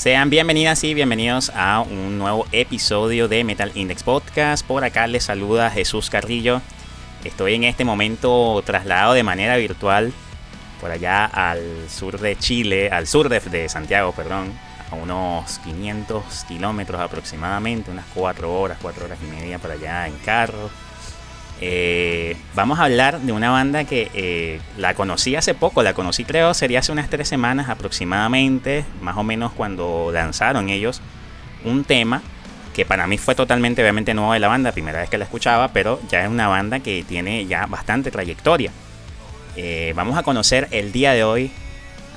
Sean 0.00 0.30
bienvenidas 0.30 0.82
y 0.84 0.94
bienvenidos 0.94 1.52
a 1.54 1.80
un 1.82 2.16
nuevo 2.16 2.46
episodio 2.52 3.28
de 3.28 3.44
Metal 3.44 3.70
Index 3.74 4.02
Podcast. 4.02 4.66
Por 4.66 4.82
acá 4.82 5.06
les 5.06 5.24
saluda 5.24 5.68
Jesús 5.68 6.08
Carrillo. 6.08 6.62
Estoy 7.22 7.56
en 7.56 7.64
este 7.64 7.84
momento 7.84 8.62
trasladado 8.64 9.12
de 9.12 9.22
manera 9.22 9.58
virtual 9.58 10.10
por 10.80 10.90
allá 10.90 11.26
al 11.26 11.60
sur 11.90 12.18
de 12.18 12.34
Chile, 12.38 12.88
al 12.88 13.06
sur 13.06 13.28
de, 13.28 13.68
Santiago, 13.68 14.12
perdón, 14.12 14.54
a 14.90 14.94
unos 14.94 15.58
500 15.58 16.44
kilómetros 16.48 16.98
aproximadamente, 16.98 17.90
unas 17.90 18.06
4 18.14 18.58
horas, 18.58 18.78
4 18.80 19.04
horas 19.04 19.18
y 19.22 19.26
media 19.26 19.58
para 19.58 19.74
allá 19.74 20.06
en 20.06 20.16
carro. 20.24 20.70
Eh, 21.62 22.36
vamos 22.54 22.78
a 22.78 22.84
hablar 22.84 23.20
de 23.20 23.32
una 23.32 23.50
banda 23.50 23.84
que 23.84 24.10
eh, 24.14 24.60
la 24.78 24.94
conocí 24.94 25.36
hace 25.36 25.52
poco, 25.52 25.82
la 25.82 25.92
conocí 25.92 26.24
creo 26.24 26.54
sería 26.54 26.78
hace 26.78 26.90
unas 26.90 27.10
tres 27.10 27.28
semanas 27.28 27.68
aproximadamente, 27.68 28.84
más 29.02 29.18
o 29.18 29.22
menos 29.22 29.52
cuando 29.52 30.10
lanzaron 30.10 30.70
ellos 30.70 31.02
un 31.62 31.84
tema 31.84 32.22
que 32.74 32.86
para 32.86 33.06
mí 33.06 33.18
fue 33.18 33.34
totalmente 33.34 33.82
obviamente 33.82 34.14
nuevo 34.14 34.32
de 34.32 34.38
la 34.38 34.48
banda, 34.48 34.72
primera 34.72 35.00
vez 35.00 35.10
que 35.10 35.18
la 35.18 35.24
escuchaba, 35.24 35.68
pero 35.68 36.00
ya 36.08 36.22
es 36.22 36.30
una 36.30 36.48
banda 36.48 36.80
que 36.80 37.04
tiene 37.06 37.44
ya 37.46 37.66
bastante 37.66 38.10
trayectoria. 38.10 38.70
Eh, 39.56 39.92
vamos 39.96 40.16
a 40.16 40.22
conocer 40.22 40.68
el 40.70 40.92
día 40.92 41.12
de 41.12 41.24
hoy 41.24 41.50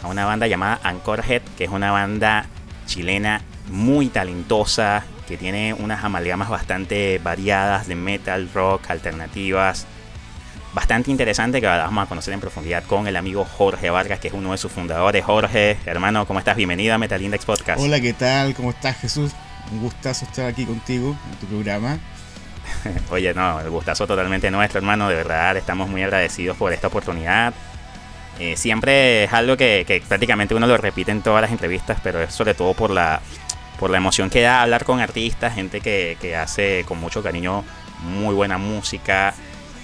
a 0.03 0.07
una 0.07 0.25
banda 0.25 0.47
llamada 0.47 0.79
Anchorhead, 0.83 1.41
que 1.57 1.65
es 1.65 1.69
una 1.69 1.91
banda 1.91 2.45
chilena 2.85 3.41
muy 3.69 4.07
talentosa, 4.07 5.03
que 5.27 5.37
tiene 5.37 5.73
unas 5.73 6.03
amalgamas 6.03 6.49
bastante 6.49 7.19
variadas 7.23 7.87
de 7.87 7.95
metal, 7.95 8.49
rock, 8.53 8.89
alternativas. 8.89 9.85
Bastante 10.73 11.11
interesante 11.11 11.61
que 11.61 11.67
vamos 11.67 12.03
a 12.03 12.07
conocer 12.09 12.33
en 12.33 12.39
profundidad 12.39 12.83
con 12.85 13.07
el 13.07 13.15
amigo 13.15 13.45
Jorge 13.45 13.89
Vargas, 13.89 14.19
que 14.19 14.29
es 14.29 14.33
uno 14.33 14.51
de 14.51 14.57
sus 14.57 14.71
fundadores. 14.71 15.23
Jorge, 15.23 15.77
hermano, 15.85 16.25
¿cómo 16.25 16.39
estás? 16.39 16.55
Bienvenido 16.55 16.95
a 16.95 16.97
Metal 16.97 17.21
Index 17.21 17.45
Podcast. 17.45 17.79
Hola, 17.79 17.99
¿qué 18.01 18.13
tal? 18.13 18.55
¿Cómo 18.55 18.71
estás, 18.71 18.97
Jesús? 18.97 19.31
Un 19.71 19.81
gustazo 19.81 20.25
estar 20.25 20.47
aquí 20.47 20.65
contigo 20.65 21.15
en 21.31 21.37
tu 21.37 21.45
programa. 21.45 21.99
Oye, 23.11 23.33
no, 23.33 23.59
el 23.59 23.69
gustazo 23.69 24.07
totalmente 24.07 24.49
nuestro, 24.49 24.79
hermano. 24.79 25.09
De 25.09 25.15
verdad, 25.15 25.55
estamos 25.57 25.89
muy 25.89 26.01
agradecidos 26.01 26.57
por 26.57 26.73
esta 26.73 26.87
oportunidad. 26.87 27.53
Eh, 28.39 28.57
siempre 28.57 29.25
es 29.25 29.33
algo 29.33 29.55
que, 29.55 29.83
que, 29.87 30.01
prácticamente 30.01 30.55
uno 30.55 30.65
lo 30.65 30.75
repite 30.77 31.11
en 31.11 31.21
todas 31.21 31.41
las 31.41 31.51
entrevistas, 31.51 31.99
pero 32.03 32.19
es 32.19 32.33
sobre 32.33 32.55
todo 32.55 32.73
por 32.73 32.89
la 32.89 33.21
por 33.83 33.91
la 33.91 33.97
emoción 33.97 34.29
que 34.29 34.41
da 34.41 34.61
hablar 34.61 34.85
con 34.85 35.01
artistas, 35.01 35.55
gente 35.55 35.81
que, 35.81 36.37
hace 36.37 36.85
con 36.87 37.01
mucho 37.01 37.21
cariño 37.21 37.65
muy 38.01 38.33
buena 38.33 38.57
música, 38.57 39.33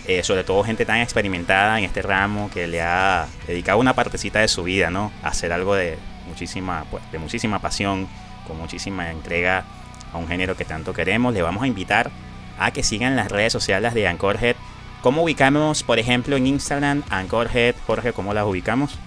eh, 0.08 0.24
sobre 0.24 0.46
todo 0.46 0.64
gente 0.64 0.86
tan 0.86 1.02
experimentada 1.02 1.78
en 1.78 1.84
este 1.84 2.02
ramo 2.02 2.50
que 2.50 2.66
le 2.66 2.82
ha 2.82 3.28
dedicado 3.46 3.78
una 3.78 3.94
partecita 3.96 4.40
de 4.40 4.48
su 4.48 4.64
vida, 4.64 4.90
¿no? 4.90 5.12
A 5.22 5.28
hacer 5.28 5.52
algo 5.52 5.76
de 5.76 5.98
muchísima, 6.30 6.86
pues, 6.90 7.04
de 7.12 7.20
muchísima 7.20 7.60
pasión, 7.60 8.08
con 8.48 8.58
muchísima 8.58 9.12
entrega 9.12 9.66
a 10.14 10.18
un 10.18 10.30
género 10.30 10.56
que 10.56 10.64
tanto 10.64 10.94
queremos. 10.94 11.34
Le 11.34 11.42
vamos 11.42 11.64
a 11.64 11.68
invitar 11.68 12.10
a 12.58 12.72
que 12.72 12.84
sigan 12.84 13.18
las 13.18 13.30
redes 13.30 13.52
sociales 13.52 13.94
de 13.94 14.08
Anchorhead. 14.08 14.56
¿Cómo 15.02 15.24
ubicamos, 15.24 15.84
por 15.84 16.00
ejemplo, 16.00 16.38
en 16.38 16.48
Instagram 16.48 17.04
Anchorhead? 17.10 17.76
Jorge, 17.86 18.14
¿cómo 18.14 18.34
las 18.34 18.46
ubicamos? 18.46 18.98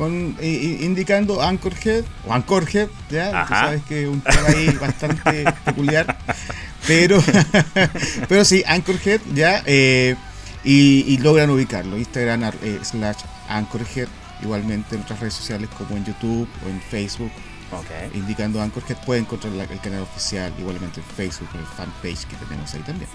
Con 0.00 0.34
indicando 0.40 1.42
Anchorhead 1.42 2.04
o 2.26 2.32
Anchorhead, 2.32 2.88
ya, 3.10 3.44
tú 3.46 3.52
sabes 3.52 3.82
que 3.84 4.04
es 4.04 4.08
un 4.08 4.22
tema 4.22 4.48
ahí 4.48 4.70
bastante 4.80 5.44
peculiar, 5.62 6.16
pero 6.86 7.22
pero 8.28 8.42
sí, 8.46 8.64
Anchorhead, 8.66 9.20
ya, 9.34 9.62
eh, 9.66 10.16
y, 10.64 11.18
logran 11.18 11.50
ubicarlo, 11.50 11.98
Instagram 11.98 12.50
eh, 12.62 12.78
slash 12.82 13.18
Anchorhead, 13.50 14.08
igualmente 14.40 14.94
en 14.94 15.02
otras 15.02 15.20
redes 15.20 15.34
sociales 15.34 15.68
como 15.76 15.94
en 15.98 16.06
YouTube 16.06 16.48
o 16.64 16.68
en 16.70 16.80
Facebook. 16.80 17.30
Indicando 18.14 18.62
Anchorhead 18.62 18.96
pueden 19.04 19.24
encontrar 19.24 19.52
el 19.52 19.80
canal 19.80 20.00
oficial, 20.00 20.50
igualmente 20.58 21.00
en 21.00 21.06
Facebook, 21.14 21.50
el 21.52 21.66
fanpage 21.66 22.24
que 22.24 22.36
tenemos 22.36 22.72
ahí 22.72 22.80
también. 22.80 23.10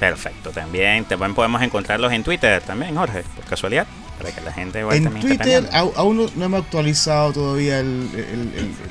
Perfecto, 0.00 0.50
también, 0.50 1.04
también 1.04 1.34
podemos 1.34 1.60
encontrarlos 1.60 2.10
en 2.10 2.24
Twitter 2.24 2.62
también, 2.62 2.96
Jorge, 2.96 3.22
por 3.34 3.44
casualidad 3.44 3.86
para 4.18 4.32
que 4.32 4.40
la 4.40 4.52
gente 4.52 4.80
En 4.80 5.20
Twitter 5.20 5.68
aún 5.72 6.30
no, 6.34 6.44
hemos 6.44 6.62
actualizado 6.62 7.32
todavía 7.32 7.82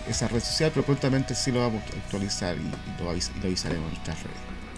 esa 0.10 0.28
red 0.28 0.40
social, 0.40 0.72
pero 0.74 0.86
prontamente 0.86 1.36
sí 1.36 1.52
lo 1.52 1.62
vamos 1.62 1.82
a 1.84 1.98
actualizar 1.98 2.56
y, 2.56 3.04
lo, 3.04 3.10
avisaremos 3.10 3.86
en 3.86 3.90
nuestras 3.90 4.24
redes. 4.24 4.38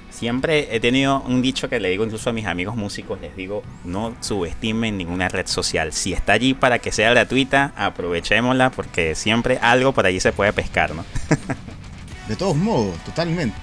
Siempre 0.09 0.75
he 0.75 0.79
tenido 0.79 1.21
un 1.21 1.43
dicho 1.43 1.69
que 1.69 1.79
le 1.79 1.89
digo 1.89 2.03
incluso 2.03 2.31
a 2.31 2.33
mis 2.33 2.47
amigos 2.47 2.75
músicos, 2.75 3.21
les 3.21 3.35
digo, 3.35 3.61
no 3.83 4.15
subestimen 4.19 4.97
ninguna 4.97 5.29
red 5.29 5.45
social. 5.45 5.93
Si 5.93 6.11
está 6.11 6.33
allí 6.33 6.55
para 6.55 6.79
que 6.79 6.91
sea 6.91 7.11
gratuita, 7.11 7.71
aprovechémosla 7.75 8.71
porque 8.71 9.13
siempre 9.13 9.59
algo 9.61 9.91
por 9.91 10.07
allí 10.07 10.19
se 10.19 10.31
puede 10.31 10.53
pescar, 10.53 10.95
¿no? 10.95 11.05
De 12.27 12.35
todos 12.35 12.55
modos, 12.55 12.97
totalmente. 13.05 13.55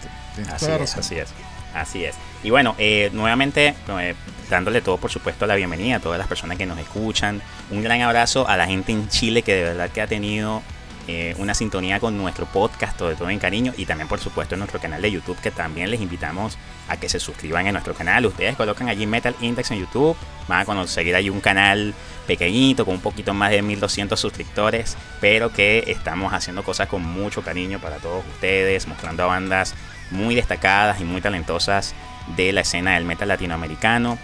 Así 0.52 0.66
es, 0.66 0.96
así 0.96 1.14
es, 1.16 1.28
así 1.74 2.04
es. 2.04 2.16
Y 2.42 2.50
bueno, 2.50 2.74
eh, 2.78 3.10
nuevamente, 3.12 3.74
eh, 4.00 4.14
dándole 4.50 4.80
todo, 4.80 4.98
por 4.98 5.10
supuesto, 5.10 5.46
la 5.46 5.54
bienvenida 5.54 5.96
a 5.96 6.00
todas 6.00 6.18
las 6.18 6.28
personas 6.28 6.58
que 6.58 6.66
nos 6.66 6.78
escuchan. 6.78 7.42
Un 7.70 7.82
gran 7.82 8.00
abrazo 8.02 8.48
a 8.48 8.56
la 8.56 8.66
gente 8.66 8.92
en 8.92 9.08
Chile 9.08 9.42
que 9.42 9.54
de 9.54 9.62
verdad 9.64 9.90
que 9.90 10.00
ha 10.00 10.06
tenido 10.06 10.62
eh, 11.06 11.34
una 11.36 11.52
sintonía 11.52 12.00
con 12.00 12.16
nuestro 12.16 12.46
podcast, 12.46 12.96
todo 12.96 13.14
todo 13.14 13.28
en 13.28 13.38
cariño. 13.38 13.74
Y 13.76 13.84
también, 13.84 14.08
por 14.08 14.20
supuesto, 14.20 14.54
en 14.54 14.60
nuestro 14.60 14.80
canal 14.80 15.02
de 15.02 15.10
YouTube, 15.10 15.38
que 15.40 15.50
también 15.50 15.90
les 15.90 16.00
invitamos 16.00 16.56
a 16.88 16.96
que 16.96 17.08
se 17.08 17.20
suscriban 17.20 17.66
a 17.66 17.72
nuestro 17.72 17.94
canal. 17.94 18.24
Ustedes 18.24 18.56
colocan 18.56 18.88
allí 18.88 19.06
Metal 19.06 19.34
Index 19.40 19.70
en 19.70 19.80
YouTube, 19.80 20.16
van 20.48 20.60
a 20.60 20.64
conseguir 20.64 21.14
ahí 21.14 21.28
un 21.28 21.40
canal 21.40 21.94
pequeñito, 22.26 22.86
con 22.86 22.94
un 22.94 23.00
poquito 23.00 23.34
más 23.34 23.50
de 23.50 23.60
1200 23.60 24.18
suscriptores, 24.18 24.96
pero 25.20 25.52
que 25.52 25.84
estamos 25.86 26.32
haciendo 26.32 26.62
cosas 26.62 26.88
con 26.88 27.02
mucho 27.02 27.42
cariño 27.42 27.80
para 27.80 27.96
todos 27.96 28.24
ustedes, 28.34 28.86
mostrando 28.86 29.24
a 29.24 29.26
bandas 29.26 29.74
muy 30.10 30.34
destacadas 30.34 31.00
y 31.00 31.04
muy 31.04 31.20
talentosas 31.20 31.94
de 32.36 32.52
la 32.52 32.62
escena 32.62 32.94
del 32.94 33.04
metal 33.04 33.28
latinoamericano. 33.28 34.18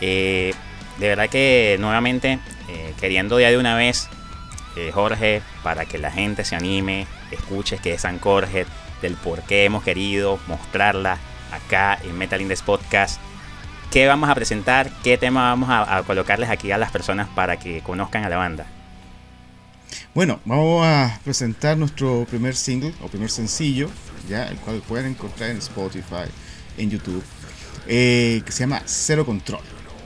Eh, 0.00 0.54
de 0.98 1.08
verdad 1.08 1.28
que 1.28 1.76
nuevamente, 1.80 2.38
eh, 2.68 2.94
queriendo 3.00 3.40
ya 3.40 3.50
de 3.50 3.58
una 3.58 3.74
vez, 3.74 4.08
eh, 4.76 4.90
Jorge, 4.92 5.42
para 5.62 5.84
que 5.84 5.98
la 5.98 6.10
gente 6.10 6.44
se 6.44 6.56
anime, 6.56 7.06
escuche 7.30 7.78
que 7.78 7.94
es 7.94 8.02
San 8.02 8.18
Jorge, 8.18 8.66
del 9.00 9.14
por 9.14 9.42
qué 9.42 9.64
hemos 9.64 9.82
querido 9.82 10.38
mostrarla 10.46 11.18
acá 11.52 11.98
en 12.02 12.16
Metal 12.16 12.40
Index 12.40 12.62
Podcast. 12.62 13.20
¿Qué 13.90 14.06
vamos 14.06 14.30
a 14.30 14.34
presentar? 14.34 14.90
¿Qué 15.04 15.18
tema 15.18 15.50
vamos 15.50 15.68
a, 15.70 16.02
colocarles 16.06 16.48
aquí 16.48 16.70
a 16.72 16.78
las 16.78 16.90
personas 16.90 17.28
para 17.28 17.58
que 17.58 17.82
conozcan 17.82 18.24
a 18.24 18.30
la 18.30 18.38
banda? 18.38 18.66
Bueno, 20.14 20.40
vamos 20.46 20.86
a 20.86 21.20
presentar 21.24 21.76
nuestro 21.76 22.24
primer 22.24 22.56
single 22.56 22.94
o 23.02 23.08
primer 23.08 23.30
sencillo, 23.30 23.90
ya 24.28 24.48
el 24.48 24.56
cual 24.58 24.82
pueden 24.86 25.06
encontrar 25.06 25.50
en 25.50 25.58
Spotify, 25.58 26.28
en 26.78 26.90
YouTube, 26.90 27.24
que 27.86 28.44
se 28.48 28.60
llama 28.60 28.82
Cero 28.86 29.26
Control. 29.26 29.62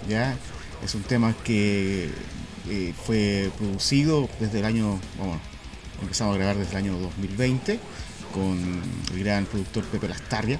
¿ya? 0.08 0.36
Es 0.82 0.94
un 0.94 1.02
tema 1.02 1.34
que 1.44 2.10
eh, 2.68 2.92
fue 3.04 3.50
producido 3.58 4.28
desde 4.40 4.58
el 4.58 4.64
año, 4.64 4.98
bueno, 5.18 5.40
empezamos 6.02 6.34
a 6.34 6.38
grabar 6.38 6.56
desde 6.56 6.72
el 6.72 6.76
año 6.78 6.98
2020 6.98 7.78
con 8.32 8.82
el 9.12 9.24
gran 9.24 9.46
productor 9.46 9.84
Pepe 9.84 10.08
Lastarria 10.08 10.58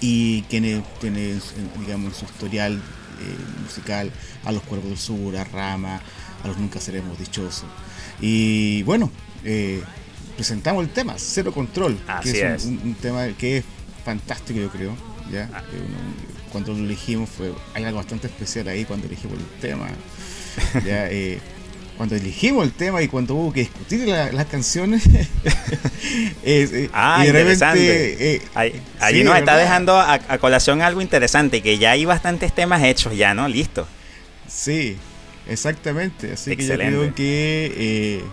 y 0.00 0.42
tiene, 0.42 0.82
tiene 1.00 1.38
digamos, 1.80 2.16
su 2.16 2.26
historial 2.26 2.74
eh, 2.74 3.62
musical 3.62 4.12
a 4.44 4.52
los 4.52 4.62
Cuervos 4.62 4.88
del 4.88 4.98
Sur, 4.98 5.36
a 5.36 5.44
Rama, 5.44 6.00
a 6.42 6.48
los 6.48 6.58
Nunca 6.58 6.80
Seremos 6.80 7.18
Dichosos. 7.18 7.68
Y 8.20 8.82
bueno, 8.82 9.10
eh, 9.44 9.82
presentamos 10.40 10.82
el 10.82 10.90
tema, 10.90 11.16
Cero 11.18 11.52
Control, 11.52 11.98
que 12.22 12.54
es, 12.54 12.64
Un, 12.64 12.96
tema 12.98 13.28
que 13.36 13.58
es 13.58 13.64
fantástico 14.04 14.58
yo 14.58 14.70
creo, 14.70 14.96
¿ya? 15.30 15.50
Ah 15.52 15.62
cuando 16.50 16.72
lo 16.72 16.78
elegimos 16.78 17.30
fue 17.30 17.52
hay 17.74 17.84
algo 17.84 17.98
bastante 17.98 18.26
especial 18.26 18.68
ahí 18.68 18.84
cuando 18.84 19.06
elegimos 19.06 19.38
el 19.38 19.60
tema. 19.60 19.86
Eh, 20.84 21.38
cuando 21.96 22.16
elegimos 22.16 22.64
el 22.64 22.72
tema 22.72 23.02
y 23.02 23.08
cuando 23.08 23.34
hubo 23.34 23.52
que 23.52 23.60
discutir 23.60 24.08
las 24.08 24.46
canciones. 24.46 25.02
eh, 26.42 26.88
ah, 26.92 27.24
y 27.24 27.30
de 27.30 27.58
eh, 27.76 28.42
ahí, 28.54 29.22
nos 29.22 29.38
está 29.38 29.56
dejando 29.56 29.98
a, 29.98 30.18
colación 30.38 30.82
algo 30.82 31.02
interesante, 31.02 31.62
que 31.62 31.78
ya 31.78 31.92
hay 31.92 32.06
bastantes 32.06 32.54
temas 32.54 32.82
hechos 32.82 33.16
ya, 33.16 33.32
¿no? 33.34 33.46
Listo. 33.48 33.86
Sí, 34.48 34.96
exactamente. 35.48 36.32
Así 36.32 36.56
que 36.56 36.66
yo 36.66 36.74
creo 36.74 37.14
que 37.14 37.72
eh, 37.76 38.24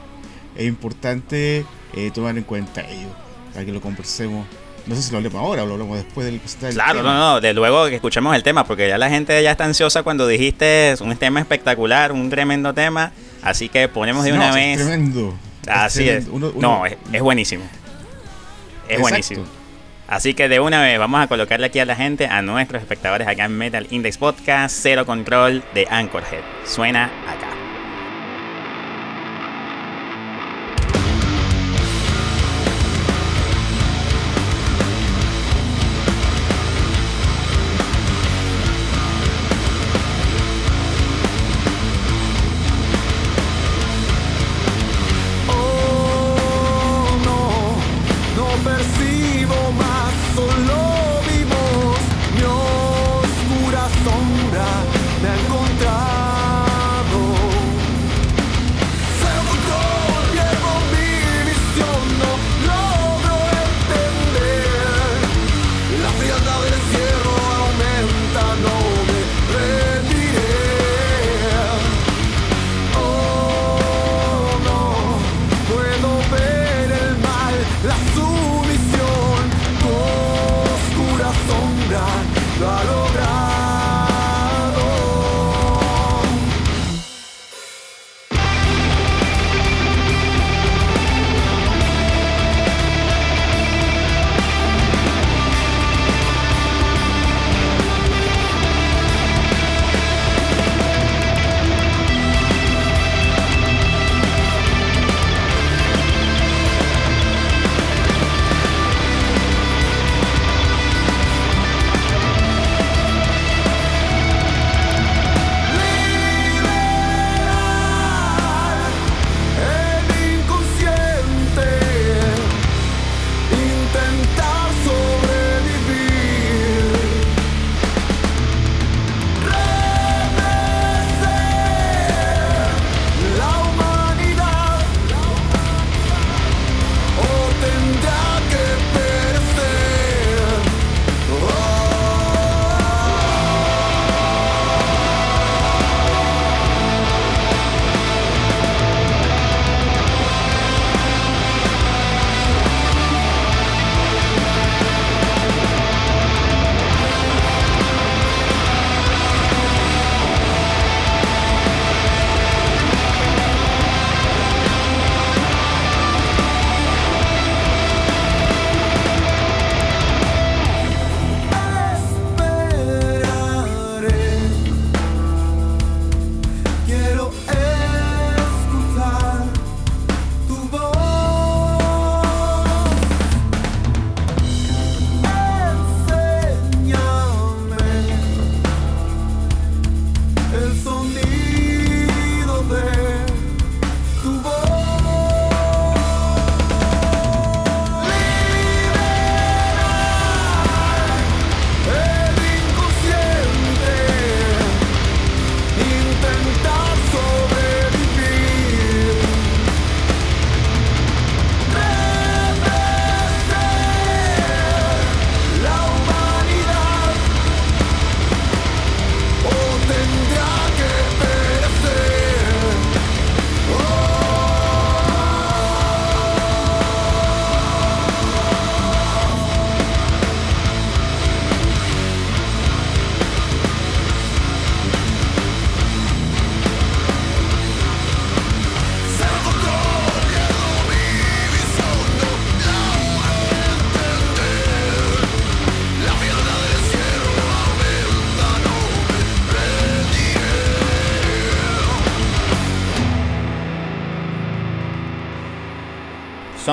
es 0.56 0.65
importante 0.65 1.65
tomar 2.13 2.38
en 2.38 2.44
cuenta 2.44 2.81
ello, 2.81 3.09
para 3.53 3.65
que 3.65 3.71
lo 3.71 3.81
conversemos 3.81 4.45
no 4.88 4.95
sé 4.95 5.01
si 5.01 5.11
lo 5.11 5.17
hablemos 5.17 5.41
ahora 5.41 5.63
o 5.63 5.65
lo 5.65 5.73
hablamos 5.73 5.97
después 5.97 6.25
del 6.25 6.39
Claro, 6.73 7.03
no, 7.03 7.13
no, 7.13 7.41
de 7.41 7.53
luego 7.53 7.88
que 7.88 7.95
escuchemos 7.95 8.33
el 8.35 8.44
tema, 8.44 8.65
porque 8.65 8.88
ya 8.88 8.97
la 8.97 9.09
gente 9.09 9.41
ya 9.44 9.51
está 9.51 9.65
ansiosa 9.65 10.03
cuando 10.03 10.27
dijiste 10.27 10.95
un 11.01 11.15
tema 11.17 11.41
espectacular, 11.41 12.13
un 12.13 12.29
tremendo 12.29 12.73
tema. 12.73 13.11
Así 13.41 13.67
que 13.67 13.89
ponemos 13.89 14.23
de 14.23 14.33
una 14.33 14.53
vez. 14.53 14.79
Es 14.79 14.85
tremendo. 14.85 15.35
Así 15.67 16.07
es. 16.07 16.27
no, 16.27 16.85
es, 16.85 17.21
buenísimo. 17.21 17.65
Es 18.88 19.00
buenísimo. 19.00 19.43
Así 20.07 20.33
que 20.33 20.47
de 20.47 20.61
una 20.61 20.81
vez 20.81 20.97
vamos 20.97 21.21
a 21.21 21.27
colocarle 21.27 21.65
aquí 21.65 21.79
a 21.79 21.85
la 21.85 21.97
gente, 21.97 22.27
a 22.27 22.41
nuestros 22.41 22.81
espectadores 22.81 23.27
acá 23.27 23.43
en 23.43 23.57
Metal 23.57 23.88
Index 23.89 24.17
Podcast, 24.17 24.77
Cero 24.81 25.05
Control 25.05 25.63
de 25.73 25.85
Anchorhead. 25.89 26.43
Suena 26.65 27.11
acá. 27.27 27.56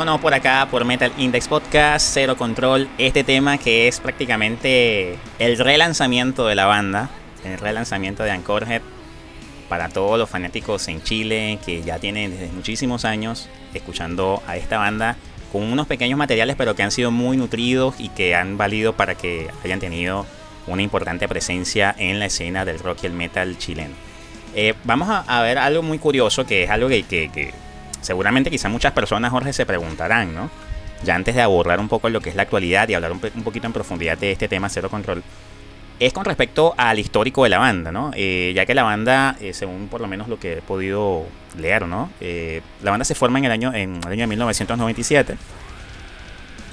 Sonó 0.05 0.21
por 0.21 0.35
acá 0.35 0.69
por 0.71 0.85
Metal 0.85 1.11
Index 1.17 1.49
Podcast, 1.49 2.11
Cero 2.13 2.37
Control, 2.37 2.91
este 2.99 3.25
tema 3.25 3.57
que 3.57 3.89
es 3.89 4.01
prácticamente 4.01 5.17
el 5.39 5.57
relanzamiento 5.57 6.47
de 6.47 6.55
la 6.55 6.67
banda, 6.67 7.09
el 7.43 7.57
relanzamiento 7.57 8.23
de 8.23 8.31
Anchorhead 8.31 8.83
para 9.71 9.89
todos 9.89 10.19
los 10.19 10.29
fanáticos 10.29 10.89
en 10.89 11.03
Chile 11.03 11.59
que 11.65 11.83
ya 11.83 12.01
tienen 12.01 12.33
desde 12.33 12.53
muchísimos 12.53 13.07
años 13.07 13.49
escuchando 13.73 14.43
a 14.47 14.59
esta 14.59 14.77
banda 14.77 15.17
con 15.51 15.63
unos 15.63 15.87
pequeños 15.87 16.19
materiales 16.19 16.57
pero 16.59 16.77
que 16.77 16.83
han 16.83 16.91
sido 16.91 17.11
muy 17.11 17.39
nutridos 17.39 17.95
y 17.99 18.11
que 18.11 18.35
han 18.35 18.59
valido 18.59 18.93
para 18.93 19.15
que 19.15 19.49
hayan 19.65 19.81
tenido 19.81 20.27
una 20.67 20.83
importante 20.83 21.29
presencia 21.29 21.95
en 21.97 22.19
la 22.19 22.27
escena 22.27 22.67
del 22.67 22.79
rock 22.79 23.05
y 23.05 23.07
el 23.07 23.15
metal 23.15 23.57
chileno. 23.57 23.95
Eh, 24.55 24.75
vamos 24.85 25.09
a, 25.11 25.43
ver 25.43 25.57
algo 25.57 25.83
muy 25.83 25.99
curioso 25.99 26.45
que 26.45 26.65
es 26.65 26.71
algo 26.71 26.89
que, 26.89 27.05
que, 27.05 27.55
seguramente 28.05 28.51
quizá 28.51 28.69
muchas 28.69 28.93
personas, 28.93 29.31
Jorge, 29.31 29.53
se 29.53 29.67
preguntarán, 29.67 30.35
¿no? 30.35 30.51
Ya 31.03 31.15
antes 31.15 31.35
de 31.35 31.43
abordar 31.43 31.81
un 31.81 31.89
poco 31.89 32.09
lo 32.09 32.21
que 32.21 32.31
es 32.31 32.37
la 32.37 32.43
actualidad 32.43 32.89
y 32.89 32.95
hablar 32.95 33.13
un, 33.13 33.21
poquito 33.21 33.67
en 33.67 33.73
profundidad 33.73 34.17
de 34.17 34.33
este 34.33 34.49
tema 34.49 34.69
Cero 34.69 34.89
Control, 34.89 35.23
es 36.01 36.13
con 36.13 36.25
respecto 36.25 36.75
al 36.77 36.99
histórico 36.99 37.45
de 37.45 37.51
la 37.51 37.59
banda, 37.59 37.93
¿no? 37.93 38.11
Eh, 38.15 38.53
ya 38.55 38.67
que 38.67 38.75
la 38.75 38.83
banda, 38.83 39.37
eh, 39.41 39.53
según 39.53 39.89
por 39.89 40.01
lo 40.01 40.09
menos 40.09 40.29
lo 40.29 40.39
que 40.39 40.55
he 40.55 40.63
podido 40.63 41.25
leer, 41.59 41.87
¿no? 41.87 42.11
la 42.83 42.91
banda 42.91 43.05
se 43.05 43.15
forma 43.15 43.39
en 43.39 43.45
el 43.45 43.53
año, 43.53 43.73
en 43.73 43.97
el 43.97 44.13
año 44.13 44.23
de 44.23 44.27
1997 44.27 45.37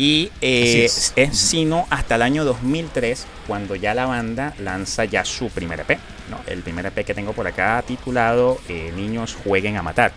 y 0.01 0.31
es. 0.41 1.13
sino 1.31 1.85
hasta 1.91 2.15
el 2.15 2.23
año 2.23 2.43
2003 2.43 3.27
cuando 3.45 3.75
ya 3.75 3.93
la 3.93 4.07
banda 4.07 4.53
lanza 4.57 5.05
ya 5.05 5.23
su 5.25 5.49
primer 5.49 5.81
EP, 5.81 5.99
¿no? 6.29 6.39
El 6.47 6.63
primer 6.63 6.87
EP 6.87 7.05
que 7.05 7.13
tengo 7.13 7.33
por 7.33 7.45
acá 7.45 7.83
titulado 7.85 8.59
eh, 8.67 8.91
Niños 8.95 9.37
jueguen 9.43 9.77
a 9.77 9.83
matar. 9.83 10.11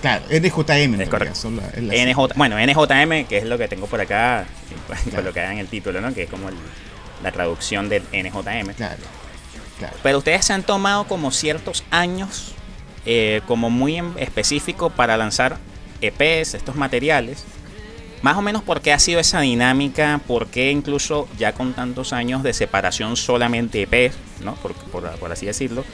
Claro, 0.00 0.24
NJM. 0.30 1.00
Es 1.00 1.08
correcto. 1.08 1.50
NJ, 1.50 2.34
bueno, 2.36 2.56
NJM, 2.58 3.26
que 3.26 3.38
es 3.38 3.44
lo 3.44 3.58
que 3.58 3.68
tengo 3.68 3.86
por 3.86 4.00
acá, 4.00 4.46
lo 5.24 5.32
que 5.32 5.40
en 5.40 5.58
el 5.58 5.68
título, 5.68 6.00
¿no? 6.00 6.14
Que 6.14 6.24
es 6.24 6.30
como 6.30 6.48
la 7.22 7.32
traducción 7.32 7.88
del 7.88 8.02
NJM. 8.12 8.74
Claro, 8.74 9.02
claro. 9.78 9.96
Pero 10.02 10.18
ustedes 10.18 10.46
se 10.46 10.52
han 10.52 10.62
tomado 10.62 11.04
como 11.04 11.30
ciertos 11.30 11.84
años, 11.90 12.54
eh, 13.06 13.42
como 13.46 13.70
muy 13.70 14.02
específico 14.16 14.90
para 14.90 15.16
lanzar 15.16 15.58
EPs, 16.00 16.54
estos 16.54 16.76
materiales 16.76 17.44
más 18.22 18.36
o 18.36 18.42
menos 18.42 18.62
por 18.62 18.80
qué 18.80 18.92
ha 18.92 18.98
sido 18.98 19.20
esa 19.20 19.40
dinámica, 19.40 20.20
por 20.26 20.48
qué 20.48 20.70
incluso 20.70 21.28
ya 21.38 21.52
con 21.52 21.72
tantos 21.72 22.12
años 22.12 22.42
de 22.42 22.52
separación 22.52 23.16
solamente 23.16 23.82
EP, 23.82 24.12
¿no? 24.44 24.54
por, 24.56 24.74
por, 24.74 25.32
así 25.32 25.46
decirlo, 25.46 25.84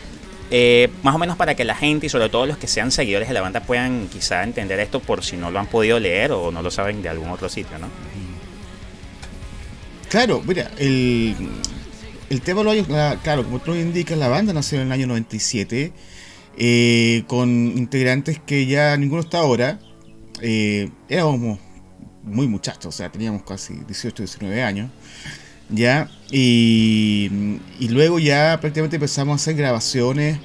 eh, 0.51 0.91
más 1.03 1.15
o 1.15 1.19
menos 1.19 1.37
para 1.37 1.55
que 1.55 1.65
la 1.65 1.75
gente 1.75 2.07
y 2.07 2.09
sobre 2.09 2.29
todo 2.29 2.47
los 2.47 2.59
que 2.59 2.67
sean 2.67 2.91
seguidores 2.91 3.29
de 3.29 3.35
la 3.35 3.41
banda 3.41 3.61
puedan 3.61 4.09
quizá 4.09 4.45
entender 4.45 4.79
esto 4.81 5.01
por 5.01 5.25
si 5.25 5.37
no 5.37 5.51
lo 5.51 5.59
han 5.59 5.67
podido 5.67 5.99
leer 5.99 6.33
o 6.33 6.53
no 6.53 6.63
lo 6.63 6.71
saben 6.71 7.03
de 7.03 7.09
algún 7.09 7.31
otro 7.31 7.49
sitio, 7.49 7.79
¿no? 7.79 7.89
Claro, 10.09 10.41
mira, 10.47 10.71
el, 10.79 11.35
el 12.31 12.41
tema 12.41 12.63
lo 12.63 12.71
hay, 12.71 12.85
claro, 13.23 13.45
como 13.45 13.59
tú 13.59 13.75
indicas, 13.75 14.17
la 14.17 14.29
banda 14.29 14.53
nació 14.53 14.81
en 14.81 14.87
el 14.87 14.93
año 14.93 15.07
97 15.09 15.93
eh, 16.59 17.25
con 17.27 17.49
integrantes 17.77 18.39
que 18.39 18.67
ya 18.67 18.97
ninguno 18.97 19.23
está 19.23 19.39
ahora. 19.39 19.79
Eh, 20.41 20.91
éramos 21.09 21.59
muy 22.23 22.47
muchachos, 22.47 22.87
o 22.87 22.93
sea, 22.93 23.11
teníamos 23.11 23.43
casi 23.43 23.75
18, 23.75 24.23
19 24.23 24.63
años, 24.63 24.91
ya, 25.69 26.09
y, 26.31 27.29
luego 27.81 28.19
ya 28.19 28.59
prácticamente 28.61 28.97
empezamos 28.97 29.33
a 29.33 29.37
hacer 29.37 29.57
grabaciones 29.57 30.39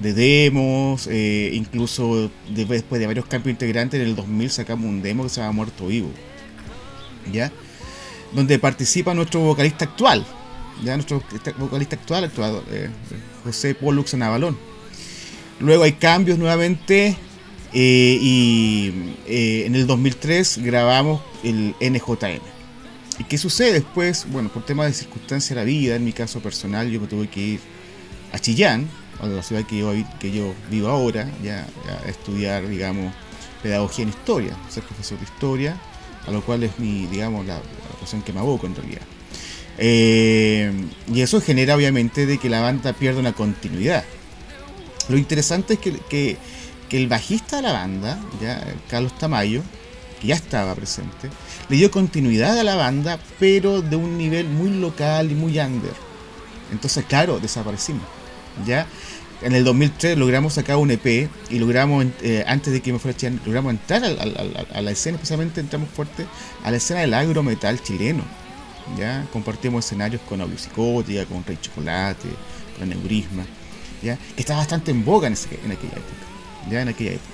de 0.00 0.12
demos, 0.12 1.08
eh, 1.10 1.50
incluso 1.54 2.30
después 2.50 3.00
de 3.00 3.06
varios 3.06 3.26
cambios 3.26 3.52
integrantes, 3.52 4.00
en 4.00 4.06
el 4.06 4.16
2000 4.16 4.50
sacamos 4.50 4.86
un 4.86 5.02
demo 5.02 5.22
que 5.24 5.30
se 5.30 5.40
llama 5.40 5.52
Muerto 5.52 5.86
Vivo, 5.86 6.10
ya, 7.32 7.50
donde 8.32 8.58
participa 8.58 9.14
nuestro 9.14 9.40
vocalista 9.40 9.84
actual, 9.84 10.26
ya 10.84 10.94
nuestro 10.96 11.22
vocalista 11.58 11.96
actual, 11.96 12.24
actuado, 12.24 12.62
eh, 12.70 12.90
José 13.44 13.74
Pollux 13.74 14.12
en 14.14 14.22
Avalón. 14.22 14.58
Luego 15.60 15.84
hay 15.84 15.92
cambios 15.92 16.38
nuevamente 16.38 17.16
eh, 17.72 18.18
y 18.20 19.14
en 19.26 19.74
el 19.74 19.86
2003 19.86 20.58
grabamos 20.58 21.22
el 21.42 21.74
NJM. 21.80 22.55
¿Y 23.18 23.24
qué 23.24 23.38
sucede 23.38 23.72
después? 23.72 24.26
Bueno, 24.30 24.50
por 24.50 24.64
temas 24.64 24.88
de 24.88 24.92
circunstancia 24.92 25.54
de 25.54 25.62
la 25.62 25.64
vida, 25.64 25.96
en 25.96 26.04
mi 26.04 26.12
caso 26.12 26.40
personal, 26.40 26.90
yo 26.90 27.00
me 27.00 27.06
tuve 27.06 27.28
que 27.28 27.40
ir 27.40 27.60
a 28.32 28.38
Chillán, 28.38 28.88
a 29.20 29.26
la 29.26 29.42
ciudad 29.42 29.64
que 29.64 29.78
yo, 29.78 30.54
vivo 30.70 30.88
ahora, 30.88 31.30
ya, 31.42 31.66
a 32.04 32.08
estudiar, 32.08 32.68
digamos, 32.68 33.12
pedagogía 33.62 34.02
en 34.02 34.10
historia, 34.10 34.56
ser 34.68 34.82
profesor 34.82 35.18
de 35.18 35.24
historia, 35.24 35.80
a 36.26 36.30
lo 36.30 36.42
cual 36.42 36.62
es 36.64 36.78
mi, 36.78 37.06
digamos, 37.06 37.46
la, 37.46 37.54
la 37.56 38.24
que 38.24 38.32
me 38.32 38.40
aboco 38.40 38.66
en 38.66 38.74
realidad. 38.74 39.02
Eh, 39.78 40.72
y 41.12 41.20
eso 41.20 41.40
genera 41.40 41.76
obviamente 41.76 42.26
de 42.26 42.38
que 42.38 42.50
la 42.50 42.60
banda 42.60 42.92
pierda 42.92 43.20
una 43.20 43.32
continuidad. 43.32 44.04
Lo 45.08 45.16
interesante 45.16 45.74
es 45.74 45.80
que 45.80 46.36
el 46.90 47.08
bajista 47.08 47.56
de 47.56 47.62
la 47.62 47.72
banda, 47.72 48.18
Carlos 48.88 49.16
Tamayo, 49.18 49.62
que 50.20 50.28
ya 50.28 50.34
estaba 50.34 50.74
presente, 50.74 51.30
le 51.68 51.76
dio 51.76 51.90
continuidad 51.90 52.58
a 52.58 52.64
la 52.64 52.76
banda, 52.76 53.18
pero 53.38 53.82
de 53.82 53.96
un 53.96 54.16
nivel 54.18 54.48
muy 54.48 54.70
local 54.70 55.30
y 55.30 55.34
muy 55.34 55.58
under. 55.58 55.92
Entonces, 56.72 57.04
claro, 57.04 57.38
desaparecimos. 57.38 58.04
¿ya? 58.66 58.86
En 59.42 59.54
el 59.54 59.64
2003 59.64 60.16
logramos 60.16 60.54
sacar 60.54 60.76
un 60.76 60.90
EP 60.90 61.28
y 61.50 61.58
logramos, 61.58 62.06
eh, 62.22 62.44
antes 62.46 62.72
de 62.72 62.80
que 62.80 62.92
me 62.92 62.98
fuera 62.98 63.16
a 63.20 63.30
logramos 63.46 63.70
entrar 63.72 64.02
a, 64.04 64.80
la 64.80 64.90
escena, 64.90 65.16
especialmente 65.16 65.60
entramos 65.60 65.88
fuerte 65.90 66.26
a 66.64 66.70
la 66.70 66.78
escena 66.78 67.00
del 67.00 67.14
agro 67.14 67.42
metal 67.42 67.82
chileno. 67.82 68.24
¿ya? 68.98 69.26
Compartimos 69.32 69.84
escenarios 69.84 70.22
con 70.22 70.40
Audio 70.40 70.56
con 71.28 71.44
Rey 71.44 71.58
Chocolate, 71.60 72.28
con 72.78 72.88
Neurisma, 72.88 73.44
¿ya? 74.02 74.16
que 74.16 74.40
está 74.40 74.56
bastante 74.56 74.90
en 74.90 75.04
boga 75.04 75.26
en, 75.26 75.34
en 75.34 75.72
aquella 75.72 75.92
época 75.92 76.36
ya 76.70 76.82
en 76.82 76.88
aquella 76.88 77.12
época. 77.12 77.30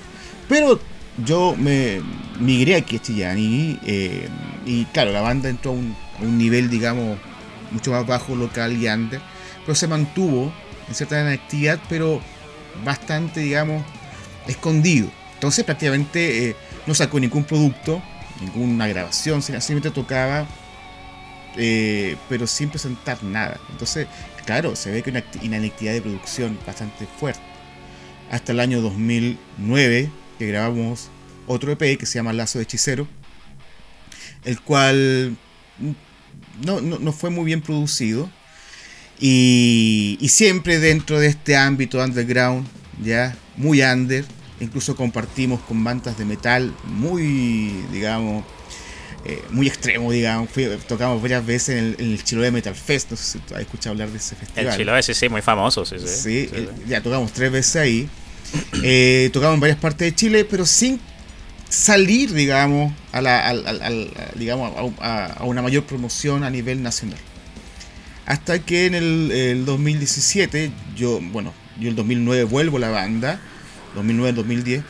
Pero 0.48 0.80
yo 1.18 1.54
me 1.56 2.00
migré 2.40 2.76
aquí 2.76 2.96
a 2.96 3.02
Chillán 3.02 3.36
eh, 3.38 4.28
y, 4.64 4.84
claro, 4.86 5.12
la 5.12 5.20
banda 5.20 5.48
entró 5.48 5.72
a 5.72 5.74
un, 5.74 6.38
nivel, 6.38 6.70
digamos, 6.70 7.18
mucho 7.70 7.90
más 7.90 8.06
bajo, 8.06 8.34
local 8.34 8.80
y 8.80 8.88
under, 8.88 9.20
pero 9.64 9.74
se 9.74 9.88
mantuvo 9.88 10.52
en 10.88 10.94
cierta 10.94 11.28
actividad, 11.30 11.80
pero 11.88 12.20
bastante, 12.84 13.40
digamos, 13.40 13.84
escondido. 14.46 15.10
Entonces 15.34 15.64
prácticamente 15.64 16.50
eh, 16.50 16.56
no 16.86 16.94
sacó 16.94 17.18
ningún 17.18 17.44
producto, 17.44 18.00
ninguna 18.40 18.86
grabación, 18.86 19.42
simplemente 19.42 19.90
tocaba, 19.90 20.46
eh, 21.56 22.16
pero 22.28 22.46
sin 22.46 22.70
presentar 22.70 23.22
nada. 23.24 23.58
Entonces, 23.70 24.06
claro, 24.46 24.76
se 24.76 24.90
ve 24.90 25.02
que 25.02 25.10
una 25.10 25.22
inactividad 25.42 25.94
de 25.94 26.02
producción 26.02 26.58
bastante 26.64 27.06
fuerte 27.18 27.52
hasta 28.30 28.52
el 28.52 28.60
año 28.60 28.80
2009, 28.80 30.10
que 30.42 30.48
grabamos 30.48 31.08
otro 31.46 31.70
EP 31.70 31.96
que 31.96 32.04
se 32.04 32.14
llama 32.14 32.32
Lazo 32.32 32.58
de 32.58 32.64
Hechicero, 32.64 33.06
el 34.44 34.60
cual 34.60 35.36
no, 36.64 37.12
fue 37.12 37.30
muy 37.30 37.44
bien 37.44 37.62
producido. 37.62 38.28
Y, 39.20 40.18
siempre 40.28 40.80
dentro 40.80 41.20
de 41.20 41.28
este 41.28 41.56
ámbito 41.56 42.02
underground, 42.02 42.66
ya 43.04 43.36
muy 43.56 43.82
under, 43.82 44.24
incluso 44.58 44.96
compartimos 44.96 45.60
con 45.60 45.84
bandas 45.84 46.18
de 46.18 46.24
metal 46.24 46.74
muy, 46.86 47.84
digamos, 47.92 48.44
eh, 49.24 49.40
muy 49.50 49.68
extremo, 49.68 50.10
digamos. 50.10 50.48
tocamos 50.88 51.22
varias 51.22 51.46
veces 51.46 51.78
en 51.78 51.84
el, 51.84 52.14
en 52.14 52.18
Chiloé 52.18 52.50
Metal 52.50 52.74
Fest, 52.74 53.12
no 53.12 53.16
sé 53.16 53.38
si 53.38 53.54
has 53.54 53.60
escuchado 53.60 53.90
hablar 53.92 54.10
de 54.10 54.18
ese 54.18 54.34
festival. 54.34 54.66
El 54.66 54.76
Chiloé, 54.76 55.02
sí, 55.04 55.14
sí, 55.14 55.28
muy 55.28 55.42
famoso, 55.42 55.84
sí, 55.84 56.00
sí. 56.00 56.08
sí, 56.08 56.50
ya 56.88 57.00
tocamos 57.00 57.32
tres 57.32 57.52
veces 57.52 57.76
ahí. 57.76 58.10
Eh, 58.82 59.30
tocamos 59.32 59.54
en 59.54 59.60
varias 59.60 59.78
partes 59.78 60.10
de 60.10 60.14
Chile, 60.14 60.44
pero 60.44 60.66
sin 60.66 61.00
salir, 61.68 62.32
digamos, 62.32 62.92
a, 63.12 63.20
la, 63.22 63.54
digamos, 64.34 64.72
a, 65.00 65.44
una 65.44 65.62
mayor 65.62 65.84
promoción 65.84 66.44
a 66.44 66.50
nivel 66.50 66.82
nacional. 66.82 67.18
Hasta 68.26 68.58
que 68.60 68.86
en 68.86 68.94
el, 68.94 69.64
2017, 69.64 70.70
yo, 70.96 71.20
bueno, 71.20 71.52
yo 71.80 71.88
el 71.88 71.96
2009 71.96 72.44
vuelvo 72.44 72.76
a 72.76 72.80
la 72.80 72.90
banda, 72.90 73.40
2009-2010, 73.96 74.82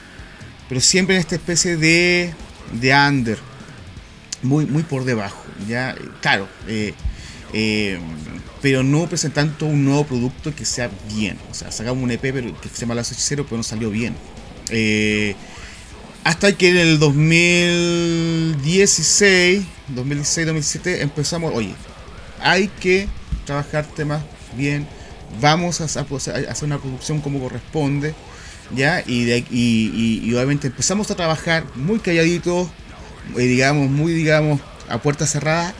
pero 0.68 0.80
siempre 0.80 1.16
en 1.16 1.20
esta 1.20 1.36
especie 1.36 1.76
de, 1.76 2.32
de 2.80 2.94
under, 2.94 3.38
muy, 4.42 4.66
muy 4.66 4.82
por 4.82 5.04
debajo. 5.04 5.42
Ya, 5.68 5.94
claro, 6.20 6.48
eh, 6.66 6.94
eh, 7.52 8.00
pero 8.60 8.82
no 8.82 9.08
presentando 9.08 9.66
un 9.66 9.84
nuevo 9.84 10.04
producto 10.04 10.52
que 10.54 10.64
sea 10.64 10.90
bien. 11.12 11.38
O 11.50 11.54
sea, 11.54 11.72
sacamos 11.72 12.02
un 12.02 12.10
EP 12.10 12.20
pero, 12.20 12.60
que 12.60 12.68
se 12.68 12.80
llama 12.80 12.94
La 12.94 13.02
Hechicero, 13.02 13.44
pero 13.44 13.58
no 13.58 13.62
salió 13.62 13.90
bien. 13.90 14.14
Eh, 14.70 15.36
hasta 16.24 16.56
que 16.56 16.70
en 16.70 16.76
el 16.76 16.98
2016, 17.00 19.64
2016-2017 19.94 21.00
empezamos, 21.00 21.52
oye, 21.54 21.74
hay 22.40 22.68
que 22.68 23.08
trabajar 23.44 23.84
temas 23.86 24.22
bien, 24.56 24.86
vamos 25.40 25.80
a, 25.80 25.84
hacer 25.84 26.08
una 26.62 26.78
producción 26.78 27.20
como 27.20 27.40
corresponde, 27.40 28.14
¿ya? 28.74 29.02
Y, 29.04 30.32
obviamente 30.32 30.68
empezamos 30.68 31.10
a 31.10 31.16
trabajar 31.16 31.64
muy 31.74 31.98
calladitos, 31.98 32.68
eh, 33.36 33.42
digamos, 33.42 33.90
muy, 33.90 34.12
digamos, 34.12 34.60
a 34.88 34.98
puerta 34.98 35.26
cerrada, 35.26 35.74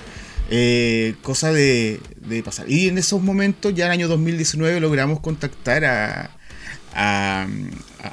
eh, 0.55 1.15
cosa 1.23 1.51
de, 1.51 1.99
pasar. 2.45 2.71
Y 2.71 2.89
en 2.89 2.99
esos 2.99 3.23
momentos, 3.23 3.75
ya 3.75 3.87
en 3.87 3.93
el 3.93 3.99
año 4.01 4.09
2019, 4.09 4.81
logramos 4.81 5.21
contactar 5.21 5.87
a, 5.87 6.31
a, 6.93 7.47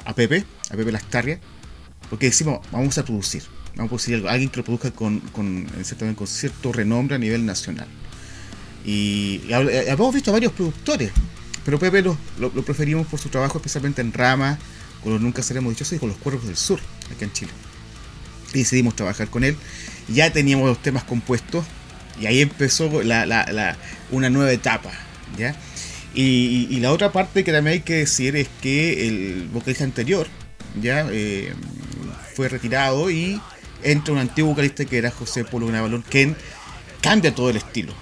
a 0.06 0.14
Pepe, 0.14 0.46
a 0.70 0.74
Pepe 0.74 0.90
Lastarria, 0.90 1.38
porque 2.08 2.26
decimos, 2.26 2.60
vamos 2.72 2.96
a 2.96 3.04
producir, 3.04 3.42
vamos 3.76 3.84
a 3.84 3.88
producir 3.88 4.26
alguien 4.26 4.48
que 4.48 4.56
lo 4.56 4.64
produzca 4.64 4.90
con, 4.90 5.20
con, 5.20 5.66
con 6.16 6.26
cierto 6.26 6.72
renombre 6.72 7.16
a 7.16 7.18
nivel 7.18 7.44
nacional. 7.44 7.88
Y, 8.86 9.42
hemos 9.50 10.14
visto 10.14 10.30
a 10.30 10.32
varios 10.32 10.54
productores, 10.54 11.12
pero 11.62 11.78
Pepe 11.78 12.00
lo, 12.00 12.16
lo, 12.38 12.50
preferimos 12.64 13.06
por 13.06 13.20
su 13.20 13.28
trabajo, 13.28 13.58
especialmente 13.58 14.00
en 14.00 14.14
Rama, 14.14 14.58
con 15.02 15.12
los 15.12 15.20
Nunca 15.20 15.42
Seremos 15.42 15.74
Dichosos 15.74 15.92
y 15.92 15.98
con 15.98 16.08
los 16.08 16.16
Cuervos 16.16 16.46
del 16.46 16.56
Sur, 16.56 16.80
acá 17.14 17.26
en 17.26 17.32
Chile. 17.34 17.52
Y 18.54 18.60
decidimos 18.60 18.96
trabajar 18.96 19.28
con 19.28 19.44
él. 19.44 19.58
Ya 20.08 20.32
teníamos 20.32 20.66
los 20.66 20.82
temas 20.82 21.04
compuestos 21.04 21.66
y 22.20 22.26
ahí 22.26 22.40
empezó 22.42 23.02
la, 23.02 23.24
la, 23.26 23.76
una 24.10 24.28
nueva 24.28 24.52
etapa. 24.52 24.90
¿ya? 25.38 25.56
Y, 26.14 26.78
la 26.80 26.92
otra 26.92 27.12
parte 27.12 27.44
que 27.44 27.52
también 27.52 27.74
hay 27.74 27.80
que 27.80 27.94
decir 27.94 28.36
es 28.36 28.48
que 28.60 29.08
el 29.08 29.48
vocalista 29.52 29.84
anterior 29.84 30.26
ya 30.80 31.06
eh, 31.10 31.52
fue 32.34 32.48
retirado 32.48 33.10
y 33.10 33.40
entra 33.82 34.12
un 34.12 34.20
antiguo 34.20 34.50
vocalista 34.50 34.84
que 34.84 34.98
era 34.98 35.10
José 35.10 35.44
Polo 35.44 35.66
Gravalón, 35.68 36.02
que 36.02 36.34
cambia 37.00 37.34
todo 37.34 37.50
el 37.50 37.56
estilo. 37.56 37.94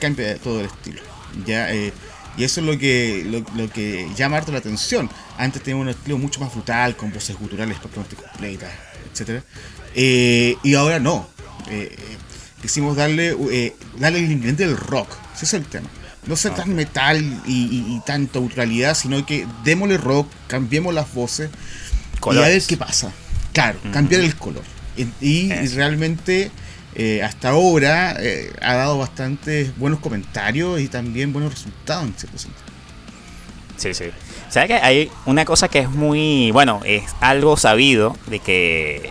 Cambia 0.00 0.36
todo 0.38 0.60
el 0.60 0.66
estilo. 0.66 1.02
Ya, 1.46 1.72
eh, 1.72 1.92
y 2.38 2.44
eso 2.44 2.60
es 2.60 2.66
lo 2.66 2.78
que, 2.78 3.44
lo, 3.54 3.70
que 3.70 4.08
llama 4.16 4.38
harto 4.38 4.52
la 4.52 4.58
atención. 4.58 5.10
Antes 5.36 5.62
teníamos 5.62 5.84
un 5.84 5.90
estilo 5.90 6.16
mucho 6.16 6.40
más 6.40 6.52
brutal, 6.54 6.96
con 6.96 7.12
voces 7.12 7.36
guturales 7.36 7.78
prácticamente 7.78 8.16
completas, 8.16 8.72
etc. 9.12 9.42
Eh, 9.94 10.56
y 10.62 10.74
ahora 10.74 10.98
no. 10.98 11.28
Quisimos 12.62 12.96
darle, 12.96 13.36
darle 13.98 14.20
el 14.20 14.32
ingrediente 14.32 14.66
del 14.66 14.76
rock. 14.78 15.08
Ese 15.34 15.44
es 15.44 15.54
el 15.54 15.66
tema 15.66 15.88
no 16.26 16.36
ser 16.36 16.54
tan 16.54 16.74
metal 16.74 17.20
y, 17.46 17.84
y, 17.96 18.00
tanta 18.06 18.38
neutralidad, 18.38 18.94
sino 18.94 19.26
que 19.26 19.44
démosle 19.64 19.96
rock, 19.98 20.28
cambiemos 20.46 20.94
las 20.94 21.12
voces 21.12 21.50
y 22.30 22.36
a 22.36 22.40
ver 22.42 22.62
qué 22.62 22.76
pasa. 22.76 23.12
Claro, 23.52 23.78
cambiar 23.92 24.20
el 24.22 24.36
color. 24.36 24.62
Y, 25.20 25.48
realmente 25.74 26.50
eh, 26.94 27.22
hasta 27.22 27.50
ahora 27.50 28.16
eh, 28.20 28.52
ha 28.60 28.74
dado 28.74 28.98
bastantes 28.98 29.76
buenos 29.78 30.00
comentarios 30.00 30.80
y 30.80 30.88
también 30.88 31.32
buenos 31.32 31.52
resultados 31.52 32.04
en 32.04 32.14
cierto 32.14 32.38
sentido. 32.38 32.62
Sí, 33.76 33.94
sí. 33.94 34.04
¿Sabes 34.48 34.68
que 34.68 34.74
hay 34.74 35.10
una 35.26 35.44
cosa 35.44 35.68
que 35.68 35.80
es 35.80 35.90
muy, 35.90 36.50
bueno, 36.52 36.82
es 36.84 37.04
algo 37.20 37.56
sabido 37.56 38.16
de 38.26 38.38
que 38.38 39.10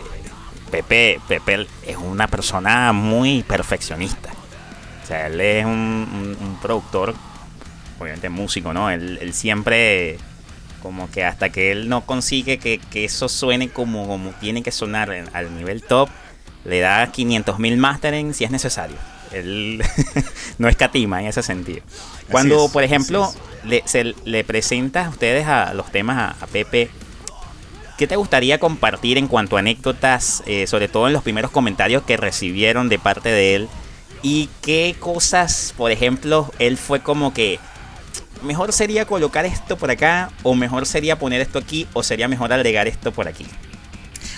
Pepe, 0.72 1.20
Pepe 1.28 1.68
es 1.86 1.98
una 1.98 2.28
persona 2.28 2.94
muy 2.94 3.44
perfeccionista 3.44 4.32
él 5.12 5.42
es 5.42 5.66
un, 5.66 6.58
productor, 6.62 7.16
obviamente 8.00 8.30
músico, 8.30 8.74
¿no? 8.74 8.90
Él, 8.90 9.34
siempre, 9.34 10.18
como 10.82 11.10
que 11.10 11.24
hasta 11.26 11.50
que 11.50 11.72
él 11.72 11.90
no 11.90 12.06
consigue 12.06 12.60
que, 12.60 12.80
eso 12.94 13.30
suene 13.30 13.70
como, 13.70 14.08
como 14.08 14.32
tiene 14.32 14.64
que 14.64 14.72
sonar 14.72 15.12
al 15.34 15.56
nivel 15.56 15.84
top, 15.84 16.10
le 16.66 16.80
da 16.80 17.12
500 17.12 17.60
mil 17.60 17.78
mastering 17.78 18.34
si 18.34 18.44
es 18.44 18.52
necesario. 18.52 18.98
Él 19.32 19.82
no 20.58 20.68
escatima 20.68 21.22
en 21.22 21.28
ese 21.28 21.42
sentido. 21.42 21.82
Cuando, 22.30 22.70
por 22.72 22.84
ejemplo, 22.84 23.34
le, 23.64 23.82
se, 23.86 24.16
le 24.26 24.44
presentas 24.44 25.08
a 25.08 25.10
ustedes 25.10 25.48
a 25.48 25.74
los 25.74 25.92
temas 25.92 26.36
a, 26.42 26.48
Pepe, 26.48 26.90
¿qué 28.02 28.08
te 28.08 28.16
gustaría 28.16 28.60
compartir 28.60 29.20
en 29.20 29.28
cuanto 29.28 29.58
a 29.58 29.60
anécdotas, 29.60 30.42
eh, 30.48 30.66
sobre 30.66 30.88
todo 30.88 31.06
en 31.06 31.14
los 31.14 31.22
primeros 31.22 31.52
comentarios 31.52 32.02
que 32.02 32.18
recibieron 32.18 32.90
de 32.90 32.98
parte 32.98 33.30
de 33.30 33.54
él? 33.54 33.70
y 34.24 34.50
qué 34.64 34.96
cosas, 35.00 35.76
por 35.78 35.92
ejemplo, 35.92 36.52
él 36.58 36.78
fue 36.78 37.02
como 37.02 37.32
que 37.32 37.60
mejor 38.42 38.74
sería 38.74 39.06
colocar 39.06 39.46
esto 39.46 39.78
por 39.78 39.92
acá 39.92 40.32
o 40.42 40.56
mejor 40.56 40.88
sería 40.88 41.20
poner 41.20 41.42
esto 41.42 41.60
aquí 41.60 41.88
o 41.94 42.02
sería 42.02 42.28
mejor 42.28 42.52
agregar 42.52 42.88
esto 42.88 43.12
por 43.12 43.28
aquí. 43.28 43.46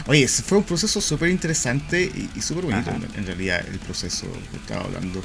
Oye, 0.07 0.27
fue 0.27 0.57
un 0.57 0.65
proceso 0.65 0.99
súper 0.99 1.29
interesante 1.29 2.11
y, 2.35 2.41
súper 2.41 2.65
bonito 2.65 2.91
en, 2.91 3.25
realidad 3.25 3.65
el 3.65 3.79
proceso 3.79 4.27
que 4.51 4.57
estaba 4.57 4.83
hablando 4.83 5.21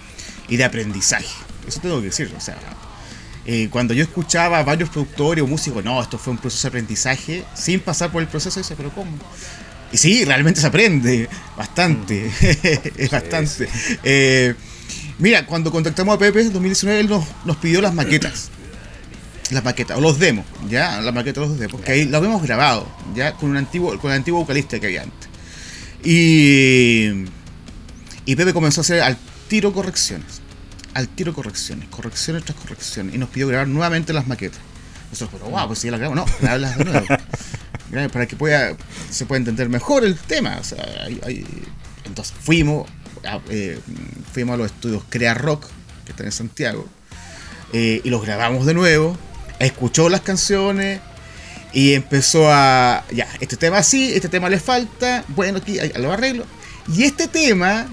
y 0.49 0.57
de 0.57 0.64
aprendizaje. 0.64 1.35
Eso 1.66 1.80
tengo 1.80 1.99
que 1.99 2.07
decir, 2.07 2.33
o 2.37 2.40
sea, 2.40 2.57
eh, 3.50 3.70
cuando 3.70 3.94
yo 3.94 4.02
escuchaba 4.02 4.58
a 4.58 4.62
varios 4.62 4.90
productores 4.90 5.42
o 5.42 5.46
músicos, 5.46 5.82
no, 5.82 6.02
esto 6.02 6.18
fue 6.18 6.34
un 6.34 6.38
proceso 6.38 6.64
de 6.64 6.68
aprendizaje, 6.68 7.44
sin 7.54 7.80
pasar 7.80 8.12
por 8.12 8.20
el 8.20 8.28
proceso, 8.28 8.60
dice, 8.60 8.76
pero 8.76 8.90
¿cómo? 8.90 9.10
Y 9.90 9.96
sí, 9.96 10.22
realmente 10.26 10.60
se 10.60 10.66
aprende 10.66 11.30
bastante. 11.56 12.30
Mm. 12.30 12.90
es 12.98 13.10
bastante. 13.10 13.66
Eh, 14.02 14.54
mira, 15.18 15.46
cuando 15.46 15.70
contactamos 15.70 16.14
a 16.14 16.18
Pepe 16.18 16.42
en 16.42 16.52
2019, 16.52 17.00
él 17.00 17.08
nos, 17.08 17.56
pidió 17.56 17.80
las 17.80 17.94
maquetas. 17.94 18.50
Las 19.50 19.64
maquetas, 19.64 19.96
o 19.96 20.02
los 20.02 20.18
demos, 20.18 20.44
¿ya? 20.68 21.00
Las 21.00 21.14
maquetas 21.14 21.48
los 21.48 21.58
demos, 21.58 21.80
que 21.80 21.92
ahí 21.92 22.04
lo 22.04 22.18
habíamos 22.18 22.42
grabado, 22.42 22.86
¿ya? 23.14 23.32
Con 23.32 23.48
un 23.48 23.56
antiguo, 23.56 23.98
con 23.98 24.10
el 24.10 24.18
antiguo 24.18 24.40
vocalista 24.40 24.78
que 24.78 24.88
había 24.88 25.04
antes. 25.04 25.30
Y, 26.04 27.24
y 28.26 28.36
Pepe 28.36 28.52
comenzó 28.52 28.82
a 28.82 28.82
hacer 28.82 29.00
al 29.00 29.16
tiro 29.48 29.72
correcciones. 29.72 30.38
Al 30.95 31.09
tiro 31.09 31.35
correcciones, 31.35 31.88
correcciones 31.88 32.45
tras 32.45 32.59
correcciones. 32.59 33.14
Y 33.14 33.18
nos 33.18 33.28
pidió 33.28 33.49
grabar 33.49 33.68
nuevamente 33.68 34.12
las 34.12 34.26
maquetas. 34.26 34.61
Nosotros, 35.11 35.40
pero 35.40 35.57
wow, 35.57 35.66
pues 35.66 35.78
si 35.78 35.87
ya 35.87 35.92
las 35.92 36.00
grabamos. 36.00 36.26
No, 36.26 36.37
grabarlas 36.40 36.78
de 36.78 36.85
nuevo 36.85 37.07
para 38.12 38.26
que 38.26 38.37
pueda 38.37 38.76
se 39.11 39.26
pueda 39.26 39.38
entender 39.38 39.68
mejor 39.68 40.04
el 40.04 40.16
tema. 40.16 40.61
entonces 42.04 42.35
fuimos 42.40 42.88
a, 43.25 43.40
eh, 43.49 43.78
fuimos 44.33 44.54
a 44.54 44.57
los 44.57 44.66
estudios 44.66 45.02
Crea 45.09 45.35
Rock, 45.35 45.66
que 46.05 46.12
están 46.12 46.27
en 46.27 46.33
Santiago, 46.33 46.87
eh, 47.72 48.01
y 48.05 48.11
los 48.11 48.22
grabamos 48.22 48.66
de 48.66 48.74
nuevo, 48.74 49.16
escuchó 49.59 50.09
las 50.09 50.20
canciones 50.20 51.01
y 51.72 51.94
empezó 51.94 52.51
a, 52.51 53.05
ya, 53.12 53.29
este 53.40 53.57
tema 53.57 53.83
sí, 53.83 54.12
este 54.14 54.29
tema 54.29 54.48
le 54.48 54.59
falta, 54.59 55.24
bueno, 55.29 55.59
aquí 55.59 55.79
lo 55.96 56.12
arreglo. 56.12 56.44
Y 56.94 57.05
este 57.05 57.29
tema, 57.29 57.87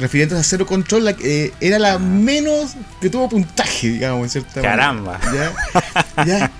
refiriéndose 0.00 0.40
a 0.40 0.44
Cero 0.44 0.66
Control, 0.66 1.14
eh, 1.22 1.52
era 1.60 1.78
la 1.78 1.98
menos 1.98 2.72
que 3.00 3.10
tuvo 3.10 3.28
puntaje, 3.28 3.90
digamos, 3.90 4.24
en 4.24 4.30
cierta 4.30 4.62
Caramba. 4.62 5.20
¿Ya? 5.34 6.24
¿Ya? 6.24 6.50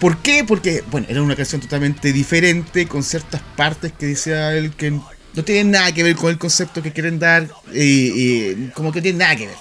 ¿Por 0.00 0.18
qué? 0.18 0.44
Porque, 0.44 0.84
bueno, 0.90 1.06
era 1.08 1.22
una 1.22 1.36
canción 1.36 1.60
totalmente 1.60 2.12
diferente, 2.12 2.86
con 2.86 3.02
ciertas 3.02 3.40
partes 3.56 3.92
que 3.92 4.06
decía 4.06 4.52
él 4.54 4.72
que 4.72 4.90
no 4.90 5.44
tienen 5.44 5.70
nada 5.70 5.92
que 5.92 6.02
ver 6.02 6.16
con 6.16 6.30
el 6.30 6.38
concepto 6.38 6.82
que 6.82 6.92
quieren 6.92 7.18
dar, 7.18 7.48
y, 7.72 8.68
como 8.74 8.92
que 8.92 9.00
tienen 9.00 9.18
nada 9.20 9.36
que 9.36 9.46
ver. 9.46 9.56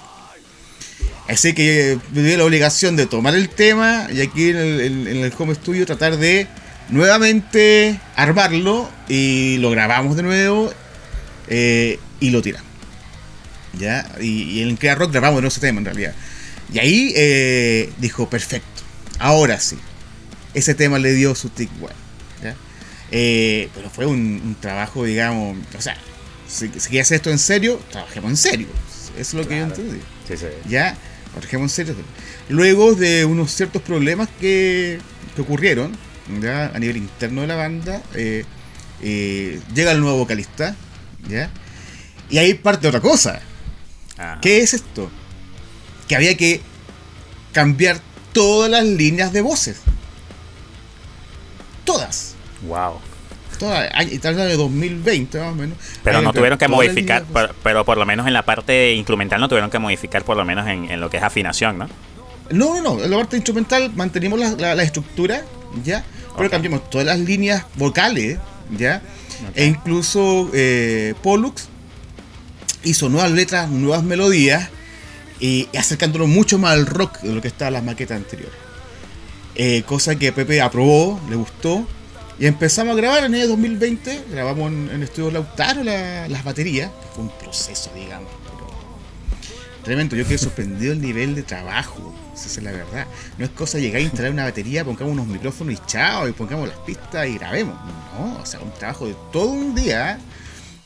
Así 1.28 1.54
que 1.54 1.98
me 2.12 2.22
dio 2.22 2.38
la 2.38 2.46
obligación 2.46 2.96
de 2.96 3.08
tomar 3.08 3.34
el 3.34 3.50
tema 3.50 4.08
y 4.14 4.22
aquí 4.22 4.50
en 4.50 4.58
el, 4.58 5.34
home 5.36 5.56
studio 5.56 5.86
tratar 5.86 6.18
de 6.18 6.48
nuevamente 6.90 8.00
armarlo 8.16 8.88
y 9.10 9.58
lo 9.58 9.72
grabamos 9.72 10.16
de 10.18 10.24
nuevo 10.24 10.72
eh, 11.48 12.00
y 12.20 12.30
lo 12.30 12.44
tiramos. 12.44 12.75
¿Ya? 13.78 14.10
Y, 14.20 14.62
en 14.62 14.70
el 14.70 14.80
Crea 14.80 14.96
Rock 14.96 15.12
grabamos 15.12 15.42
de 15.42 15.48
ese 15.48 15.62
tema 15.62 15.80
en 15.80 15.86
realidad. 15.86 16.14
Y 16.74 16.80
ahí 16.80 17.14
eh, 17.16 17.92
dijo, 17.98 18.30
perfecto, 18.30 18.82
ahora 19.20 19.60
sí 19.60 19.78
ese 20.56 20.74
tema 20.74 20.98
le 20.98 21.14
dio 21.14 21.36
su 21.36 21.50
tic 21.50 21.70
bueno. 21.80 21.96
Eh, 23.12 23.70
pero 23.76 23.90
fue 23.92 24.08
un, 24.08 24.58
trabajo, 24.60 25.06
digamos, 25.06 25.56
o 25.78 25.82
sea, 25.82 25.96
si, 26.48 26.70
si 26.80 27.00
hacer 27.00 27.18
esto 27.18 27.30
en 27.30 27.38
serio, 27.38 27.80
trabajemos 27.92 28.32
en 28.32 28.38
serio. 28.38 28.68
Eso 29.16 29.20
es 29.20 29.34
lo 29.34 29.48
que 29.48 29.60
yo 29.60 29.66
entendí. 29.66 30.00
Sí, 30.28 30.36
sí. 30.36 30.48
Ya, 30.68 30.98
trabajemos 31.32 31.78
en 31.78 31.86
serio. 31.86 32.04
Luego 32.50 32.96
de 32.96 33.24
unos 33.24 33.52
ciertos 33.52 33.84
problemas 33.84 34.28
que, 34.42 34.98
que 35.36 35.42
ocurrieron 35.42 35.96
¿ya? 36.42 36.72
a 36.74 36.80
nivel 36.80 36.98
interno 36.98 37.42
de 37.42 37.48
la 37.48 37.56
banda, 37.56 38.02
eh, 38.16 38.44
llega 39.74 39.92
el 39.92 40.00
nuevo 40.00 40.18
vocalista, 40.18 40.76
¿ya? 41.30 41.52
Y 42.30 42.40
ahí 42.40 42.56
parte 42.56 42.88
otra 42.88 43.02
cosa. 43.02 43.40
¿Qué 44.42 44.60
es 44.60 44.74
esto? 44.74 45.10
Que 46.08 46.16
había 46.16 46.36
que 46.38 46.62
cambiar 47.52 48.00
todas 48.34 48.70
las 48.70 48.84
líneas 48.84 49.34
de 49.34 49.42
voces. 49.42 49.82
Todas. 51.84 52.36
Wow. 52.68 53.00
Todas. 53.60 53.90
Tal 54.22 54.36
de 54.36 54.58
2020 54.58 55.40
más 55.40 55.52
o 55.52 55.56
menos. 55.56 55.78
Pero 56.04 56.22
no 56.22 56.34
tuvieron 56.34 56.58
que 56.58 56.68
modificar, 56.68 57.26
pero, 57.64 57.86
por 57.86 57.98
lo 57.98 58.06
menos 58.06 58.28
en 58.28 58.34
la 58.34 58.44
parte 58.44 58.94
instrumental 58.94 59.40
no 59.40 59.48
tuvieron 59.48 59.70
que 59.70 59.80
modificar 59.80 60.24
por 60.24 60.36
lo 60.36 60.46
menos 60.46 60.68
en, 60.68 61.00
lo 61.00 61.10
que 61.10 61.18
es 61.18 61.24
afinación, 61.24 61.78
¿no? 61.78 61.90
No, 62.52 62.76
no, 62.76 62.96
no. 62.96 63.04
En 63.04 63.10
la 63.10 63.18
parte 63.18 63.38
instrumental 63.38 63.92
mantenimos 63.96 64.40
la, 64.40 64.84
estructura, 64.84 65.44
¿ya? 65.84 66.04
Pero 66.38 66.50
cambiamos 66.50 66.90
todas 66.90 67.08
las 67.08 67.20
líneas 67.20 67.66
vocales, 67.76 68.40
¿ya? 68.78 69.02
E 69.56 69.66
incluso 69.66 70.50
eh, 70.54 71.14
Pollux 71.22 71.70
hizo 72.86 73.10
nuevas 73.10 73.32
letras, 73.32 73.70
nuevas 73.70 74.04
melodías 74.04 74.70
y 75.40 75.68
acercándolo 75.78 76.28
mucho 76.28 76.58
más 76.58 76.74
al 76.74 76.86
rock 76.86 77.20
de 77.20 77.34
lo 77.34 77.42
que 77.42 77.50
estaba 77.50 77.68
en 77.68 77.74
las 77.74 77.84
maquetas 77.84 78.18
anteriores. 78.18 78.56
Eh, 79.56 79.84
cosa 79.84 80.16
que 80.16 80.32
Pepe 80.32 80.62
aprobó, 80.62 81.20
le 81.30 81.36
gustó. 81.36 81.88
Y 82.38 82.46
empezamos 82.48 82.94
a 82.94 82.98
grabar 82.98 83.24
en 83.24 83.34
el 83.34 83.42
año 83.42 83.50
2020, 83.52 84.26
grabamos 84.30 84.70
en, 84.70 84.90
el 84.90 85.04
estudio 85.04 85.32
Lautaro 85.32 85.84
las 85.84 86.44
baterías, 86.44 86.92
que 86.92 87.08
fue 87.14 87.24
un 87.24 87.32
proceso, 87.38 87.90
digamos. 87.96 88.30
tremendo, 89.84 90.18
yo 90.18 90.28
quedé 90.28 90.38
sorprendido 90.38 90.92
el 90.92 91.00
nivel 91.00 91.34
de 91.36 91.44
trabajo, 91.44 92.14
esa 92.34 92.48
es 92.48 92.62
la 92.62 92.74
verdad. 92.74 93.08
No 93.38 93.46
es 93.46 93.52
cosa 93.52 93.80
llegar 93.80 94.02
a 94.02 94.04
instalar 94.04 94.34
una 94.34 94.44
batería, 94.44 94.84
pongamos 94.84 95.14
unos 95.14 95.28
micrófonos 95.28 95.76
y 95.76 95.78
chao, 95.88 96.28
y 96.28 96.34
pongamos 96.34 96.68
las 96.68 96.78
pistas 96.80 97.26
y 97.28 97.38
grabemos. 97.38 97.76
No, 98.18 98.38
o 98.42 98.46
sea, 98.46 98.60
un 98.60 98.74
trabajo 98.74 99.08
de 99.08 99.16
todo 99.32 99.52
un 99.52 99.74
día. 99.74 100.20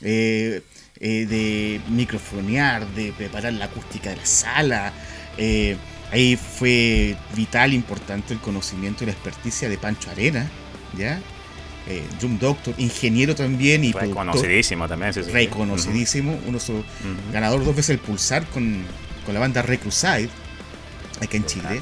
Eh, 0.02 0.62
eh, 1.00 1.26
de 1.26 1.80
microfonear, 1.88 2.86
de 2.88 3.12
preparar 3.12 3.52
la 3.54 3.64
acústica 3.66 4.10
de 4.10 4.16
la 4.16 4.26
sala. 4.26 4.92
Eh, 5.36 5.76
ahí 6.12 6.36
fue 6.36 7.16
vital, 7.34 7.72
importante 7.72 8.34
el 8.34 8.40
conocimiento 8.40 9.04
y 9.04 9.06
la 9.06 9.12
experticia 9.12 9.68
de 9.68 9.78
Pancho 9.78 10.10
Arena, 10.10 10.48
¿ya? 10.96 11.20
eh, 11.86 12.04
Doctor, 12.40 12.74
ingeniero 12.78 13.34
también 13.34 13.84
y 13.84 13.92
reconocidísimo 13.92 14.88
también, 14.88 15.12
reconocidísimo, 15.12 16.38
uno 16.46 16.58
ganador 17.32 17.64
dos 17.64 17.74
veces 17.74 17.90
el 17.90 17.98
Pulsar 17.98 18.46
con, 18.46 18.84
con 19.24 19.34
la 19.34 19.40
banda 19.40 19.62
Recrusade, 19.62 20.28
acá 21.20 21.36
en 21.36 21.46
Chile. 21.46 21.80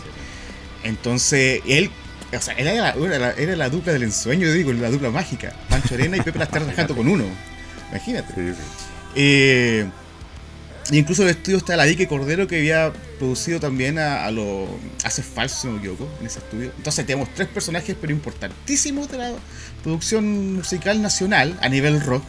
Entonces, 0.85 1.61
él, 1.67 1.91
o 2.35 2.41
sea, 2.41 2.55
él 2.55 2.69
era, 2.69 2.95
la, 2.95 3.33
era, 3.33 3.57
la, 3.57 3.69
dupla 3.69 3.93
del 3.93 4.05
ensueño, 4.05 4.51
digo, 4.53 4.73
la 4.73 4.91
dupla 4.91 5.11
mágica. 5.11 5.53
Pancho 5.69 5.95
Arena 5.95 6.17
y 6.17 6.21
Pepe 6.21 6.39
la 6.39 6.45
está 6.45 6.59
trabajando 6.59 6.95
con 6.97 7.09
uno. 7.09 7.25
Imagínate. 7.91 8.55
Eh, 9.21 9.85
incluso 10.93 11.25
el 11.25 11.31
estudio 11.31 11.59
está 11.59 11.77
la 11.77 11.83
Dique 11.83 12.07
Cordero 12.07 12.47
que 12.47 12.59
había 12.59 12.93
producido 13.19 13.59
también 13.59 13.99
a, 13.99 14.31
lo 14.31 14.69
hace 15.03 15.25
falso, 15.25 15.63
si 15.63 15.67
no 15.67 15.73
me 15.73 15.79
equivoco, 15.81 16.09
en 16.21 16.27
ese 16.27 16.39
estudio. 16.39 16.71
Entonces 16.77 17.05
tenemos 17.05 17.29
tres 17.35 17.49
personajes 17.49 17.97
pero 18.01 18.13
importantísimos 18.13 19.11
de 19.11 19.19
la 19.19 19.33
producción 19.83 20.55
musical 20.55 21.03
nacional 21.03 21.59
a 21.61 21.69
nivel 21.69 22.01
rock. 22.01 22.23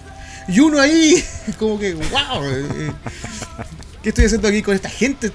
Y 0.48 0.62
uno 0.62 0.82
ahí, 0.82 1.24
como 1.60 1.80
que, 1.80 1.94
wow, 1.94 2.44
eh, 2.44 2.92
¿qué 4.02 4.10
estoy 4.10 4.26
haciendo 4.26 4.48
aquí 4.48 4.64
con 4.64 4.74
esta 4.74 4.90
gente? 4.90 5.32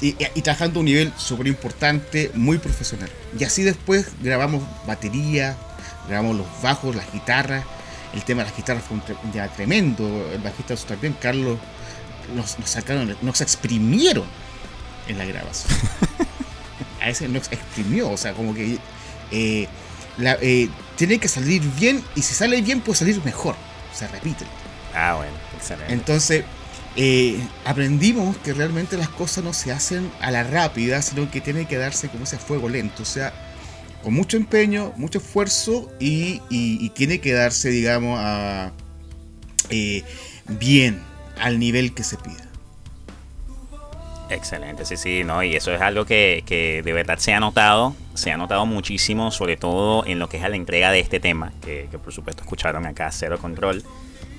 Y, 0.00 0.12
trabajando 0.42 0.78
a 0.78 0.80
un 0.80 0.86
nivel 0.86 1.12
súper 1.18 1.46
importante, 1.46 2.30
muy 2.34 2.56
profesional. 2.56 3.10
Y 3.38 3.44
así 3.44 3.62
después 3.62 4.06
grabamos 4.22 4.62
batería, 4.86 5.56
grabamos 6.08 6.36
los 6.36 6.46
bajos, 6.62 6.96
las 6.96 7.10
guitarras. 7.12 7.64
El 8.14 8.22
tema 8.22 8.42
de 8.42 8.48
las 8.48 8.56
guitarras 8.56 8.84
fue 8.84 8.96
un, 8.96 9.50
tremendo. 9.50 10.30
El 10.32 10.40
bajista 10.40 10.76
también, 10.76 11.16
Carlos, 11.20 11.58
nos, 12.34 12.56
sacaron, 12.64 13.16
nos 13.20 13.40
exprimieron 13.40 14.24
en 15.08 15.18
la 15.18 15.24
grabación. 15.24 15.76
a 17.02 17.10
ese 17.10 17.28
nos 17.28 17.50
exprimió, 17.52 18.10
o 18.10 18.16
sea, 18.16 18.32
como 18.32 18.54
que 18.54 18.78
eh, 19.30 19.68
eh, 20.18 20.68
tiene 20.96 21.18
que 21.18 21.28
salir 21.28 21.62
bien 21.78 22.02
y 22.14 22.22
si 22.22 22.34
sale 22.34 22.62
bien 22.62 22.80
puede 22.80 22.98
salir 22.98 23.20
mejor. 23.24 23.56
Se 23.92 24.06
repite. 24.06 24.44
Ah, 24.94 25.16
bueno, 25.16 25.32
excelente. 25.56 25.92
Entonces, 25.92 26.44
eh, 26.96 27.40
aprendimos 27.64 28.36
que 28.38 28.54
realmente 28.54 28.96
las 28.96 29.08
cosas 29.08 29.42
no 29.42 29.52
se 29.52 29.72
hacen 29.72 30.10
a 30.20 30.30
la 30.30 30.44
rápida, 30.44 31.02
sino 31.02 31.28
que 31.30 31.40
tiene 31.40 31.66
que 31.66 31.76
darse 31.76 32.08
como 32.08 32.24
ese 32.24 32.38
fuego 32.38 32.68
lento, 32.68 33.02
o 33.02 33.06
sea, 33.06 33.32
con 34.04 34.12
mucho 34.12 34.36
empeño, 34.36 34.92
mucho 34.96 35.18
esfuerzo 35.18 35.90
y, 35.98 36.40
tiene 36.90 37.20
que 37.20 37.32
darse, 37.32 37.70
digamos, 37.70 38.20
a, 38.20 38.70
bien 40.46 41.02
al 41.40 41.58
nivel 41.58 41.94
que 41.94 42.04
se 42.04 42.18
pida. 42.18 42.44
Excelente, 44.28 44.84
sí, 44.84 44.98
sí, 44.98 45.24
¿no? 45.24 45.42
Y 45.42 45.56
eso 45.56 45.72
es 45.72 45.80
algo 45.80 46.04
que, 46.04 46.82
de 46.84 46.92
verdad 46.92 47.18
se 47.18 47.32
ha 47.32 47.40
notado, 47.40 47.96
se 48.12 48.30
ha 48.30 48.36
notado 48.36 48.66
muchísimo, 48.66 49.30
sobre 49.30 49.56
todo 49.56 50.04
en 50.06 50.18
lo 50.18 50.28
que 50.28 50.36
es 50.36 50.42
la 50.42 50.54
entrega 50.54 50.90
de 50.90 51.00
este 51.00 51.18
tema, 51.18 51.54
que, 51.62 51.88
por 52.02 52.12
supuesto 52.12 52.42
escucharon 52.42 52.84
acá, 52.84 53.10
Cero 53.10 53.38
Control, 53.40 53.82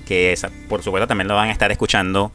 que 0.06 0.38
por 0.68 0.84
supuesto 0.84 1.08
también 1.08 1.26
lo 1.26 1.34
van 1.34 1.48
a 1.48 1.52
estar 1.52 1.72
escuchando 1.72 2.30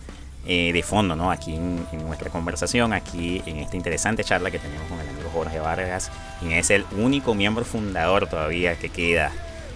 eh, 0.46 0.72
de 0.74 0.82
fondo, 0.82 1.16
¿no? 1.16 1.30
Aquí 1.32 1.56
en, 1.56 1.86
nuestra 2.04 2.32
conversación, 2.32 2.94
aquí 2.94 3.44
en 3.46 3.58
esta 3.58 3.78
interesante 3.78 4.24
charla 4.24 4.50
que 4.50 4.58
tenemos 4.58 4.88
con 4.88 5.00
el 5.00 5.08
amigo 5.08 5.30
Jorge 5.32 5.60
Vargas, 5.60 6.12
quien 6.40 6.54
es 6.54 6.72
el 6.72 6.84
único 6.98 7.36
miembro 7.36 7.64
fundador 7.64 8.28
todavía 8.28 8.76
que 8.76 8.90
queda 8.90 9.32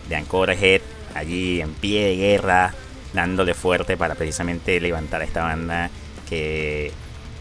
de 0.10 0.16
Anchorhead, 0.16 0.82
allí 1.14 1.62
en 1.62 1.74
pie 1.74 2.06
de 2.06 2.16
guerra, 2.16 2.74
dándole 3.14 3.54
fuerte 3.54 3.96
para 3.96 4.16
precisamente 4.16 4.80
levantar 4.82 5.22
a 5.22 5.26
esta 5.26 5.44
banda 5.44 5.90
que 6.28 6.92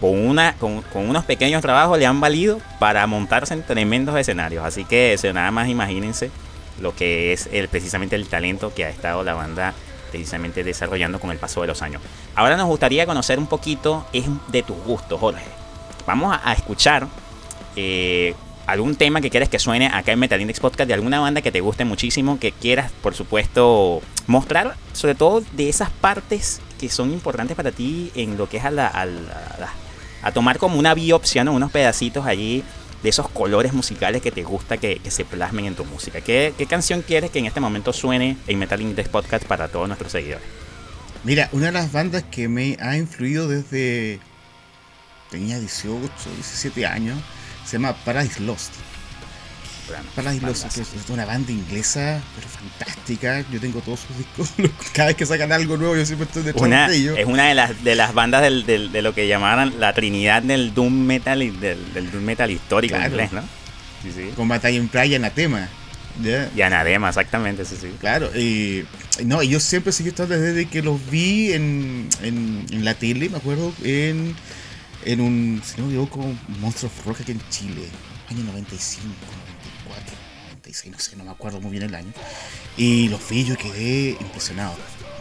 con, 0.00 0.18
una, 0.18 0.54
con, 0.56 0.82
unos 0.92 1.24
pequeños 1.24 1.62
trabajos 1.62 1.98
le 1.98 2.04
han 2.04 2.20
valido 2.20 2.60
para 2.78 3.06
montarse 3.06 3.54
en 3.54 3.62
tremendos 3.62 4.18
escenarios. 4.18 4.64
Así 4.66 4.84
que 4.84 5.18
nada 5.32 5.50
más 5.50 5.68
imagínense 5.68 6.30
lo 6.80 6.94
que 6.94 7.32
es 7.32 7.48
el, 7.52 7.68
precisamente 7.68 8.16
el 8.16 8.28
talento 8.28 8.74
que 8.74 8.84
ha 8.84 8.90
estado 8.90 9.24
la 9.24 9.34
banda 9.34 9.72
precisamente 10.14 10.62
desarrollando 10.62 11.18
con 11.18 11.32
el 11.32 11.38
paso 11.38 11.60
de 11.62 11.66
los 11.66 11.82
años. 11.82 12.00
Ahora 12.36 12.56
nos 12.56 12.68
gustaría 12.68 13.04
conocer 13.04 13.40
un 13.40 13.48
poquito 13.48 14.06
es 14.12 14.24
de 14.46 14.62
tus 14.62 14.76
gustos, 14.84 15.18
Jorge. 15.18 15.44
Vamos 16.06 16.38
a, 16.40 16.52
escuchar 16.52 17.08
eh, 17.74 18.36
algún 18.68 18.94
tema 18.94 19.20
que 19.20 19.28
quieras 19.28 19.48
que 19.48 19.58
suene 19.58 19.88
acá 19.88 20.12
en 20.12 20.20
Metal 20.20 20.40
Index 20.40 20.60
Podcast 20.60 20.86
de 20.86 20.94
alguna 20.94 21.18
banda 21.18 21.42
que 21.42 21.50
te 21.50 21.60
guste 21.60 21.84
muchísimo, 21.84 22.38
que 22.38 22.52
quieras, 22.52 22.92
por 23.02 23.16
supuesto, 23.16 24.02
mostrar 24.28 24.76
sobre 24.92 25.16
todo 25.16 25.42
de 25.52 25.68
esas 25.68 25.90
partes 25.90 26.60
que 26.78 26.88
son 26.88 27.10
importantes 27.10 27.56
para 27.56 27.72
ti 27.72 28.12
en 28.14 28.38
lo 28.38 28.48
que 28.48 28.58
es 28.58 28.64
a 28.64 30.32
tomar 30.32 30.58
como 30.58 30.78
una 30.78 30.94
biopsia, 30.94 31.42
¿no? 31.42 31.52
Unos 31.52 31.72
pedacitos 31.72 32.24
allí 32.24 32.62
de 33.04 33.10
esos 33.10 33.28
colores 33.28 33.74
musicales 33.74 34.22
que 34.22 34.32
te 34.32 34.42
gusta 34.42 34.78
que, 34.78 34.98
se 35.08 35.26
plasmen 35.26 35.66
en 35.66 35.74
tu 35.74 35.84
música. 35.84 36.22
¿Qué, 36.22 36.54
canción 36.66 37.02
quieres 37.02 37.30
que 37.30 37.38
en 37.38 37.44
este 37.44 37.60
momento 37.60 37.92
suene 37.92 38.38
en 38.46 38.58
Metal 38.58 38.80
Index 38.80 39.10
Podcast 39.10 39.44
para 39.44 39.68
todos 39.68 39.86
nuestros 39.86 40.10
seguidores? 40.10 40.46
Mira, 41.22 41.50
una 41.52 41.66
de 41.66 41.72
las 41.72 41.92
bandas 41.92 42.22
que 42.22 42.48
me 42.48 42.78
ha 42.80 42.96
influido 42.96 43.46
desde 43.46 44.20
tenía 45.30 45.60
18, 45.60 46.08
17 46.34 46.86
años 46.86 47.18
se 47.66 47.72
llama 47.72 47.94
Paradise 48.06 48.40
Lost. 48.40 48.72
Paradise 50.14 50.66
que 50.74 50.80
es 50.80 51.10
una 51.10 51.24
banda 51.24 51.52
inglesa, 51.52 52.20
pero 52.34 52.48
fantástica. 52.48 53.44
Yo 53.52 53.60
tengo 53.60 53.80
todos 53.80 54.00
sus 54.00 54.18
discos. 54.18 54.50
Cada 54.92 55.08
vez 55.08 55.16
que 55.16 55.26
sacan 55.26 55.52
algo 55.52 55.76
nuevo, 55.76 55.96
yo 55.96 56.06
siempre 56.06 56.26
estoy 56.26 56.42
detrás 56.42 56.90
de 56.90 56.96
ellos. 56.96 57.18
Es 57.18 57.26
una 57.26 57.48
de 57.48 57.54
las, 57.54 57.82
de 57.84 57.94
las 57.94 58.14
bandas 58.14 58.42
del, 58.42 58.64
de 58.66 59.02
lo 59.02 59.14
que 59.14 59.28
llamaban 59.28 59.78
la 59.78 59.92
trinidad 59.92 60.42
del 60.42 60.74
Doom 60.74 60.92
Metal 60.92 61.42
y 61.42 61.50
del, 61.50 62.10
Doom 62.10 62.24
Metal 62.24 62.50
histórico 62.50 62.96
en 62.96 63.04
inglés, 63.04 63.32
¿no? 63.32 63.42
Sí, 64.02 64.12
sí. 64.14 64.30
Con 64.36 64.48
Batalla 64.48 64.76
en 64.76 64.88
Playa, 64.88 65.16
Anatema. 65.16 65.68
¿ya? 66.22 66.50
Y 66.54 66.62
Anatema, 66.62 67.08
exactamente, 67.08 67.64
sí, 67.64 67.76
sí. 67.80 67.92
Claro, 68.00 68.30
y, 68.36 68.84
no, 69.24 69.42
y 69.42 69.48
yo 69.48 69.60
siempre 69.60 69.92
seguí 69.92 70.10
estando 70.10 70.38
desde 70.38 70.66
que 70.66 70.82
los 70.82 70.98
vi 71.10 71.52
en, 71.52 72.08
en, 72.22 72.66
en 72.70 72.84
la 72.84 72.94
tele, 72.94 73.28
me 73.28 73.38
acuerdo, 73.38 73.72
en 73.82 74.34
en 75.04 75.20
un, 75.20 75.62
si 75.64 75.80
no 75.80 75.86
me 75.86 75.92
equivoco, 75.92 76.24
Monster 76.60 76.86
of 76.86 77.06
Rock 77.06 77.20
aquí 77.20 77.32
en 77.32 77.40
Chile, 77.50 77.88
año 78.30 78.44
95, 78.44 79.08
94, 79.14 79.33
96, 80.74 80.92
no 80.92 80.98
sé, 80.98 81.16
no 81.16 81.24
me 81.24 81.30
acuerdo 81.30 81.60
muy 81.60 81.70
bien 81.70 81.84
el 81.84 81.94
año. 81.94 82.12
Y 82.76 83.08
los 83.08 83.28
vi 83.28 83.44
yo 83.44 83.56
quedé 83.56 84.16
impresionado, 84.20 84.74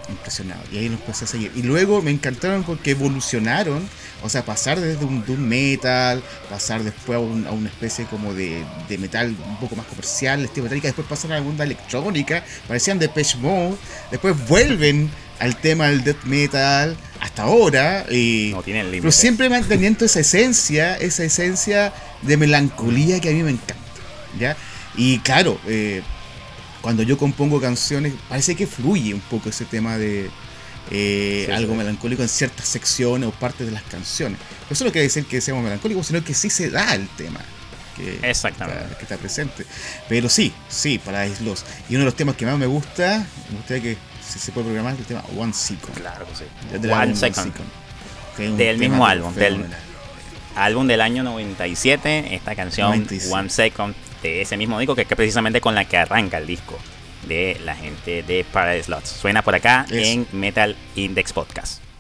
impresionado. 0.10 0.62
Y 0.72 0.78
ahí 0.78 0.90
los 0.90 1.00
empecé 1.00 1.26
a 1.26 1.28
seguir. 1.28 1.52
Y 1.56 1.62
luego 1.62 2.02
me 2.02 2.12
encantaron 2.12 2.64
porque 2.64 2.92
evolucionaron, 2.92 3.88
o 4.24 4.30
sea, 4.30 4.44
pasar 4.44 4.80
desde 4.80 5.06
un 5.06 5.24
doom 5.26 5.40
metal, 5.40 6.24
pasar 6.50 6.84
después 6.84 7.18
a, 7.18 7.22
una 7.22 7.70
especie 7.70 8.06
como 8.06 8.34
de, 8.34 8.64
de, 8.90 8.98
metal 8.98 9.36
un 9.48 9.60
poco 9.60 9.76
más 9.76 9.86
comercial, 9.86 10.44
estilo 10.44 10.64
metálica, 10.64 10.88
después 10.88 11.08
pasar 11.08 11.34
a 11.34 11.40
la 11.40 11.46
onda 11.46 11.64
electrónica, 11.64 12.44
parecían 12.68 12.98
de 13.00 13.10
Mode, 13.40 13.76
después 14.12 14.48
vuelven 14.48 15.12
al 15.40 15.58
tema 15.58 15.88
del 15.88 16.04
death 16.04 16.24
metal 16.24 16.98
hasta 17.20 17.44
ahora. 17.44 18.06
Y, 18.10 18.50
no 18.54 18.64
tienen 18.64 18.90
Pero 18.90 19.12
siempre 19.12 19.50
manteniendo 19.50 20.06
esa 20.06 20.22
esencia, 20.22 20.96
esa 20.96 21.24
esencia 21.24 21.94
de 22.24 22.38
melancolía 22.38 23.20
que 23.20 23.30
a 23.30 23.34
mí 23.34 23.44
me 23.44 23.52
encanta. 23.52 23.84
¿ya? 24.40 24.58
Y 24.96 25.20
claro, 25.20 25.60
eh, 25.68 26.02
cuando 26.82 27.04
yo 27.04 27.18
compongo 27.18 27.62
canciones, 27.62 28.14
parece 28.30 28.56
que 28.56 28.68
fluye 28.68 29.14
un 29.14 29.22
poco 29.22 29.50
ese 29.50 29.66
tema 29.66 29.98
de 29.98 30.30
eh, 30.92 31.50
algo 31.54 31.76
melancólico 31.76 32.22
en 32.22 32.30
ciertas 32.30 32.68
secciones 32.68 33.30
o 33.30 33.32
partes 33.32 33.66
de 33.66 33.72
las 33.72 33.84
canciones. 33.84 34.38
eso 34.70 34.84
no 34.84 34.92
quiere 34.92 35.04
decir 35.04 35.26
que 35.26 35.40
seamos 35.42 35.64
melancólicos, 35.64 36.08
sino 36.08 36.24
que 36.24 36.34
sí 36.34 36.50
se 36.50 36.70
da 36.70 36.94
el 36.94 37.08
tema. 37.10 37.40
Que, 37.96 38.20
Exactamente. 38.24 38.84
Está, 38.84 38.98
que 38.98 39.04
está 39.04 39.18
presente. 39.18 39.66
Pero 40.10 40.28
sí, 40.28 40.52
sí, 40.68 41.00
para 41.00 41.26
Islos. 41.26 41.64
Y 41.90 41.96
uno 41.96 42.00
de 42.00 42.06
los 42.06 42.16
temas 42.16 42.36
que 42.36 42.46
más 42.46 42.58
me 42.58 42.66
gusta, 42.66 43.26
me 43.50 43.58
gustaría 43.58 43.84
que 43.84 43.98
si 44.28 44.40
se 44.40 44.52
puede 44.52 44.66
programar 44.66 44.96
el 44.96 45.06
tema 45.06 45.24
One 45.38 45.54
Second. 45.54 45.94
Claro 45.96 46.26
que 46.28 46.36
sí. 46.36 46.88
One 46.90 47.16
Second. 47.16 47.54
del 48.58 48.78
mismo 48.78 49.06
álbum, 49.06 49.34
del 49.36 49.66
álbum 50.56 50.86
del 50.88 51.02
año 51.02 51.24
97, 51.24 52.36
esta 52.36 52.56
canción 52.56 53.08
One 53.32 53.50
Second 53.50 53.96
de 54.30 54.42
ese 54.42 54.58
mismo 54.58 54.80
disco 54.80 54.96
que 54.96 55.02
es 55.04 55.08
precisamente 55.08 55.62
con 55.62 55.76
la 55.76 55.86
que 55.86 55.98
arranca 55.98 56.40
el 56.40 56.48
disco 56.48 56.80
de 57.28 57.58
la 57.64 57.76
gente 57.76 58.24
de 58.24 58.46
Paradise 58.52 58.90
Lots. 58.90 59.10
Suena 59.10 59.44
por 59.44 59.56
acá 59.56 59.86
en 59.92 60.28
Metal 60.32 60.76
Index 60.96 61.34
Podcast. 61.34 61.93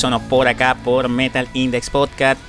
Sonó 0.00 0.18
por 0.18 0.48
acá 0.48 0.76
por 0.82 1.10
Metal 1.10 1.46
Index 1.52 1.90
Podcast 1.90 2.40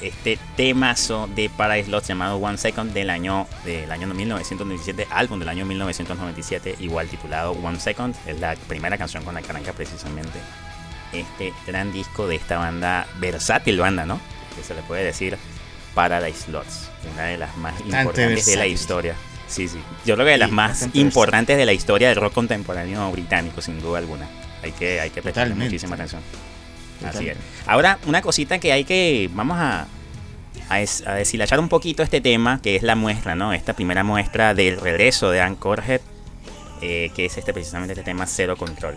este 0.00 0.38
temazo 0.56 1.28
de 1.34 1.50
Paradise 1.50 1.90
Lost 1.90 2.06
llamado 2.06 2.36
One 2.36 2.56
Second 2.56 2.92
del 2.92 3.10
año 3.10 3.48
del 3.64 3.90
año 3.90 4.06
1997, 4.06 5.08
álbum 5.10 5.40
del 5.40 5.48
año 5.48 5.64
1997, 5.64 6.76
igual 6.78 7.08
titulado 7.08 7.50
One 7.60 7.80
Second, 7.80 8.14
es 8.24 8.38
la 8.38 8.54
primera 8.68 8.96
canción 8.98 9.24
con 9.24 9.34
la 9.34 9.42
que 9.42 9.50
arranca 9.50 9.72
precisamente 9.72 10.38
este 11.12 11.52
gran 11.66 11.92
disco 11.92 12.28
de 12.28 12.36
esta 12.36 12.58
banda 12.58 13.08
versátil 13.18 13.80
banda, 13.80 14.06
¿no? 14.06 14.20
Que 14.54 14.62
se 14.62 14.72
le 14.72 14.82
puede 14.82 15.02
decir 15.02 15.36
Paradise 15.96 16.52
Lost, 16.52 16.84
una 17.14 17.24
de 17.24 17.36
las 17.36 17.56
más 17.56 17.80
importantes 17.80 18.46
de 18.46 18.54
la 18.54 18.68
historia. 18.68 19.16
Sí, 19.48 19.66
sí. 19.66 19.80
Yo 20.06 20.14
creo 20.14 20.26
que 20.26 20.32
de 20.32 20.38
las 20.38 20.52
más 20.52 20.88
importantes 20.92 21.56
de 21.56 21.66
la 21.66 21.72
historia 21.72 22.10
del 22.10 22.18
rock 22.18 22.32
contemporáneo 22.32 23.10
británico, 23.10 23.60
sin 23.60 23.82
duda 23.82 23.98
alguna. 23.98 24.28
Hay 24.62 24.70
que, 24.70 25.00
hay 25.00 25.10
que 25.10 25.20
prestar 25.20 25.52
muchísima 25.52 25.96
atención. 25.96 26.22
Así 27.04 27.28
es. 27.28 27.36
Ahora, 27.66 27.98
una 28.06 28.22
cosita 28.22 28.58
que 28.58 28.72
hay 28.72 28.84
que. 28.84 29.30
Vamos 29.32 29.58
a, 29.58 29.86
a, 30.68 31.14
deshilachar 31.14 31.60
un 31.60 31.68
poquito 31.68 32.02
este 32.02 32.20
tema, 32.20 32.60
que 32.62 32.76
es 32.76 32.82
la 32.82 32.94
muestra, 32.94 33.34
¿no? 33.34 33.52
Esta 33.52 33.74
primera 33.74 34.04
muestra 34.04 34.54
del 34.54 34.80
regreso 34.80 35.30
de 35.30 35.40
Anchorhead, 35.40 36.00
eh, 36.80 37.10
que 37.14 37.26
es 37.26 37.36
este 37.36 37.52
precisamente 37.52 37.92
este 37.92 38.04
tema 38.04 38.26
Cero 38.26 38.56
Control. 38.56 38.96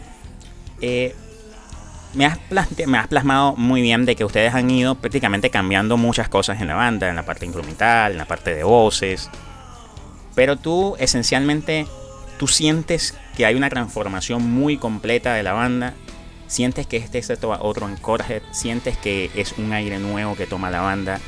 Eh, 0.82 1.15
me, 2.13 2.26
has 2.26 2.39
me 2.88 2.98
has 2.98 3.08
plasmado 3.08 3.56
muy 3.58 3.82
bien 3.82 4.06
de 4.06 4.15
que 4.15 4.24
ustedes 4.24 4.54
han 4.54 4.70
ido 4.70 4.96
prácticamente 4.96 5.50
cambiando 5.50 5.98
muchas 5.98 6.30
cosas 6.30 6.62
en 6.62 6.68
la 6.68 6.76
banda, 6.76 7.10
en 7.10 7.15
la 7.15 7.24
parte 7.24 7.46
instrumental, 7.46 8.13
en 8.13 8.18
la 8.18 8.26
parte 8.26 8.56
de 8.56 8.63
voces. 8.63 9.30
Pero 10.34 10.58
tú, 10.58 10.96
esencialmente, 11.00 11.88
tú 12.38 12.48
sientes 12.48 13.15
que 13.36 13.46
hay 13.46 13.56
una 13.56 13.70
transformación 13.70 14.50
muy 14.50 14.78
completa 14.78 15.34
de 15.34 15.44
la 15.44 15.54
banda 15.54 15.94
sientes 16.47 16.88
que 16.88 16.97
este 16.97 17.17
es 17.17 17.29
otro 17.29 17.86
Anchorhead, 17.86 18.41
sientes 18.51 18.97
que 18.97 19.31
es 19.36 19.53
un 19.58 19.73
aire 19.73 19.99
nuevo 19.99 20.36
que 20.36 20.47
toma 20.47 20.69
la 20.69 20.81
banda, 20.81 21.19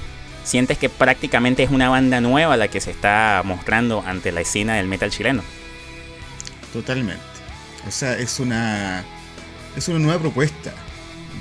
sientes 0.43 0.77
que 0.77 0.89
prácticamente 0.89 1.63
es 1.63 1.71
una 1.71 1.89
banda 1.89 2.21
nueva 2.21 2.57
la 2.57 2.67
que 2.67 2.81
se 2.81 2.91
está 2.91 3.41
mostrando 3.43 4.03
ante 4.05 4.31
la 4.31 4.41
escena 4.41 4.75
del 4.75 4.87
metal 4.87 5.11
chileno. 5.11 5.43
Totalmente. 6.73 7.21
O 7.87 7.91
sea, 7.91 8.17
es 8.17 8.39
una 8.39 9.03
es 9.75 9.87
una 9.87 9.99
nueva 9.99 10.19
propuesta, 10.19 10.73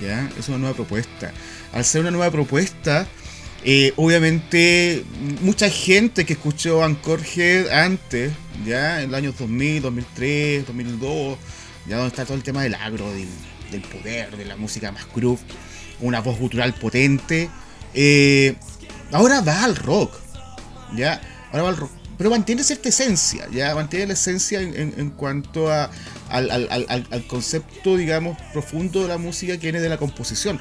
¿ya? 0.01 0.29
Es 0.39 0.49
una 0.49 0.59
nueva 0.59 0.75
propuesta. 0.75 1.33
Al 1.73 1.85
ser 1.85 2.03
una 2.03 2.11
nueva 2.11 2.31
propuesta, 2.31 3.07
eh, 3.65 3.93
obviamente 3.97 5.05
mucha 5.41 5.69
gente 5.71 6.25
que 6.25 6.35
escuchó 6.35 6.85
Anchorhead 6.85 7.69
antes, 7.71 8.33
ya 8.65 9.03
en 9.03 9.11
los 9.11 9.19
años 9.19 9.39
2000, 9.39 9.83
2003, 9.83 10.67
2002, 10.67 11.39
ya 11.89 11.97
donde 11.97 12.09
está 12.09 12.25
todo 12.25 12.37
el 12.37 12.43
tema 12.43 12.63
del 12.63 12.75
agro, 12.75 13.11
del, 13.13 13.29
del 13.71 13.83
poder, 13.83 14.37
de 14.37 14.45
la 14.45 14.57
música 14.57 14.93
más 14.93 15.07
groove, 15.15 15.41
una 16.01 16.21
voz 16.21 16.39
gutural 16.39 16.75
potente. 16.75 17.49
Eh, 17.95 18.55
ahora 19.13 19.41
va 19.41 19.65
al 19.65 19.77
rock, 19.77 20.15
¿ya? 20.95 21.21
Ahora 21.51 21.63
va 21.63 21.69
al 21.71 21.77
rock. 21.77 21.91
Pero 22.19 22.31
mantiene 22.31 22.65
cierta 22.65 22.89
esencia, 22.89 23.47
¿ya? 23.53 23.75
Mantiene 23.75 24.07
la 24.07 24.13
esencia 24.15 24.61
en, 24.61 25.11
cuanto 25.11 25.71
a, 25.71 25.91
al, 26.31 27.27
concepto, 27.29 27.97
digamos, 27.97 28.39
profundo 28.53 29.03
de 29.03 29.09
la 29.09 29.19
música 29.19 29.55
que 29.55 29.67
viene 29.67 29.81
de 29.81 29.89
la 29.91 29.99
composición. 29.99 30.59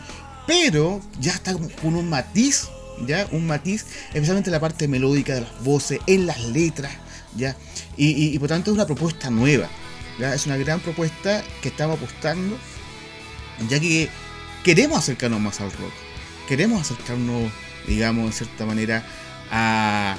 Pero 0.47 1.01
ya 1.19 1.31
está 1.31 1.53
con 1.81 1.95
un 1.95 2.09
matiz, 2.09 2.67
¿ya? 3.07 3.27
Un 3.31 3.47
matiz, 3.47 3.85
especialmente 4.07 4.49
en 4.49 4.53
la 4.53 4.59
parte 4.59 4.87
melódica 4.87 5.33
de 5.33 5.41
las 5.41 5.63
voces, 5.63 5.99
en 6.07 6.25
las 6.25 6.43
letras, 6.43 6.91
¿ya? 7.37 7.55
Y, 7.95 8.35
y 8.35 8.39
por 8.39 8.49
tanto 8.49 8.71
es 8.71 8.75
una 8.75 8.85
propuesta 8.85 9.29
nueva, 9.29 9.69
¿ya? 10.19 10.35
Es 10.35 10.45
una 10.45 10.57
gran 10.57 10.81
propuesta 10.81 11.41
que 11.61 11.69
estamos 11.69 11.97
apostando 11.97 12.57
ya 13.69 13.79
que 13.79 14.09
queremos 14.63 14.99
acercarnos 14.99 15.39
más 15.39 15.61
al 15.61 15.71
rock, 15.71 15.93
queremos 16.47 16.81
acercarnos, 16.81 17.51
digamos, 17.87 18.25
en 18.25 18.33
cierta 18.33 18.65
manera, 18.65 19.05
a, 19.51 20.17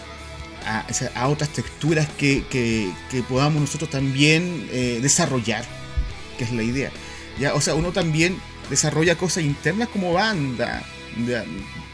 a, 1.15 1.29
otras 1.29 1.51
texturas 1.51 2.09
que, 2.19 2.93
podamos 3.29 3.61
nosotros 3.61 3.91
también 3.91 4.69
eh, 4.71 4.99
desarrollar, 5.03 5.65
que 6.39 6.45
es 6.45 6.53
la 6.53 6.63
idea. 6.63 6.91
¿ya? 7.39 7.55
O 7.55 7.61
sea, 7.61 7.75
uno 7.75 7.93
también 7.93 8.39
desarrolla 8.71 9.17
cosas 9.17 9.45
internas 9.45 9.89
como 9.89 10.13
banda, 10.13 10.83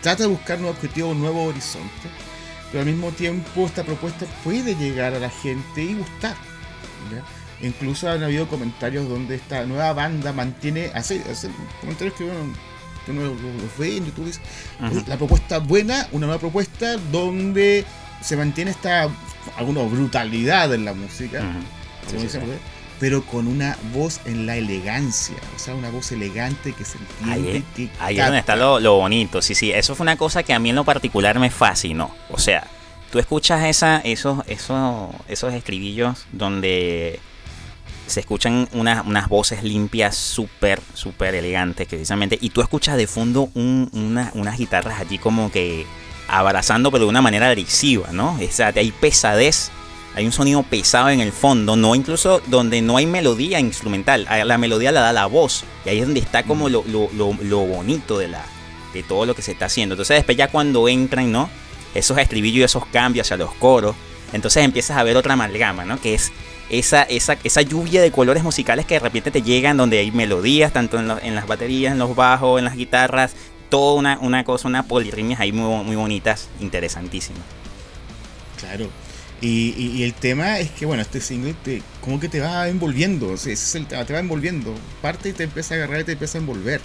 trata 0.01 0.25
de 0.25 0.29
buscar 0.29 0.59
nuevos 0.59 0.77
objetivos, 0.77 1.17
nuevos 1.17 1.51
horizontes, 1.51 2.11
pero 2.71 2.81
al 2.83 2.87
mismo 2.87 3.11
tiempo 3.11 3.67
esta 3.67 3.85
propuesta 3.85 4.27
puede 4.43 4.75
llegar 4.75 5.15
a 5.15 5.19
la 5.19 5.31
gente 5.31 5.83
y 5.83 5.95
gustar. 5.95 6.37
Incluso 7.63 8.11
han 8.11 8.23
habido 8.23 8.49
comentarios 8.49 9.09
donde 9.09 9.37
esta 9.37 9.65
nueva 9.65 9.93
banda 9.93 10.33
mantiene, 10.33 10.91
hace, 10.95 11.23
comentarios 11.81 12.15
que 12.17 12.25
uno, 12.25 12.53
los, 13.07 13.79
ve 13.79 13.97
en 13.97 14.07
YouTube, 14.07 14.33
la 15.07 15.17
propuesta 15.17 15.59
buena, 15.59 16.09
una 16.11 16.27
nueva 16.27 16.41
propuesta 16.41 16.97
donde 17.13 17.85
se 18.21 18.37
mantiene 18.37 18.73
esta 18.73 19.09
alguna 19.57 19.83
brutalidad 19.83 20.73
en 20.75 20.85
la 20.85 20.95
música, 20.95 21.45
pero 22.99 23.25
con 23.25 23.47
una 23.47 23.77
voz 23.93 24.21
en 24.25 24.47
la 24.47 24.57
elegancia, 24.57 25.37
o 25.55 25.59
sea, 25.59 25.75
una 25.75 25.91
voz 25.91 26.13
elegante 26.13 26.73
que 26.73 26.85
se 26.85 26.99
entiende. 26.99 27.63
Ahí, 27.77 27.91
ahí 28.01 28.19
es 28.19 28.25
donde 28.25 28.39
está 28.39 28.57
lo, 28.57 28.81
lo, 28.81 28.97
bonito, 28.97 29.41
sí, 29.43 29.55
sí, 29.55 29.73
eso 29.73 29.95
fue 29.95 30.05
una 30.05 30.17
cosa 30.17 30.43
que 30.43 30.53
a 30.53 30.59
mí 30.59 30.71
en 30.71 30.77
lo 30.77 30.85
particular 30.85 31.39
me 31.39 31.51
fascinó, 31.51 32.15
o 32.31 32.39
sea, 32.39 32.67
tú 33.11 33.19
escuchas 33.19 33.65
esa, 33.65 33.99
esos, 33.99 34.45
esos, 34.47 35.11
esos 35.29 35.53
escribillos 35.53 36.27
donde 36.33 37.21
se 38.07 38.21
escuchan 38.21 38.69
unas 38.73 39.29
voces 39.29 39.63
limpias, 39.63 40.17
súper, 40.17 40.81
súper 40.95 41.35
elegantes, 41.35 41.87
precisamente. 41.87 42.39
Y 42.41 42.51
tú 42.51 42.61
escuchas 42.61 42.97
de 42.97 43.07
fondo 43.07 43.51
unas 43.55 44.59
guitarras 44.59 45.01
allí 45.01 45.19
como 45.19 45.51
que 45.51 45.87
abrazando, 46.29 46.91
pero 46.91 47.05
de 47.05 47.11
una 47.11 47.23
manera 47.23 47.49
agresiva, 47.49 48.09
¿no? 48.13 48.35
O 48.35 48.53
sea, 48.53 48.73
hay 48.75 48.91
pesadez, 48.93 49.71
hay 50.15 50.27
un 50.27 50.33
sonido 50.33 50.63
pesado 50.63 51.11
en 51.11 51.21
el 51.21 51.33
fondo, 51.33 51.77
no 51.77 51.95
incluso 51.95 52.43
donde 52.47 52.83
no 52.83 52.97
hay 52.97 53.07
melodía 53.07 53.61
instrumental, 53.61 54.27
la 54.45 54.59
melodía 54.59 54.93
la 54.93 55.01
da 55.01 55.13
la 55.13 55.27
voz. 55.27 55.65
Y 55.85 55.91
ahí 55.91 55.99
es 55.99 56.05
donde 56.05 56.21
está 56.21 56.43
como 56.43 56.69
lo, 56.69 56.83
bonito 56.83 58.19
de, 58.19 58.29
la, 58.29 58.45
de 58.93 59.03
todo 59.03 59.27
lo 59.27 59.35
que 59.35 59.43
se 59.43 59.53
está 59.53 59.67
haciendo. 59.67 59.95
Entonces 59.95 60.17
después 60.17 60.37
ya 60.37 60.49
cuando 60.49 60.89
entran, 60.89 61.33
¿no? 61.33 61.49
Esos 61.95 62.19
estribillos 62.19 62.61
y 62.61 62.65
esos 62.65 62.87
cambios 62.87 63.27
hacia 63.27 63.37
los 63.37 63.53
coros, 63.55 63.95
entonces 64.33 64.65
empiezas 64.65 64.97
a 64.97 65.03
ver 65.03 65.17
otra 65.17 65.35
amalgama, 65.35 65.85
¿no? 65.85 66.01
Que 66.01 66.15
es 66.15 66.33
esa, 66.73 67.03
esa, 67.03 67.37
esa 67.45 67.61
lluvia 67.61 68.01
de 68.01 68.11
colores 68.11 68.43
musicales 68.43 68.87
que 68.87 68.95
de 68.95 69.01
repente 69.01 69.31
te 69.31 69.43
llegan, 69.43 69.77
donde 69.77 69.99
hay 69.99 70.11
melodías, 70.11 70.73
tanto 70.73 70.99
en, 70.99 71.35
las 71.35 71.47
baterías, 71.47 71.93
en 71.93 71.99
los 71.99 72.17
bajos, 72.17 72.59
en 72.59 72.65
las 72.65 72.75
guitarras, 72.75 73.35
toda 73.69 73.95
una, 73.95 74.19
una 74.19 74.43
cosa, 74.43 74.69
una 74.69 74.83
polirritmias 74.83 75.39
ahí 75.39 75.53
muy, 75.53 75.85
muy 75.85 75.97
bonitas, 75.97 76.49
interesantísimas. 76.61 77.43
Claro. 78.59 78.89
Y, 79.43 80.03
el 80.03 80.15
tema 80.15 80.61
es 80.61 80.71
que, 80.71 80.87
bueno, 80.87 81.03
este 81.03 81.21
single 81.21 81.55
te, 81.63 81.83
como 82.01 82.19
que 82.19 82.29
te 82.29 82.41
va 82.41 82.69
envolviendo, 82.69 83.35
ese 83.35 83.53
es 83.53 83.75
el 83.75 83.87
tema, 83.87 84.05
te 84.07 84.15
va 84.15 84.21
envolviendo. 84.21 84.75
Parte 85.03 85.31
y 85.31 85.33
te 85.33 85.45
empieza 85.45 85.75
a 85.75 85.79
agarrar 85.79 86.01
y 86.01 86.05
te 86.05 86.13
empieza 86.13 86.39
a 86.39 86.41
envolver. 86.41 86.81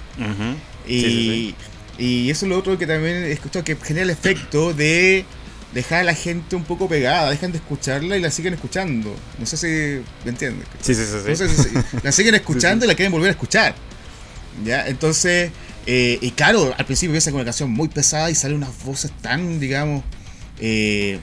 y, 0.85 1.55
y 1.97 2.29
eso 2.29 2.45
es 2.45 2.49
lo 2.49 2.57
otro 2.57 2.77
que 2.77 2.87
también 2.87 3.15
he 3.23 3.31
escuchado, 3.31 3.63
que 3.63 3.75
genera 3.75 4.03
el 4.03 4.09
efecto 4.09 4.73
de 4.73 5.23
dejar 5.73 6.01
a 6.01 6.03
la 6.03 6.13
gente 6.13 6.55
un 6.55 6.63
poco 6.63 6.87
pegada, 6.87 7.29
dejan 7.29 7.51
de 7.51 7.57
escucharla 7.57 8.17
y 8.17 8.21
la 8.21 8.31
siguen 8.31 8.53
escuchando. 8.53 9.15
No 9.37 9.45
sé 9.45 9.57
si 9.57 10.03
me 10.23 10.31
entiendes. 10.31 10.67
Sí, 10.81 10.95
sí, 10.95 11.03
sí. 11.03 11.69
la 12.03 12.11
siguen 12.11 12.35
escuchando 12.41 12.85
y 12.85 12.87
la 12.87 12.95
quieren 12.95 13.11
volver 13.11 13.29
a 13.29 13.31
escuchar. 13.31 13.75
¿Ya? 14.65 14.87
Entonces, 14.87 15.51
eh, 15.85 16.17
y 16.21 16.31
claro, 16.31 16.73
al 16.77 16.85
principio 16.85 17.11
empieza 17.11 17.31
con 17.31 17.39
una 17.39 17.45
canción 17.45 17.69
muy 17.69 17.89
pesada 17.89 18.31
y 18.31 18.35
salen 18.35 18.57
unas 18.57 18.83
voces 18.83 19.11
tan, 19.21 19.59
digamos, 19.59 20.03
eh, 20.59 21.19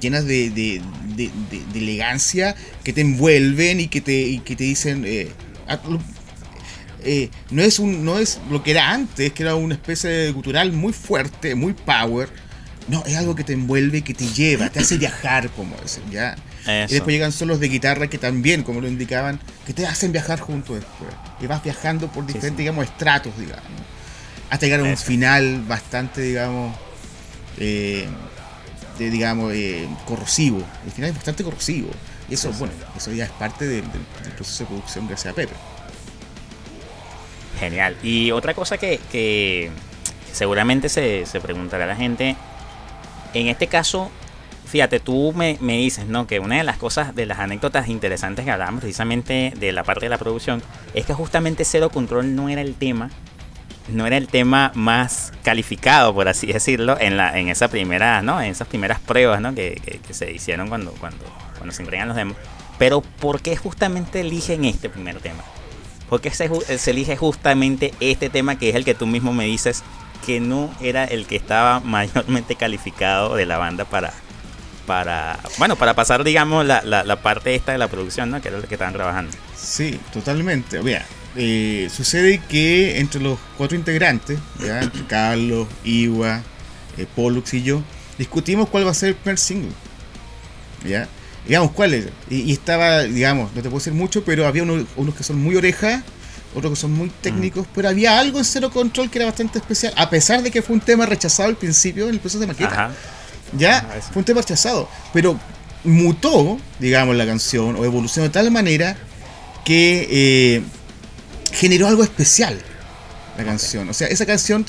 llenas 0.00 0.24
de, 0.26 0.50
de, 0.50 0.80
elegancia 1.74 2.54
que 2.84 2.92
te 2.92 3.00
envuelven 3.00 3.80
y 3.80 3.88
que 3.88 4.00
te, 4.00 4.20
y 4.20 4.38
que 4.40 4.56
te 4.56 4.64
dicen... 4.64 5.04
Eh, 5.06 5.30
ah, 5.68 5.80
no 7.50 7.62
es 7.62 7.78
un 7.80 8.02
no 8.02 8.18
es 8.18 8.40
lo 8.50 8.62
que 8.62 8.70
era 8.70 8.90
antes 8.90 9.30
que 9.34 9.42
era 9.42 9.56
una 9.56 9.74
especie 9.74 10.08
de 10.08 10.32
cultural 10.32 10.72
muy 10.72 10.94
fuerte 10.94 11.54
muy 11.54 11.74
power 11.74 12.30
no, 12.88 13.02
es 13.06 13.16
algo 13.16 13.34
que 13.34 13.44
te 13.44 13.54
envuelve, 13.54 14.02
que 14.02 14.12
te 14.12 14.26
lleva, 14.26 14.68
te 14.68 14.80
hace 14.80 14.98
viajar, 14.98 15.48
como 15.50 15.74
dicen, 15.82 16.02
¿ya? 16.10 16.36
Y 16.66 16.92
después 16.92 17.08
llegan 17.08 17.32
solos 17.32 17.60
de 17.60 17.68
guitarra 17.68 18.08
que 18.08 18.18
también, 18.18 18.62
como 18.62 18.80
lo 18.80 18.88
indicaban, 18.88 19.40
que 19.66 19.72
te 19.72 19.86
hacen 19.86 20.12
viajar 20.12 20.40
junto 20.40 20.74
después. 20.74 21.10
Y 21.40 21.46
vas 21.46 21.62
viajando 21.62 22.08
por 22.08 22.26
diferentes, 22.26 22.58
digamos, 22.58 22.84
estratos, 22.84 23.36
digamos. 23.38 23.64
Hasta 24.50 24.66
llegar 24.66 24.80
a 24.80 24.84
un 24.84 24.96
final 24.96 25.62
bastante, 25.66 26.20
digamos, 26.20 26.76
eh, 27.58 28.06
digamos, 28.98 29.52
eh, 29.54 29.88
corrosivo. 30.06 30.62
El 30.84 30.92
final 30.92 31.10
es 31.10 31.16
bastante 31.16 31.42
corrosivo. 31.44 31.90
Y 32.28 32.34
eso, 32.34 32.52
bueno, 32.52 32.72
eso 32.96 33.12
ya 33.12 33.24
es 33.24 33.30
parte 33.30 33.66
del, 33.66 33.84
proceso 34.36 34.64
de 34.64 34.68
producción 34.68 35.06
gracias 35.06 35.32
a 35.32 35.36
Pepe. 35.36 35.54
Genial. 37.60 37.96
Y 38.02 38.30
otra 38.30 38.54
cosa 38.54 38.78
que, 38.78 39.00
que 39.12 39.70
seguramente 40.32 40.88
se, 40.88 41.26
se 41.26 41.40
preguntará 41.40 41.86
la 41.86 41.96
gente 41.96 42.36
en 43.34 43.48
este 43.48 43.66
caso, 43.66 44.10
fíjate, 44.64 45.00
tú 45.00 45.32
me, 45.36 45.58
me, 45.60 45.76
dices, 45.76 46.06
¿no? 46.06 46.26
Que 46.26 46.40
una 46.40 46.56
de 46.56 46.64
las 46.64 46.78
cosas, 46.78 47.14
de 47.14 47.26
las 47.26 47.38
anécdotas 47.38 47.88
interesantes 47.88 48.44
que 48.44 48.50
hablábamos 48.50 48.80
precisamente 48.80 49.52
de 49.56 49.72
la 49.72 49.84
parte 49.84 50.06
de 50.06 50.10
la 50.10 50.18
producción, 50.18 50.62
es 50.94 51.04
que 51.04 51.12
justamente 51.12 51.64
Cero 51.64 51.90
Control 51.90 52.34
no 52.34 52.48
era 52.48 52.60
el 52.60 52.74
tema, 52.74 53.10
no 53.88 54.06
era 54.06 54.16
el 54.16 54.28
tema 54.28 54.72
más 54.74 55.32
calificado, 55.42 56.14
por 56.14 56.28
así 56.28 56.46
decirlo, 56.46 56.98
en 56.98 57.16
la, 57.16 57.38
en 57.38 57.48
esa 57.48 57.68
primera, 57.68 58.22
¿no? 58.22 58.40
En 58.40 58.50
esas 58.50 58.68
primeras 58.68 59.00
pruebas, 59.00 59.40
¿no? 59.40 59.54
Que, 59.54 59.80
que, 60.06 60.14
se 60.14 60.32
hicieron 60.32 60.68
cuando, 60.68 60.92
cuando, 60.92 61.24
cuando 61.56 61.74
se 61.74 61.82
entregan 61.82 62.08
los 62.08 62.16
demos. 62.16 62.36
Pero 62.78 63.02
¿por 63.02 63.40
qué 63.40 63.56
justamente 63.56 64.20
eligen 64.20 64.64
este 64.64 64.88
primer 64.88 65.20
tema? 65.20 65.44
¿Por 66.08 66.20
qué 66.20 66.30
se, 66.30 66.48
se 66.78 66.90
elige 66.90 67.16
justamente 67.16 67.92
este 68.00 68.30
tema 68.30 68.58
que 68.58 68.70
es 68.70 68.74
el 68.74 68.84
que 68.84 68.94
tú 68.94 69.06
mismo 69.06 69.32
me 69.32 69.44
dices 69.44 69.82
que 70.24 70.40
no 70.40 70.74
era 70.80 71.04
el 71.04 71.26
que 71.26 71.36
estaba 71.36 71.80
mayormente 71.84 72.56
calificado 72.56 73.36
de 73.36 73.46
la 73.46 73.58
banda 73.58 73.84
para, 73.84 74.12
para 74.86 75.38
bueno, 75.58 75.76
para 75.76 75.94
pasar, 75.94 76.24
digamos, 76.24 76.64
la, 76.64 76.82
la, 76.82 77.16
parte 77.22 77.54
esta 77.54 77.72
de 77.72 77.78
la 77.78 77.88
producción, 77.88 78.30
¿no? 78.30 78.40
Que 78.40 78.48
era 78.48 78.58
lo 78.58 78.66
que 78.66 78.74
estaban 78.74 78.94
trabajando. 78.94 79.36
Sí, 79.56 79.98
totalmente. 80.12 80.82
Mira, 80.82 81.04
eh, 81.36 81.88
sucede 81.94 82.40
que 82.48 82.98
entre 83.00 83.20
los 83.20 83.38
cuatro 83.56 83.76
integrantes, 83.76 84.38
¿ya? 84.60 84.80
entre 84.80 85.04
Carlos, 85.08 85.68
Iwa, 85.84 86.42
eh, 86.96 87.06
Pollux 87.14 87.54
y 87.54 87.62
yo, 87.62 87.82
discutimos 88.18 88.68
cuál 88.68 88.86
va 88.86 88.90
a 88.90 88.94
ser 88.94 89.10
el 89.10 89.14
primer 89.16 89.38
single. 89.38 89.72
¿Ya? 90.84 91.08
Digamos, 91.46 91.72
cuál 91.72 91.94
es. 91.94 92.08
Y, 92.30 92.52
estaba, 92.52 93.02
digamos, 93.02 93.50
no 93.54 93.62
te 93.62 93.68
puedo 93.68 93.78
decir 93.78 93.92
mucho, 93.92 94.24
pero 94.24 94.46
había 94.46 94.62
unos, 94.62 94.84
unos 94.96 95.14
que 95.14 95.22
son 95.24 95.38
muy 95.38 95.56
orejas 95.56 96.02
otros 96.54 96.72
que 96.72 96.76
son 96.76 96.92
muy 96.92 97.10
técnicos, 97.20 97.66
pero 97.74 97.88
había 97.88 98.18
algo 98.18 98.38
en 98.38 98.44
Cero 98.44 98.70
Control 98.70 99.10
que 99.10 99.18
era 99.18 99.26
bastante 99.26 99.58
especial, 99.58 99.92
a 99.96 100.08
pesar 100.08 100.42
de 100.42 100.50
que 100.50 100.62
fue 100.62 100.74
un 100.74 100.80
tema 100.80 101.06
rechazado 101.06 101.48
al 101.48 101.56
principio 101.56 102.04
en 102.08 102.14
el 102.14 102.20
proceso 102.20 102.40
de 102.40 102.46
maqueta. 102.46 102.92
Ya 103.56 103.86
fue 104.12 104.20
un 104.20 104.24
tema 104.24 104.40
rechazado, 104.40 104.88
pero 105.12 105.38
mutó, 105.84 106.58
digamos, 106.78 107.14
la 107.14 107.26
canción 107.26 107.76
o 107.76 107.84
evolucionó 107.84 108.24
de 108.28 108.32
tal 108.32 108.50
manera 108.50 108.96
que 109.64 110.08
eh, 110.10 110.62
generó 111.52 111.86
algo 111.86 112.02
especial 112.02 112.58
la 113.36 113.44
canción. 113.44 113.88
O 113.88 113.94
sea, 113.94 114.08
esa 114.08 114.26
canción, 114.26 114.64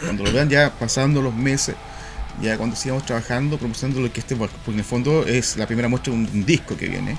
cuando 0.00 0.24
lo 0.24 0.32
vean 0.32 0.48
ya 0.48 0.72
pasando 0.78 1.22
los 1.22 1.34
meses, 1.34 1.74
ya 2.40 2.56
cuando 2.56 2.76
sigamos 2.76 3.04
trabajando, 3.04 3.58
promocionando 3.58 4.00
lo 4.00 4.12
que 4.12 4.20
este, 4.20 4.36
porque 4.36 4.54
en 4.68 4.78
el 4.78 4.84
fondo 4.84 5.26
es 5.26 5.56
la 5.56 5.66
primera 5.66 5.88
muestra 5.88 6.12
de 6.12 6.18
un, 6.18 6.46
disco 6.46 6.76
que 6.76 6.88
viene. 6.88 7.18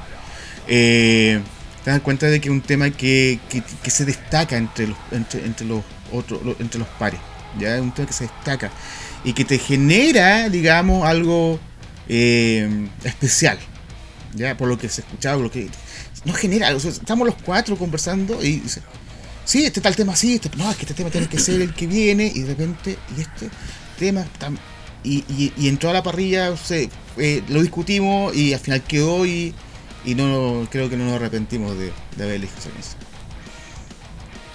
Eh, 0.67 1.41
te 1.89 1.93
das 1.93 2.02
cuenta 2.04 2.28
de 2.28 2.39
que 2.39 2.49
es 2.49 2.52
un 2.52 2.62
tema 2.62 2.91
que, 2.91 3.39
que, 3.49 3.89
se 3.89 4.06
destaca 4.06 4.58
entre 4.58 4.86
los, 4.86 4.97
entre, 5.12 5.43
entre 5.43 5.65
los 5.65 5.84
otros, 6.13 6.39
entre 6.60 6.78
los 6.78 6.88
pares. 6.88 7.19
Ya 7.60 7.78
es 7.78 7.82
un 7.82 7.91
tema 7.91 8.08
que 8.08 8.13
se 8.13 8.25
destaca 8.25 8.69
y 9.23 9.34
que 9.34 9.43
te 9.43 9.58
genera, 9.58 10.49
digamos, 10.49 11.04
algo 11.04 11.60
eh, 12.08 12.88
especial. 13.04 13.58
Ya 14.36 14.56
por 14.56 14.67
lo 14.67 14.78
que 14.78 14.88
se 14.88 15.02
escuchaba, 15.02 15.41
lo 15.41 15.49
que 15.49 15.67
no 16.25 16.34
genera, 16.34 16.69
estamos 16.69 17.25
los 17.25 17.36
cuatro 17.43 17.75
conversando 17.75 18.43
y 18.43 18.60
dice, 18.60 18.84
sí, 19.43 19.65
este 19.65 19.82
tal 19.82 19.95
tema 19.95 20.15
sí, 20.15 20.36
este, 20.36 20.52
no, 20.58 20.69
es 20.69 20.78
que 20.78 20.84
este 20.84 20.93
tema 20.93 21.10
tiene 21.10 21.25
que 21.25 21.39
ser 21.39 21.60
el 21.60 21.73
que 21.73 21.88
viene 21.88 22.32
y 22.36 22.41
de 22.41 22.49
repente, 22.49 22.99
y 23.17 23.21
este 23.21 23.49
tema 23.97 24.28
y, 25.04 25.23
y, 25.28 25.54
y 25.58 25.67
entró 25.67 25.89
a 25.89 25.93
la 25.93 26.04
parrilla, 26.04 26.54
eh, 27.17 27.43
lo 27.49 27.63
discutimos 27.63 28.36
y 28.36 28.54
al 28.54 28.60
final 28.60 28.84
quedó 28.84 29.25
y 29.25 29.56
y 30.05 30.15
no 30.15 30.67
creo 30.69 30.89
que 30.89 30.97
no 30.97 31.05
nos 31.05 31.13
arrepentimos 31.13 31.77
de, 31.77 31.91
haber 32.15 32.35
elegido 32.35 32.71
eso. 32.79 32.95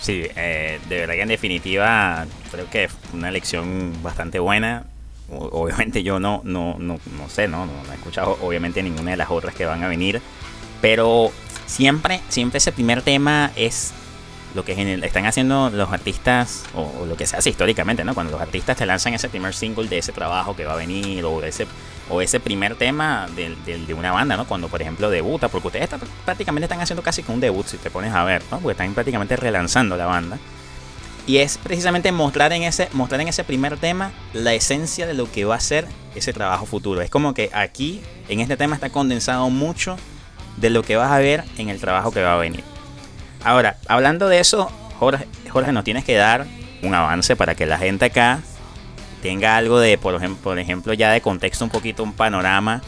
Sí, 0.00 0.26
eh, 0.37 0.78
de 0.88 0.98
verdad 0.98 1.14
que 1.14 1.22
en 1.22 1.28
definitiva 1.28 2.26
creo 2.50 2.68
que 2.68 2.88
fue 2.88 3.18
una 3.18 3.28
elección 3.28 3.94
bastante 4.02 4.38
buena. 4.38 4.85
obviamente 5.30 6.02
yo 6.02 6.20
no, 6.20 6.42
no, 6.44 6.76
no, 6.78 6.98
no 7.18 7.28
sé, 7.28 7.48
¿no? 7.48 7.66
¿no? 7.66 7.72
he 7.90 7.94
escuchado 7.94 8.38
obviamente 8.42 8.83
ninguna 8.83 9.12
de 9.12 9.16
las 9.16 9.30
otras 9.30 9.54
que 9.54 9.64
van 9.64 9.83
a 9.83 9.88
venir. 9.88 10.20
Pero 10.83 11.33
siempre, 11.66 12.20
siempre 12.28 12.59
ese 12.59 12.73
primer 12.73 13.00
tema 13.00 13.50
es 13.56 13.94
lo 14.54 14.64
que 14.64 14.73
están 15.02 15.27
haciendo 15.27 15.71
los 15.71 15.90
artistas, 15.92 16.64
o, 16.75 17.06
lo 17.06 17.16
que 17.16 17.27
se 17.27 17.37
hace 17.37 17.50
históricamente, 17.50 18.04
¿no? 18.04 18.14
Cuando 18.14 18.33
los 18.33 18.40
artistas 18.40 18.77
te 18.77 18.87
lanzan 18.87 19.14
ese 19.14 19.29
primer 19.29 19.54
single 19.54 19.88
de 19.88 19.98
ese 19.98 20.12
trabajo 20.12 20.54
que 20.54 20.64
va 20.64 20.75
a 20.75 20.77
venir, 20.77 21.25
o 21.25 21.42
ese, 21.42 21.66
o 22.09 22.21
ese 22.21 22.40
primer 22.40 22.75
tema 22.77 23.27
de, 23.35 23.57
de, 23.65 23.94
una 23.94 24.13
banda, 24.13 24.37
¿no? 24.37 24.46
Cuando, 24.46 24.69
por 24.69 24.83
ejemplo, 24.83 25.11
debuta, 25.11 25.48
porque 25.48 25.69
ustedes 25.69 25.88
prácticamente 26.25 26.65
están 26.65 26.81
haciendo 26.81 27.02
casi 27.02 27.23
como 27.23 27.37
un 27.37 27.40
debut, 27.40 27.67
si 27.67 27.79
te 27.79 27.90
pones 27.90 28.13
a 28.13 28.25
ver, 28.25 28.42
¿no? 28.50 28.59
Porque 28.59 28.73
están 28.73 28.92
prácticamente 28.94 29.37
relanzando 29.37 29.96
la 29.96 30.07
banda. 30.07 30.38
Y 31.27 31.38
es 31.38 31.57
precisamente 31.57 32.13
mostrar 32.13 32.52
en 32.52 32.65
ese, 32.65 32.88
mostrar 32.92 33.21
en 33.23 33.29
ese 33.29 33.44
primer 33.44 33.79
tema 33.79 34.13
la 34.35 34.52
esencia 34.52 35.07
de 35.07 35.15
lo 35.15 35.31
que 35.31 35.46
va 35.46 35.55
a 35.55 35.61
ser 35.61 35.87
ese 36.15 36.35
trabajo 36.35 36.67
futuro. 36.67 37.00
Es 37.00 37.09
como 37.09 37.33
que 37.33 37.50
aquí, 37.55 38.02
en 38.29 38.40
este 38.40 38.59
tema, 38.59 38.75
está 38.75 38.90
condensado 38.90 39.48
mucho 39.48 39.96
de 40.59 40.69
lo 40.69 40.83
que 40.83 40.96
vas 40.96 41.11
a 41.11 41.19
ver 41.19 41.44
en 41.57 41.71
el 41.71 41.81
trabajo 41.81 42.13
que 42.13 42.23
va 42.23 42.35
a 42.35 42.37
venir. 42.37 42.63
Ahora, 43.42 43.79
hablando 43.88 44.29
de 44.29 44.40
eso, 44.40 44.71
Jorge, 44.98 45.27
Jorge, 45.50 45.73
nos 45.73 45.85
tienes 45.85 46.05
que 46.05 46.15
dar 46.15 46.46
un 46.83 46.94
avance 46.94 47.37
para 47.37 47.55
que 47.55 47.65
la 47.65 47.79
gente 47.79 48.05
acá 48.05 48.40
tenga 49.25 49.56
algo 49.56 49.81
de, 49.81 49.96
por 49.96 50.14
ejemplo, 50.14 50.42
por 50.42 50.58
ejemplo, 50.58 50.92
ya 50.92 51.10
de 51.10 51.22
contexto, 51.22 51.64
un 51.64 51.70
poquito, 51.70 52.02
un 52.02 52.12
panorama. 52.12 52.83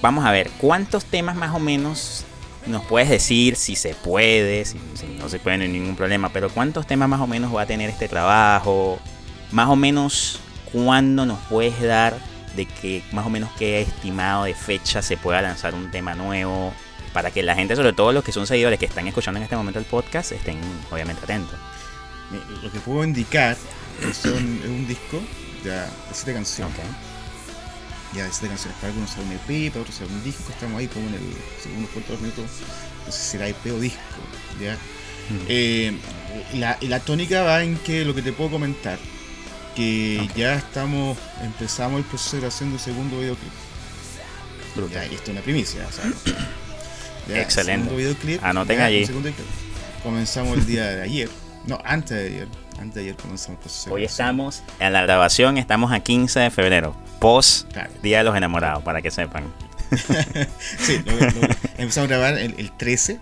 Vamos 0.00 0.24
a 0.24 0.30
ver, 0.30 0.48
¿cuántos 0.58 1.04
temas 1.06 1.34
más 1.34 1.52
o 1.56 1.58
menos 1.58 2.24
nos 2.66 2.84
puedes 2.84 3.08
decir 3.08 3.56
si 3.56 3.74
se 3.74 3.96
puede, 3.96 4.64
si, 4.64 4.78
no 5.18 5.28
se 5.28 5.40
puede, 5.40 5.58
no 5.58 5.64
hay 5.64 5.70
ningún 5.70 5.96
problema, 5.96 6.28
pero 6.28 6.50
cuántos 6.50 6.86
temas 6.86 7.08
más 7.08 7.20
o 7.20 7.26
menos 7.26 7.52
va 7.52 7.62
a 7.62 7.66
tener 7.66 7.90
este 7.90 8.06
trabajo? 8.06 9.00
Más 9.50 9.68
o 9.68 9.74
menos, 9.74 10.38
¿cuándo 10.72 11.26
nos 11.26 11.40
puedes 11.48 11.82
dar 11.82 12.16
de 12.54 12.66
que 12.66 13.02
más 13.10 13.26
o 13.26 13.30
menos 13.30 13.50
qué 13.58 13.82
estimado 13.82 14.44
de 14.44 14.54
fecha 14.54 15.02
se 15.02 15.16
pueda 15.16 15.42
lanzar 15.42 15.74
un 15.74 15.90
tema 15.90 16.14
nuevo? 16.14 16.72
para 17.12 17.30
que 17.32 17.42
la 17.42 17.54
gente, 17.56 17.74
sobre 17.74 17.94
todo 17.94 18.12
los 18.12 18.22
que 18.22 18.30
son 18.30 18.46
seguidores 18.46 18.78
que 18.78 18.84
están 18.84 19.08
escuchando 19.08 19.38
en 19.38 19.44
este 19.44 19.56
momento 19.56 19.80
el 19.80 19.86
podcast, 19.86 20.30
estén 20.30 20.60
obviamente 20.90 21.24
atentos. 21.24 21.58
Lo 22.62 22.70
que 22.70 22.78
puedo 22.80 23.02
indicar 23.02 23.56
es, 24.02 24.24
un 24.24 24.86
disco 24.86 25.20
ya, 25.64 25.84
de 25.84 25.90
siete 26.12 26.34
canciones. 26.34 26.76
Ya 28.14 28.24
de 28.24 28.30
siete 28.30 28.48
canciones. 28.48 28.76
Para 28.76 28.88
algunos 28.88 29.10
será 29.10 29.22
un 29.26 29.32
EP, 29.32 29.70
para 29.72 29.82
otros 29.82 29.96
será 29.96 30.10
un 30.10 30.24
disco. 30.24 30.44
Estamos 30.50 30.78
ahí 30.78 30.86
como 30.88 31.08
en 31.08 31.14
el 31.14 31.34
segundo 31.62 31.88
cuarto 31.90 32.12
de 32.12 32.18
minutos. 32.18 32.44
No 33.06 33.12
sé 33.12 33.18
si 33.18 33.30
será 33.30 33.48
EP 33.48 33.66
o 33.66 33.80
disco. 33.80 33.98
¿ya? 34.60 34.74
Mm. 34.74 35.46
Eh, 35.48 35.92
la, 36.54 36.78
la, 36.80 37.00
tónica 37.00 37.42
va 37.42 37.62
en 37.62 37.76
que 37.76 38.04
lo 38.04 38.14
que 38.14 38.22
te 38.22 38.32
puedo 38.32 38.50
comentar, 38.50 38.98
que 39.76 40.28
ya 40.34 40.54
estamos, 40.54 41.18
empezamos 41.42 41.98
el 41.98 42.04
proceso 42.04 42.36
de 42.36 42.40
grabación 42.40 42.70
del 42.70 42.80
segundo 42.80 43.18
videoclip. 43.18 43.52
Ya, 44.92 45.04
esto 45.04 45.22
es 45.24 45.28
una 45.30 45.40
primicia, 45.40 45.86
¿sabes? 45.90 46.14
Excelente. 47.28 47.94
Videoclip, 47.94 48.42
Anoten 48.42 48.80
allí. 48.80 49.06
Comenzamos 50.02 50.58
el 50.58 50.66
día 50.66 50.84
de 50.84 51.02
ayer. 51.02 51.28
No, 51.66 51.80
antes 51.84 52.16
de 52.16 52.26
ayer. 52.26 52.48
Antes 52.80 52.94
de 52.94 53.00
ayer 53.02 53.16
comenzamos 53.16 53.58
el 53.58 53.62
proceso. 53.62 53.92
Hoy 53.92 54.04
estamos 54.04 54.62
en 54.78 54.92
la 54.92 55.02
grabación, 55.02 55.58
estamos 55.58 55.92
a 55.92 56.00
15 56.00 56.40
de 56.40 56.50
febrero, 56.50 56.94
post 57.20 57.68
Día 58.02 58.18
de 58.18 58.24
los 58.24 58.36
Enamorados, 58.36 58.84
para 58.84 59.02
que 59.02 59.10
sepan. 59.10 59.44
sí, 60.78 61.02
empezamos 61.76 61.98
a 61.98 62.06
grabar 62.06 62.38
el, 62.38 62.70
13. 62.76 63.18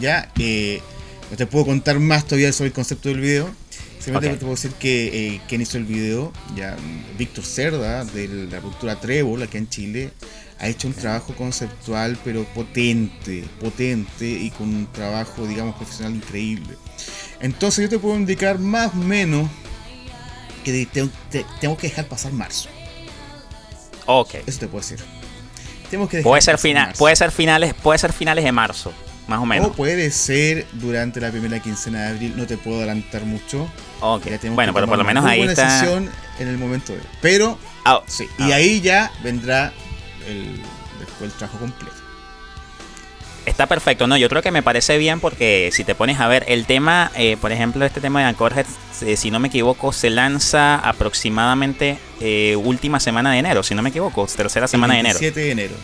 Ya, 0.00 0.30
eh, 0.38 0.82
no 1.30 1.36
te 1.36 1.46
puedo 1.46 1.66
contar 1.66 2.00
más 2.00 2.24
todavía 2.24 2.52
sobre 2.52 2.68
el 2.68 2.74
concepto 2.74 3.08
del 3.08 3.20
video. 3.20 3.50
Simplemente 4.00 4.38
te 4.38 4.40
puedo 4.40 4.54
decir 4.54 4.72
que 4.72 5.34
eh, 5.34 5.40
quien 5.46 5.60
hizo 5.60 5.78
el 5.78 5.84
video, 5.84 6.32
ya 6.56 6.76
Víctor 7.16 7.44
Cerda, 7.44 8.04
de 8.04 8.26
la 8.50 8.58
productora 8.58 8.98
Trébol, 8.98 9.42
aquí 9.42 9.58
en 9.58 9.68
Chile, 9.68 10.10
ha 10.58 10.66
hecho 10.66 10.88
un 10.88 10.94
trabajo 10.94 11.34
conceptual 11.34 12.18
pero 12.24 12.44
potente, 12.46 13.44
potente 13.60 14.28
y 14.28 14.50
con 14.50 14.68
un 14.74 14.86
trabajo, 14.90 15.46
digamos, 15.46 15.76
profesional 15.76 16.16
increíble. 16.16 16.74
Entonces 17.42 17.82
yo 17.82 17.88
te 17.90 17.98
puedo 17.98 18.16
indicar 18.16 18.58
más 18.58 18.94
o 18.94 18.96
menos 18.96 19.50
que 20.64 20.86
tengo 21.60 21.76
que 21.76 21.88
dejar 21.88 22.06
pasar 22.06 22.32
marzo. 22.32 22.68
Ok. 24.06 24.36
Eso 24.46 24.60
te 24.60 24.68
puedo 24.68 24.80
decir. 24.80 25.04
Tenemos 25.90 26.08
que 26.08 26.22
puede 26.22 26.40
ser 26.40 26.56
final, 26.56 26.94
puede 26.96 27.16
ser 27.16 27.30
finales, 27.30 27.74
puede 27.74 27.98
ser 27.98 28.14
finales 28.14 28.44
de 28.44 28.52
marzo, 28.52 28.94
más 29.28 29.40
o 29.40 29.44
menos. 29.44 29.68
O 29.68 29.72
puede 29.72 30.10
ser 30.10 30.66
durante 30.72 31.20
la 31.20 31.30
primera 31.30 31.60
quincena 31.60 32.04
de 32.04 32.08
abril, 32.08 32.34
no 32.34 32.46
te 32.46 32.56
puedo 32.56 32.78
adelantar 32.78 33.24
mucho. 33.24 33.68
Ok. 34.00 34.26
Bueno, 34.54 34.72
pero 34.72 34.86
por 34.86 34.96
lo 34.96 35.04
menos 35.04 35.24
ahí 35.26 35.42
está. 35.42 35.84
en 35.86 36.48
el 36.48 36.56
momento 36.56 36.94
de. 36.94 37.00
Pero 37.20 37.58
ah, 37.84 38.02
sí, 38.06 38.26
y 38.38 38.52
ah. 38.52 38.56
ahí 38.56 38.80
ya 38.80 39.12
vendrá 39.22 39.72
el, 40.26 40.62
después 40.98 41.30
el 41.30 41.32
trabajo 41.32 41.58
completo. 41.58 42.01
Está 43.44 43.66
perfecto, 43.66 44.06
no, 44.06 44.16
yo 44.16 44.28
creo 44.28 44.40
que 44.40 44.52
me 44.52 44.62
parece 44.62 44.98
bien 44.98 45.18
porque 45.18 45.70
si 45.72 45.82
te 45.82 45.96
pones 45.96 46.20
a 46.20 46.28
ver 46.28 46.44
el 46.46 46.64
tema, 46.64 47.10
eh, 47.16 47.36
por 47.40 47.50
ejemplo, 47.50 47.84
este 47.84 48.00
tema 48.00 48.20
de 48.20 48.26
Anchorhead, 48.26 48.66
eh, 49.02 49.16
si 49.16 49.32
no 49.32 49.40
me 49.40 49.48
equivoco, 49.48 49.92
se 49.92 50.10
lanza 50.10 50.76
aproximadamente 50.76 51.98
eh, 52.20 52.54
última 52.56 53.00
semana 53.00 53.32
de 53.32 53.38
enero, 53.38 53.64
si 53.64 53.74
no 53.74 53.82
me 53.82 53.88
equivoco, 53.88 54.28
tercera 54.28 54.68
semana 54.68 54.94
de 54.94 55.00
enero. 55.00 55.18
7 55.18 55.40
de 55.40 55.50
enero. 55.50 55.74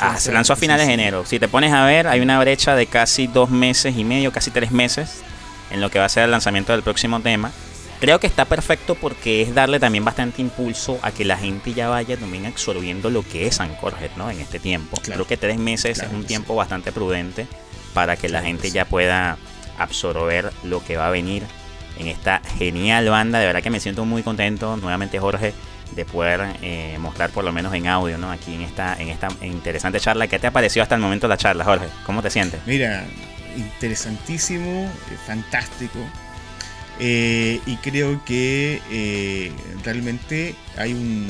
Ah, 0.00 0.18
se 0.18 0.32
lanzó 0.32 0.52
a 0.52 0.56
finales 0.56 0.86
de 0.86 0.92
enero. 0.92 1.24
Si 1.24 1.38
te 1.38 1.48
pones 1.48 1.72
a 1.72 1.84
ver, 1.86 2.08
hay 2.08 2.20
una 2.20 2.38
brecha 2.40 2.74
de 2.74 2.86
casi 2.86 3.26
dos 3.26 3.48
meses 3.48 3.96
y 3.96 4.04
medio, 4.04 4.30
casi 4.30 4.50
tres 4.50 4.70
meses, 4.70 5.22
en 5.70 5.80
lo 5.80 5.90
que 5.90 5.98
va 5.98 6.04
a 6.04 6.08
ser 6.10 6.24
el 6.24 6.30
lanzamiento 6.30 6.72
del 6.72 6.82
próximo 6.82 7.20
tema. 7.20 7.52
Creo 8.00 8.20
que 8.20 8.26
está 8.26 8.44
perfecto 8.44 8.94
porque 8.94 9.42
es 9.42 9.54
darle 9.54 9.80
también 9.80 10.04
bastante 10.04 10.40
impulso 10.42 10.98
a 11.02 11.10
que 11.10 11.24
la 11.24 11.36
gente 11.36 11.74
ya 11.74 11.88
vaya 11.88 12.16
también 12.16 12.46
absorbiendo 12.46 13.10
lo 13.10 13.22
que 13.22 13.46
es 13.46 13.60
Anchorhead, 13.60 14.10
¿no? 14.16 14.30
En 14.30 14.40
este 14.40 14.58
tiempo. 14.58 15.00
creo 15.02 15.26
que 15.26 15.36
tres 15.36 15.58
meses 15.58 15.98
es 15.98 16.12
un 16.12 16.24
tiempo 16.24 16.54
bastante 16.54 16.92
prudente 16.92 17.46
para 17.94 18.16
que 18.16 18.28
la 18.28 18.42
gente 18.42 18.70
ya 18.70 18.84
pueda 18.84 19.38
absorber 19.78 20.52
lo 20.64 20.84
que 20.84 20.96
va 20.96 21.08
a 21.08 21.10
venir 21.10 21.44
en 21.98 22.08
esta 22.08 22.40
genial 22.58 23.08
banda. 23.08 23.38
De 23.38 23.46
verdad 23.46 23.62
que 23.62 23.70
me 23.70 23.80
siento 23.80 24.04
muy 24.04 24.22
contento, 24.22 24.76
nuevamente 24.76 25.18
Jorge, 25.18 25.52
de 25.94 26.04
poder 26.04 26.56
eh, 26.62 26.96
mostrar 27.00 27.30
por 27.30 27.44
lo 27.44 27.52
menos 27.52 27.72
en 27.74 27.86
audio, 27.88 28.18
¿no? 28.18 28.30
Aquí 28.30 28.54
en 28.54 28.62
esta, 28.62 28.94
en 29.00 29.08
esta 29.08 29.28
interesante 29.42 30.00
charla. 30.00 30.26
¿Qué 30.26 30.38
te 30.38 30.46
ha 30.46 30.50
parecido 30.50 30.82
hasta 30.82 30.94
el 30.94 31.00
momento 31.00 31.26
la 31.28 31.36
charla, 31.36 31.64
Jorge? 31.64 31.86
¿Cómo 32.04 32.22
te 32.22 32.30
sientes? 32.30 32.60
Mira, 32.66 33.04
interesantísimo, 33.56 34.90
fantástico. 35.26 35.98
Eh, 37.00 37.60
y 37.66 37.76
creo 37.76 38.24
que 38.24 39.52
realmente 39.84 40.54
hay 40.76 40.92
un, 40.92 41.26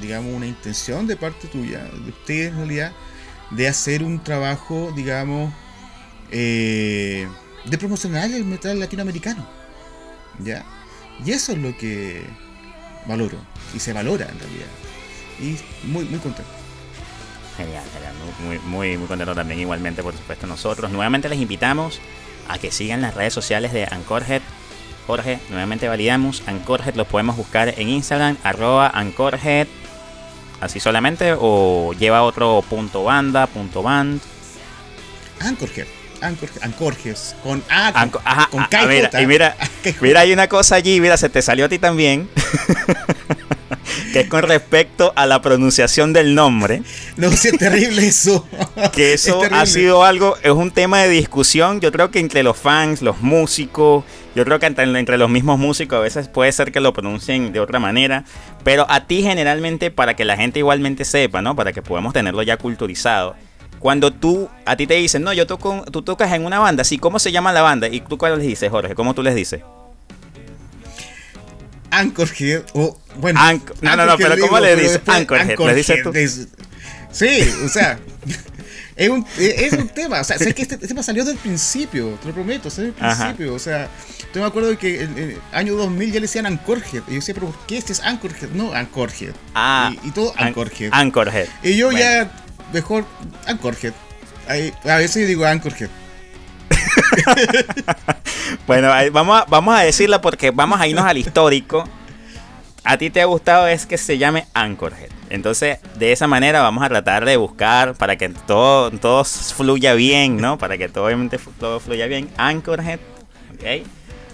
digamos, 0.00 0.34
una 0.34 0.46
intención 0.46 1.06
de 1.06 1.16
parte 1.16 1.48
tuya, 1.48 1.84
de 1.84 2.10
ustedes 2.10 2.50
en 2.50 2.56
realidad, 2.56 2.92
de 3.50 3.68
hacer 3.68 4.02
un 4.02 4.22
trabajo, 4.22 4.92
digamos, 4.96 5.52
de 6.30 7.28
promocionar 7.78 8.30
el 8.30 8.44
metal 8.44 8.80
latinoamericano. 8.80 9.46
¿Ya? 10.38 10.64
Y 11.24 11.32
eso 11.32 11.52
es 11.52 11.58
lo 11.58 11.76
que 11.76 12.22
valoro. 13.06 13.36
Y 13.74 13.78
se 13.78 13.92
valora 13.92 14.26
en 14.30 14.38
realidad. 14.38 14.66
Y 15.38 15.58
muy, 15.86 16.04
muy 16.06 16.18
contento. 16.20 16.50
Genial, 17.56 17.84
genial. 17.92 18.14
Muy, 18.46 18.58
muy, 18.60 18.96
muy 18.96 19.06
contento 19.06 19.34
también 19.34 19.60
igualmente, 19.60 20.02
por 20.02 20.16
supuesto, 20.16 20.46
nosotros. 20.46 20.90
Nuevamente 20.90 21.28
les 21.28 21.38
invitamos 21.38 22.00
a 22.48 22.58
que 22.58 22.72
sigan 22.72 23.02
las 23.02 23.14
redes 23.14 23.34
sociales 23.34 23.72
de 23.72 23.84
Ancorhead. 23.84 24.40
Jorge, 25.06 25.38
nuevamente 25.50 25.88
validamos. 25.88 26.42
Ancorhead 26.46 26.94
lo 26.94 27.04
podemos 27.04 27.36
buscar 27.36 27.74
en 27.76 27.88
Instagram, 27.88 28.36
arroba 28.42 28.88
Ancorhead. 28.88 29.66
Así 30.60 30.78
solamente, 30.78 31.34
o 31.38 31.92
lleva 31.98 32.22
otro 32.22 32.62
punto 32.68 33.04
banda, 33.04 33.46
punto 33.46 33.82
band. 33.82 34.20
Ancorhead. 35.40 35.86
Ancorges, 36.22 37.34
con 37.42 37.64
A, 37.68 38.08
con, 38.08 38.88
mira, 38.88 39.10
y 39.20 39.26
mira, 39.26 39.56
mira, 40.00 40.20
hay 40.20 40.32
una 40.32 40.48
cosa 40.48 40.76
allí, 40.76 41.00
mira, 41.00 41.16
se 41.16 41.28
te 41.28 41.42
salió 41.42 41.64
a 41.64 41.68
ti 41.68 41.80
también. 41.80 42.28
que 44.12 44.20
es 44.20 44.28
con 44.28 44.42
respecto 44.42 45.12
a 45.16 45.26
la 45.26 45.42
pronunciación 45.42 46.12
del 46.12 46.36
nombre. 46.36 46.82
No, 47.16 47.30
sí, 47.32 47.48
es 47.48 47.58
terrible 47.58 48.06
eso. 48.06 48.46
que 48.92 49.14
eso 49.14 49.42
ha 49.50 49.66
sido 49.66 50.04
algo, 50.04 50.36
es 50.42 50.52
un 50.52 50.70
tema 50.70 51.00
de 51.00 51.08
discusión, 51.08 51.80
yo 51.80 51.90
creo 51.90 52.12
que 52.12 52.20
entre 52.20 52.44
los 52.44 52.56
fans, 52.56 53.02
los 53.02 53.20
músicos, 53.20 54.04
yo 54.34 54.44
creo 54.44 54.58
que 54.58 54.66
entre, 54.66 55.18
los 55.18 55.30
mismos 55.30 55.58
músicos 55.58 55.98
a 55.98 56.00
veces 56.00 56.28
puede 56.28 56.52
ser 56.52 56.72
que 56.72 56.80
lo 56.80 56.92
pronuncien 56.92 57.52
de 57.52 57.60
otra 57.60 57.78
manera, 57.78 58.24
pero 58.64 58.86
a 58.88 59.06
ti 59.06 59.22
generalmente 59.22 59.90
para 59.90 60.14
que 60.14 60.24
la 60.24 60.36
gente 60.36 60.58
igualmente 60.58 61.04
sepa, 61.04 61.42
¿no? 61.42 61.54
Para 61.56 61.72
que 61.72 61.82
podamos 61.82 62.12
tenerlo 62.12 62.42
ya 62.42 62.56
culturizado 62.56 63.34
cuando 63.82 64.12
tú, 64.12 64.48
a 64.64 64.76
ti 64.76 64.86
te 64.86 64.94
dicen, 64.94 65.24
no, 65.24 65.32
yo 65.32 65.44
toco, 65.44 65.84
tú 65.90 66.02
tocas 66.02 66.32
en 66.32 66.46
una 66.46 66.60
banda, 66.60 66.84
sí, 66.84 66.98
¿cómo 66.98 67.18
se 67.18 67.32
llama 67.32 67.52
la 67.52 67.62
banda? 67.62 67.88
¿Y 67.88 68.00
tú 68.00 68.16
cuál 68.16 68.38
les 68.38 68.46
dices, 68.46 68.70
Jorge? 68.70 68.94
¿Cómo 68.94 69.12
tú 69.12 69.24
les 69.24 69.34
dices? 69.34 69.62
Anchorhead, 71.90 72.62
o 72.74 72.96
bueno. 73.16 73.40
no, 73.80 73.96
no, 73.96 74.06
no, 74.06 74.16
pero 74.16 74.38
¿cómo 74.38 74.60
le 74.60 74.76
dices? 74.76 75.00
Anchorhead, 75.04 75.58
¿le 75.58 75.74
dices 75.74 76.00
tú? 76.04 76.12
sí, 77.10 77.52
o 77.64 77.68
sea, 77.68 77.98
es 79.02 79.10
un, 79.10 79.26
es 79.38 79.72
un 79.72 79.88
tema, 79.88 80.20
o 80.20 80.24
sea, 80.24 80.38
sé 80.38 80.54
que 80.54 80.62
este, 80.62 80.78
tema 80.78 81.02
salió 81.02 81.24
del 81.24 81.36
principio, 81.36 82.18
te 82.20 82.28
lo 82.28 82.34
prometo, 82.34 82.70
salió 82.70 82.92
del 82.92 83.00
principio, 83.00 83.54
o 83.54 83.58
sea, 83.58 83.88
yo 84.34 84.40
me 84.40 84.46
acuerdo 84.46 84.76
que 84.78 85.02
en 85.02 85.18
el 85.18 85.38
año 85.52 85.74
2000 85.74 86.08
ya 86.08 86.14
le 86.14 86.20
decían 86.22 86.46
Anchorhead, 86.46 87.02
y 87.08 87.10
yo 87.10 87.14
decía, 87.16 87.34
pero 87.34 87.48
¿por 87.48 87.66
qué 87.66 87.78
este 87.78 87.92
es 87.92 88.00
Anchorhead? 88.00 88.50
No, 88.50 88.72
Anchorhead. 88.72 89.34
Ah. 89.54 89.92
Y, 90.02 90.10
todo 90.10 90.32
Anchorhead. 90.36 90.90
Anchorhead. 90.92 91.48
Y 91.62 91.76
yo 91.76 91.90
ya 91.92 92.30
mejor 92.72 93.04
Anchorhead. 93.46 93.92
a 94.48 94.96
veces 94.96 95.22
yo 95.22 95.28
digo 95.28 95.44
Anchorhead. 95.44 95.90
bueno, 98.66 98.88
vamos 99.12 99.42
a, 99.42 99.44
vamos 99.44 99.78
a 99.78 99.80
decirlo 99.80 100.20
porque 100.20 100.50
vamos 100.50 100.80
a 100.80 100.86
irnos 100.86 101.04
al 101.04 101.18
histórico. 101.18 101.84
A 102.84 102.96
ti 102.96 103.10
te 103.10 103.20
ha 103.20 103.26
gustado 103.26 103.68
es 103.68 103.86
que 103.86 103.98
se 103.98 104.18
llame 104.18 104.46
Anchorhead. 104.54 105.11
Entonces, 105.32 105.78
de 105.98 106.12
esa 106.12 106.26
manera 106.26 106.60
vamos 106.60 106.84
a 106.84 106.90
tratar 106.90 107.24
de 107.24 107.38
buscar 107.38 107.94
para 107.94 108.16
que 108.16 108.28
todo, 108.28 108.90
todo 108.90 109.24
fluya 109.24 109.94
bien, 109.94 110.36
¿no? 110.36 110.58
Para 110.58 110.76
que 110.76 110.90
todo, 110.90 111.06
obviamente 111.06 111.38
todo 111.58 111.80
fluya 111.80 112.06
bien. 112.06 112.28
Anchorhead, 112.36 113.00
¿ok? 113.54 113.86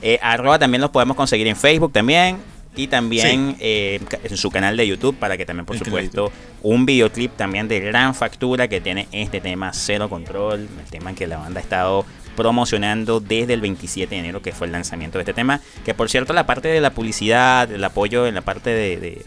Eh, 0.02 0.18
arroba 0.20 0.58
también 0.58 0.80
los 0.80 0.90
podemos 0.90 1.16
conseguir 1.16 1.46
en 1.46 1.54
Facebook 1.54 1.92
también 1.92 2.38
y 2.74 2.88
también 2.88 3.56
eh, 3.60 4.00
en 4.24 4.36
su 4.36 4.50
canal 4.50 4.76
de 4.76 4.88
YouTube 4.88 5.16
para 5.16 5.36
que 5.36 5.46
también, 5.46 5.66
por 5.66 5.78
supuesto, 5.78 6.32
un 6.62 6.84
videoclip 6.84 7.36
también 7.36 7.68
de 7.68 7.78
gran 7.78 8.14
factura 8.14 8.66
que 8.66 8.80
tiene 8.80 9.06
este 9.12 9.40
tema 9.40 9.72
Cero 9.72 10.08
Control, 10.08 10.60
el 10.60 10.90
tema 10.90 11.14
que 11.14 11.28
la 11.28 11.38
banda 11.38 11.60
ha 11.60 11.62
estado 11.62 12.04
promocionando 12.36 13.20
desde 13.20 13.54
el 13.54 13.60
27 13.60 14.14
de 14.14 14.20
enero, 14.20 14.42
que 14.42 14.52
fue 14.52 14.68
el 14.68 14.72
lanzamiento 14.72 15.18
de 15.18 15.22
este 15.22 15.34
tema. 15.34 15.60
Que 15.84 15.94
por 15.94 16.08
cierto, 16.08 16.32
la 16.32 16.46
parte 16.46 16.68
de 16.68 16.80
la 16.80 16.90
publicidad, 16.90 17.70
el 17.70 17.82
apoyo 17.82 18.26
en 18.26 18.34
la 18.34 18.42
parte 18.42 18.70
de, 18.70 19.24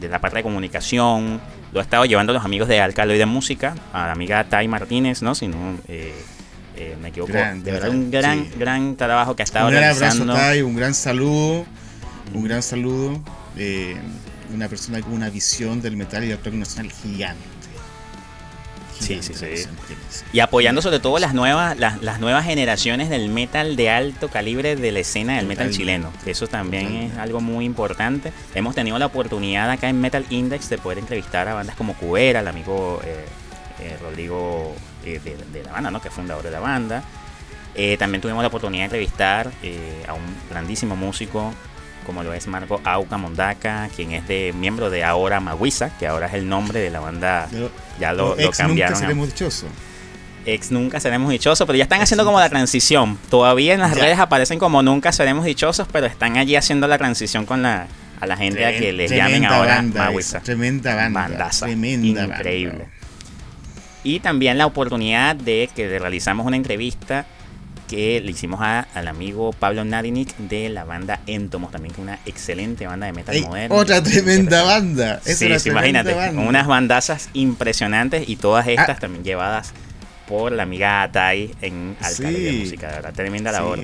la 0.00 0.20
parte 0.20 0.38
de 0.38 0.42
comunicación, 0.42 1.40
lo 1.72 1.80
ha 1.80 1.82
estado 1.82 2.04
llevando 2.04 2.32
los 2.32 2.44
amigos 2.44 2.68
de 2.68 2.76
de 2.76 3.26
Música, 3.26 3.74
a 3.92 4.06
la 4.06 4.12
amiga 4.12 4.44
Tai 4.44 4.66
Martínez, 4.68 5.22
¿no? 5.22 5.34
Si 5.34 5.48
no 5.48 5.78
eh, 5.88 6.14
eh, 6.76 6.96
me 7.00 7.08
equivoco. 7.08 7.32
de 7.32 7.72
verdad, 7.72 7.90
un 7.90 8.10
gran, 8.10 8.48
gran 8.58 8.96
trabajo 8.96 9.34
que 9.36 9.42
ha 9.42 9.44
estado 9.44 9.68
un 9.68 9.74
realizando. 9.74 10.22
Un 10.22 10.26
gran 10.28 10.36
abrazo, 10.36 10.50
Tai, 10.50 10.62
un 10.62 10.76
gran 10.76 10.94
saludo 10.94 11.66
un 12.32 12.44
gran 12.44 12.62
saludo. 12.62 13.20
Eh, 13.56 13.96
una 14.52 14.68
persona 14.68 15.00
con 15.00 15.12
una 15.12 15.30
visión 15.30 15.80
del 15.80 15.96
metal 15.96 16.24
y 16.24 16.28
del 16.28 16.38
rock 16.42 16.54
nacional 16.54 16.92
gigante. 16.92 17.42
Sí, 19.00 19.18
sí, 19.22 19.34
sí. 19.34 19.66
Y 20.32 20.40
apoyando 20.40 20.82
sobre 20.82 21.00
todo 21.00 21.18
las 21.18 21.34
nuevas, 21.34 21.76
las, 21.78 22.20
nuevas 22.20 22.44
generaciones 22.44 23.10
del 23.10 23.28
metal 23.28 23.76
de 23.76 23.90
alto 23.90 24.28
calibre 24.28 24.76
de 24.76 24.92
la 24.92 25.00
escena 25.00 25.36
del 25.36 25.46
metal 25.46 25.70
chileno. 25.70 26.12
Eso 26.26 26.46
también 26.46 26.94
es 26.94 27.18
algo 27.18 27.40
muy 27.40 27.64
importante. 27.64 28.32
Hemos 28.54 28.74
tenido 28.74 28.98
la 28.98 29.06
oportunidad 29.06 29.70
acá 29.70 29.88
en 29.88 30.00
Metal 30.00 30.24
Index 30.30 30.68
de 30.68 30.78
poder 30.78 30.98
entrevistar 30.98 31.48
a 31.48 31.54
bandas 31.54 31.76
como 31.76 31.94
Cubera, 31.94 32.40
el 32.40 32.48
amigo 32.48 33.00
eh, 33.04 33.24
eh, 33.80 33.96
Rodrigo 34.00 34.74
de, 35.04 35.62
la 35.64 35.72
banda, 35.72 35.90
¿no? 35.90 36.00
que 36.00 36.08
es 36.08 36.14
fundador 36.14 36.42
de 36.42 36.50
la 36.50 36.60
banda. 36.60 37.04
también 37.98 38.20
tuvimos 38.22 38.42
la 38.42 38.48
oportunidad 38.48 38.82
de 38.82 38.84
entrevistar 38.86 39.52
a 40.08 40.14
un 40.14 40.22
grandísimo 40.50 40.96
músico 40.96 41.52
como 42.04 42.22
lo 42.22 42.32
es 42.34 42.46
Marco 42.46 42.80
Auca 42.84 43.16
Mondaca, 43.16 43.88
quien 43.94 44.12
es 44.12 44.26
de 44.28 44.52
miembro 44.56 44.90
de 44.90 45.04
ahora 45.04 45.40
Maguisa, 45.40 45.90
que 45.98 46.06
ahora 46.06 46.26
es 46.26 46.34
el 46.34 46.48
nombre 46.48 46.80
de 46.80 46.90
la 46.90 47.00
banda. 47.00 47.48
ya 47.98 48.12
lo, 48.12 48.36
lo 48.36 48.50
cambiaron. 48.50 48.92
Nunca 48.92 49.00
seremos 49.00 49.28
dichosos. 49.28 49.70
Ex 50.46 50.70
Nunca 50.70 51.00
Seremos 51.00 51.30
Dichosos, 51.30 51.66
pero 51.66 51.76
ya 51.76 51.84
están 51.84 52.00
haciendo 52.00 52.24
como 52.24 52.38
la 52.38 52.48
transición. 52.48 53.18
Todavía 53.30 53.74
en 53.74 53.80
las 53.80 53.96
redes 53.96 54.18
aparecen 54.18 54.58
como 54.58 54.82
Nunca 54.82 55.12
Seremos 55.12 55.44
Dichosos, 55.44 55.88
pero 55.90 56.06
están 56.06 56.36
allí 56.36 56.56
haciendo 56.56 56.86
la 56.86 56.98
transición 56.98 57.46
con 57.46 57.62
la, 57.62 57.86
a 58.20 58.26
la 58.26 58.36
gente 58.36 58.64
a 58.64 58.78
que 58.78 58.92
les 58.92 59.10
llamen 59.10 59.44
ahora 59.44 59.82
Maguisa. 59.82 60.40
Tremenda 60.40 60.94
banda. 60.94 61.22
Bandaza. 61.22 61.66
Tremenda 61.66 62.24
Increíble. 62.24 62.86
Y 64.02 64.20
también 64.20 64.58
la 64.58 64.66
oportunidad 64.66 65.34
de 65.34 65.70
que 65.74 65.98
realizamos 65.98 66.46
una 66.46 66.56
entrevista 66.56 67.24
que 67.88 68.20
le 68.20 68.30
hicimos 68.30 68.60
al 68.60 69.08
amigo 69.08 69.52
Pablo 69.52 69.84
Nadinic 69.84 70.36
de 70.36 70.68
la 70.68 70.84
banda 70.84 71.20
Entomos, 71.26 71.70
también 71.70 71.94
que 71.94 72.00
una 72.00 72.18
excelente 72.26 72.86
banda 72.86 73.06
de 73.06 73.12
metal 73.12 73.40
moderno. 73.42 73.74
Otra 73.76 74.02
tremenda 74.02 74.62
banda. 74.62 75.20
sí, 75.24 75.48
imagínate, 75.66 76.14
unas 76.30 76.66
bandazas 76.66 77.28
impresionantes 77.34 78.28
y 78.28 78.36
todas 78.36 78.66
estas 78.66 78.96
ah. 78.96 79.00
también 79.00 79.24
llevadas 79.24 79.72
por 80.26 80.52
la 80.52 80.62
amiga 80.62 81.02
Atai 81.02 81.54
en 81.60 81.96
Alcalde 82.00 82.40
de 82.40 82.52
Música, 82.52 82.88
de 82.88 82.94
verdad, 82.94 83.12
tremenda 83.12 83.52
labor. 83.52 83.80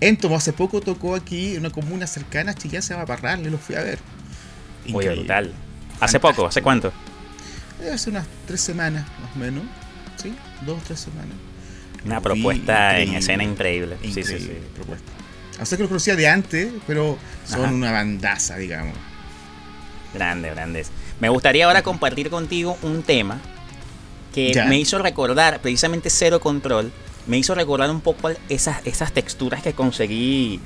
Entomo 0.00 0.36
hace 0.36 0.52
poco 0.52 0.80
tocó 0.80 1.14
aquí 1.14 1.52
en 1.52 1.60
una 1.60 1.70
comuna 1.70 2.06
cercana, 2.06 2.54
Chillán, 2.54 2.82
se 2.82 2.94
llama 2.94 3.06
Parral, 3.06 3.42
le 3.42 3.50
lo 3.50 3.58
fui 3.58 3.76
a 3.76 3.82
ver. 3.82 3.98
Muy 4.88 5.06
brutal. 5.06 5.52
¿Hace 6.00 6.20
poco? 6.20 6.46
¿Hace 6.46 6.60
cuánto? 6.60 6.92
Hace 7.92 8.10
unas 8.10 8.26
tres 8.46 8.60
semanas, 8.60 9.06
más 9.20 9.34
o 9.34 9.38
menos. 9.38 9.64
¿Sí? 10.16 10.34
Dos 10.66 10.78
o 10.78 10.82
tres 10.84 11.00
semanas. 11.00 11.36
Una 12.04 12.20
propuesta 12.20 12.98
en 12.98 13.14
escena 13.14 13.44
increíble. 13.44 13.96
sí, 14.02 14.12
sí, 14.12 14.24
sí. 14.24 14.52
Propuesta. 14.74 15.10
O 15.60 15.66
sea 15.66 15.76
que 15.76 15.84
lo 15.84 15.88
conocía 15.88 16.16
de 16.16 16.28
antes, 16.28 16.72
pero 16.86 17.16
son 17.46 17.74
una 17.74 17.92
bandaza, 17.92 18.56
digamos. 18.56 18.96
Grande, 20.12 20.50
grandes. 20.50 20.90
Me 21.20 21.28
gustaría 21.28 21.66
ahora 21.66 21.82
compartir 21.82 22.30
contigo 22.30 22.76
un 22.82 23.02
tema 23.02 23.40
que 24.34 24.64
me 24.68 24.78
hizo 24.78 24.98
recordar, 24.98 25.60
precisamente 25.60 26.10
Cero 26.10 26.40
Control, 26.40 26.92
me 27.26 27.38
hizo 27.38 27.54
recordar 27.54 27.90
un 27.90 28.00
poco 28.00 28.30
esas, 28.48 28.84
esas 28.84 29.12
texturas 29.12 29.62
que 29.62 29.72
conseguí 29.72 30.60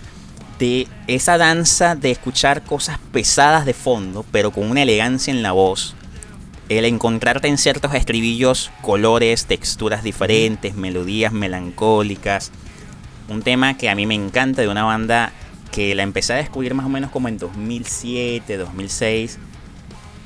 de 0.59 0.89
esa 1.07 1.39
danza 1.39 1.95
de 1.95 2.11
escuchar 2.11 2.65
cosas 2.65 2.99
pesadas 3.13 3.67
de 3.67 3.75
fondo, 3.75 4.25
pero 4.33 4.51
con 4.51 4.71
una 4.71 4.83
elegancia 4.83 5.33
en 5.33 5.43
la 5.43 5.53
voz 5.53 5.95
el 6.69 6.85
encontrarte 6.85 7.49
en 7.49 7.59
ciertos 7.59 7.95
estribillos 7.95 8.71
colores, 8.83 9.47
texturas 9.47 10.03
diferentes, 10.03 10.75
melodías 10.75 11.33
melancólicas. 11.33 12.51
Un 13.29 13.43
tema 13.43 13.77
que 13.77 13.89
a 13.91 13.95
mí 13.95 14.07
me 14.07 14.15
encanta 14.15 14.63
de 14.63 14.69
una 14.69 14.85
banda 14.85 15.33
que 15.73 15.95
la 15.95 16.03
empecé 16.03 16.33
a 16.33 16.37
descubrir 16.37 16.75
más 16.75 16.87
o 16.87 16.89
menos 16.89 17.11
como 17.11 17.29
en 17.29 17.39
2007, 17.39 18.57
2006. 18.57 19.39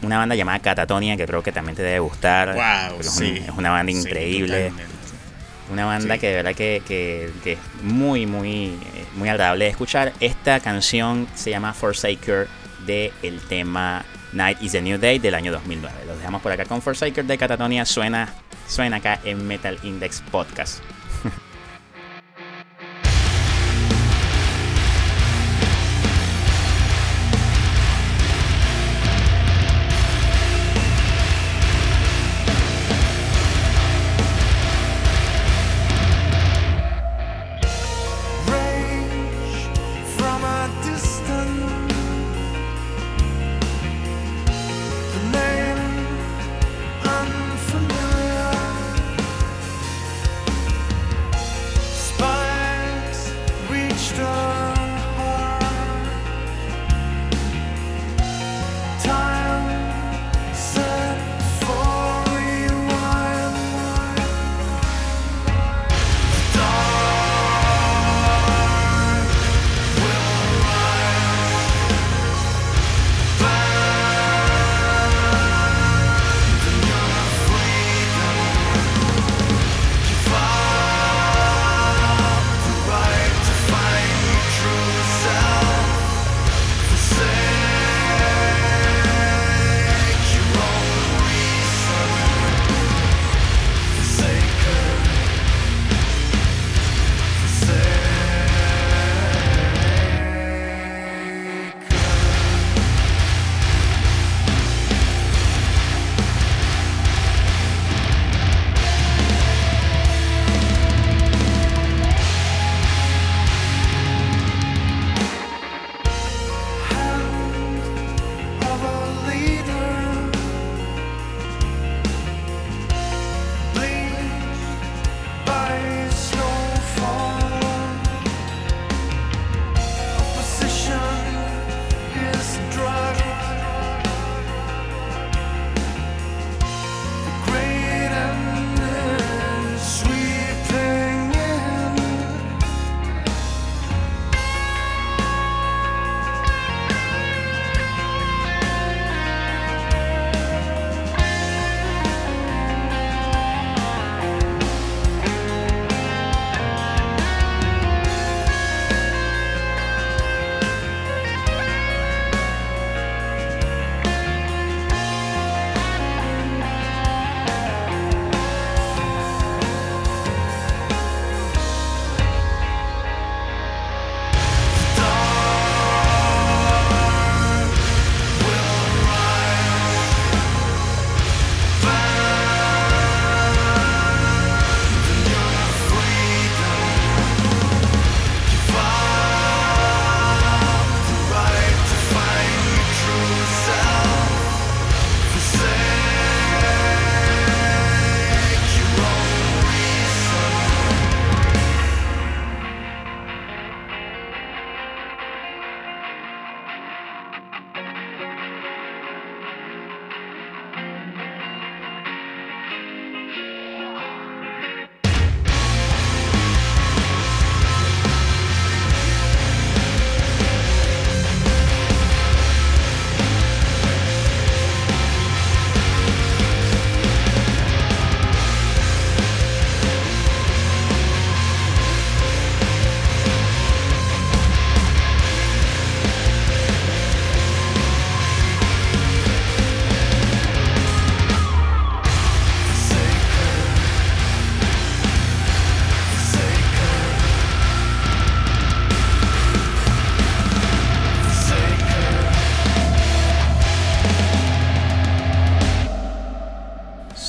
Una 0.03 0.19
banda 0.19 0.35
llamada 0.35 0.59
Catatonia 0.59 1.17
que 1.17 1.27
creo 1.27 1.43
que 1.43 1.53
también 1.53 1.77
te 1.77 1.83
debe 1.83 2.01
gustar. 2.01 2.55
Wow, 2.55 3.01
es, 3.01 3.11
sí. 3.11 3.41
es, 3.45 3.51
una 3.57 3.71
banda 3.71 3.93
increíble. 3.93 4.73
Una 5.73 5.85
banda 5.87 6.15
Sí. 6.15 6.21
que 6.21 6.27
de 6.29 6.35
verdad 6.35 6.55
que, 6.55 6.83
que- 6.87 7.31
que 7.45 7.53
es 7.53 7.59
muy, 7.83 8.27
muy, 8.27 8.73
muy 9.17 9.29
agradable 9.29 9.65
de 9.67 9.71
escuchar. 9.71 10.13
Esta 10.21 10.59
canción 10.61 11.29
se 11.35 11.51
llama 11.51 11.73
Forsaker 11.73 12.49
de 12.87 13.13
el 13.23 13.41
tema 13.43 14.05
Night 14.33 14.63
is 14.63 14.73
the 14.73 14.81
New 14.81 14.99
Day 14.99 15.19
del 15.19 15.35
año 15.35 15.53
2009. 15.53 16.05
Los 16.07 16.19
dejamos 16.19 16.43
por 16.43 16.53
acá 16.53 16.65
con 16.65 16.81
Forsaker 16.83 17.25
de 17.25 17.39
Catatonia. 17.39 17.85
Suena, 17.85 18.33
suena 18.67 18.97
acá 18.97 19.21
en 19.25 19.47
Metal 19.47 19.79
Index 19.83 20.23
Podcast. 20.31 20.83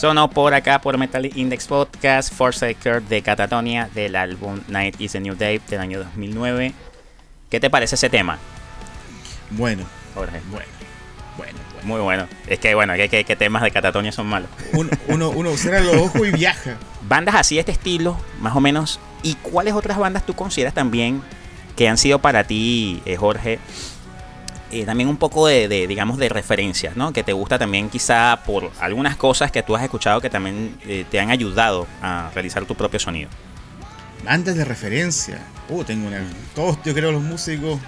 Sonó 0.04 0.30
por 0.30 0.54
acá 0.54 0.82
por 0.82 0.98
Metal 0.98 1.26
Index 1.34 1.66
Podcast 1.66 2.34
Forsaker 2.34 3.02
de 3.04 3.22
Catatonia 3.22 3.90
del 3.96 4.18
álbum 4.18 4.60
Night 4.68 5.00
is 5.00 5.16
a 5.16 5.20
New 5.22 5.34
Day 5.34 5.62
del 5.70 5.80
año 5.80 6.00
2009. 6.00 6.74
¿Qué 7.50 7.62
te 7.62 7.70
parece 7.70 7.96
ese 7.96 8.10
tema, 8.10 8.38
Bueno, 9.52 9.86
Jorge? 10.14 10.42
bueno, 10.52 10.66
bueno, 11.38 11.58
bueno. 11.72 11.88
Muy 11.88 12.02
bueno. 12.02 12.28
Es 12.48 12.60
que 12.60 12.76
bueno, 12.76 12.96
que, 12.96 13.08
que- 13.08 13.24
que 13.24 13.38
temas 13.38 13.64
de 13.64 13.72
Catatonia 13.72 14.12
son 14.12 14.28
malos. 14.28 14.50
Uno, 14.74 14.90
uno, 15.08 15.30
uno 15.30 15.56
cierra 15.56 15.80
los 15.80 15.96
ojos 15.96 16.28
y 16.28 16.32
viaja. 16.32 16.76
Bandas 17.08 17.36
así 17.36 17.56
de 17.56 17.62
este 17.62 17.72
estilo, 17.72 18.18
más 18.42 18.58
o 18.58 18.60
menos. 18.60 19.00
¿Y 19.22 19.36
cuáles 19.36 19.74
otras 19.74 19.98
bandas 19.98 20.26
tú 20.26 20.34
consideras 20.34 20.74
también 20.74 21.22
que 21.78 21.88
han 21.88 21.98
sido 21.98 22.20
para 22.20 22.44
ti, 22.44 23.02
eh, 23.06 23.16
Jorge? 23.16 23.58
Eh, 24.74 24.86
también 24.86 25.08
un 25.08 25.18
poco 25.18 25.48
de, 25.48 25.68
digamos, 25.88 26.18
de 26.18 26.30
referencias, 26.30 26.98
¿no? 26.98 27.14
Que 27.14 27.24
te 27.24 27.32
gusta 27.32 27.60
también 27.60 27.90
quizá 27.90 28.42
por 28.46 28.72
algunas 28.80 29.16
cosas 29.16 29.52
que 29.52 29.62
tú 29.62 29.76
has 29.76 29.84
escuchado 29.84 30.20
que 30.20 30.30
también 30.30 30.76
eh, 30.88 31.06
te 31.10 31.20
han 31.20 31.30
ayudado 31.30 31.88
a 32.02 32.32
realizar 32.34 32.66
tu 32.66 32.76
propio 32.76 33.00
sonido. 33.00 33.30
Bandas 34.24 34.56
de 34.56 34.66
referencia. 34.66 35.40
Uh, 35.70 35.84
tengo 35.84 36.08
una. 36.08 36.24
Todos, 36.56 36.78
yo 36.84 36.94
creo, 36.94 37.12
los 37.12 37.22
músicos 37.22 37.80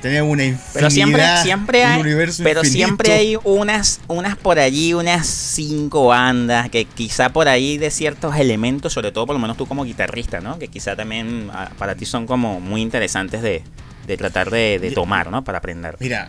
Tenemos 0.00 0.32
una 0.32 0.44
infinidad, 0.44 0.70
Pero 0.72 0.90
siempre, 0.90 1.36
siempre 1.36 1.84
un 1.84 1.86
hay, 1.86 2.00
universo 2.00 2.42
pero 2.42 2.62
infinito. 2.62 2.62
siempre 2.64 3.12
hay 3.12 3.36
unas, 3.44 4.00
unas 4.08 4.36
por 4.36 4.58
allí, 4.58 4.94
unas 4.94 5.26
cinco 5.26 6.06
bandas 6.06 6.70
que 6.70 6.86
quizá 6.86 7.30
por 7.30 7.48
ahí 7.48 7.76
de 7.78 7.90
ciertos 7.90 8.36
elementos, 8.36 8.92
sobre 8.94 9.12
todo 9.12 9.26
por 9.26 9.34
lo 9.34 9.40
menos 9.40 9.56
tú 9.58 9.66
como 9.66 9.84
guitarrista, 9.84 10.40
¿no? 10.40 10.58
Que 10.58 10.68
quizá 10.68 10.96
también 10.96 11.50
ah, 11.52 11.70
para 11.76 11.96
ti 11.96 12.06
son 12.06 12.26
como 12.26 12.60
muy 12.60 12.80
interesantes 12.80 13.42
de, 13.42 13.62
de 14.06 14.16
tratar 14.16 14.50
de, 14.50 14.78
de 14.78 14.90
tomar, 14.92 15.30
¿no? 15.30 15.44
Para 15.44 15.58
aprender. 15.58 15.96
Mira, 16.00 16.28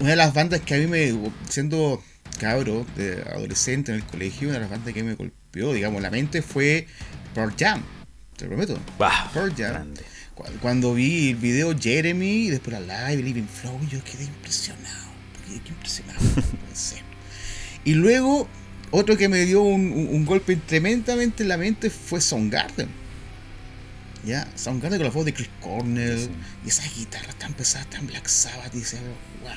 una 0.00 0.10
de 0.10 0.16
las 0.16 0.34
bandas 0.34 0.60
que 0.60 0.74
a 0.74 0.78
mí 0.78 0.86
me, 0.88 1.14
siendo 1.48 2.02
cabro, 2.38 2.84
de 2.96 3.22
adolescente 3.32 3.92
en 3.92 3.98
el 3.98 4.04
colegio, 4.04 4.48
una 4.48 4.58
de 4.58 4.62
las 4.62 4.70
bandas 4.70 4.92
que 4.94 5.02
me 5.04 5.14
golpeó, 5.14 5.72
digamos, 5.72 6.02
la 6.02 6.10
mente 6.10 6.42
fue 6.42 6.88
Pearl 7.34 7.54
Jam, 7.56 7.82
te 8.36 8.46
lo 8.46 8.50
prometo. 8.50 8.78
Bah, 8.98 9.30
Pearl 9.32 9.54
Jam. 9.54 9.70
grande. 9.70 10.02
Cu- 10.44 10.52
Cuando 10.60 10.94
vi 10.94 11.30
el 11.30 11.36
video 11.36 11.76
Jeremy 11.78 12.46
y 12.46 12.50
después 12.50 12.78
la 12.80 13.08
live, 13.10 13.22
Living 13.22 13.46
Flow, 13.46 13.78
yo 13.88 14.02
quedé 14.04 14.24
impresionado. 14.24 15.10
Quedé 15.46 15.56
impresionado. 15.68 16.20
puede 16.34 16.74
ser. 16.74 17.00
Y 17.84 17.94
luego, 17.94 18.48
otro 18.90 19.16
que 19.16 19.28
me 19.28 19.44
dio 19.44 19.62
un, 19.62 19.92
un- 19.92 20.08
un 20.08 20.24
golpe 20.26 20.56
tremendamente 20.56 21.42
en 21.42 21.48
la 21.48 21.56
mente 21.56 21.90
fue 21.90 22.20
Soundgarden. 22.20 22.88
Ya, 24.24 24.46
Soundgarden 24.54 24.98
con 25.00 25.06
la 25.08 25.12
voz 25.12 25.24
de 25.24 25.34
Chris 25.34 25.48
Cornell 25.60 26.18
Sí. 26.18 26.30
y 26.64 26.68
esas 26.68 26.96
guitarras 26.96 27.34
tan 27.36 27.52
pesadas, 27.54 27.90
tan 27.90 28.06
Black 28.06 28.28
Sabbath. 28.28 28.72
Y 28.74 28.78
dice, 28.78 28.98
wow. 29.42 29.50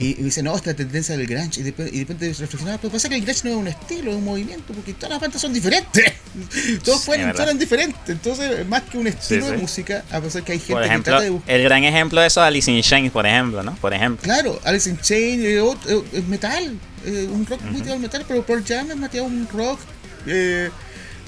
Y, 0.00 0.12
y 0.18 0.22
dice, 0.24 0.42
no, 0.42 0.56
esta 0.56 0.72
tendencia 0.74 1.16
del 1.16 1.26
grunge. 1.26 1.60
Y 1.60 1.62
de, 1.62 1.74
y 1.92 1.98
de 1.98 2.00
repente 2.00 2.26
reflexionaba, 2.32 2.78
pero 2.78 2.90
pasa 2.92 3.08
que 3.08 3.16
el 3.16 3.20
grunge 3.22 3.42
no 3.44 3.50
es 3.50 3.56
un 3.56 3.68
estilo, 3.68 4.10
es 4.10 4.16
un 4.16 4.24
movimiento, 4.24 4.72
porque 4.72 4.94
todas 4.94 5.10
las 5.10 5.20
bandas 5.20 5.40
son 5.42 5.52
diferentes. 5.52 6.12
Todos 6.84 7.00
Sí, 7.00 7.06
fueron, 7.06 7.58
diferentes. 7.58 8.00
Entonces, 8.08 8.66
más 8.66 8.82
que 8.82 8.96
un 8.98 9.06
estilo 9.08 9.44
sí. 9.46 9.52
de 9.52 9.58
música, 9.58 10.04
a 10.10 10.20
pesar 10.20 10.42
que 10.42 10.52
hay 10.52 10.58
gente 10.58 10.72
Por 10.72 10.82
que 10.82 10.98
trata 11.02 11.20
de 11.20 11.30
buscar. 11.30 11.54
el 11.54 11.62
gran 11.64 11.84
ejemplo 11.84 12.20
de 12.20 12.26
eso 12.28 12.40
es 12.40 12.46
Alice 12.46 12.70
in 12.72 12.80
Chains, 12.82 13.12
por 13.12 13.26
ejemplo, 13.26 13.62
¿no? 13.62 13.74
Por 13.76 13.92
ejemplo. 13.92 14.22
Claro, 14.24 14.58
Alice 14.64 14.88
in 14.88 14.98
Chains 14.98 15.44
eh, 15.44 15.58
eh, 15.88 16.02
es 16.14 16.26
metal, 16.28 16.78
eh, 17.04 17.28
un 17.30 17.44
rock 17.46 17.60
muy 17.62 17.76
tirado 17.82 17.94
al 17.94 18.00
metal, 18.00 18.24
pero 18.26 18.42
Pearl 18.46 18.64
Jam 18.66 18.90
es 18.90 18.96
más 18.96 19.12
un 19.14 19.46
rock, 19.52 19.78
eh, 20.26 20.70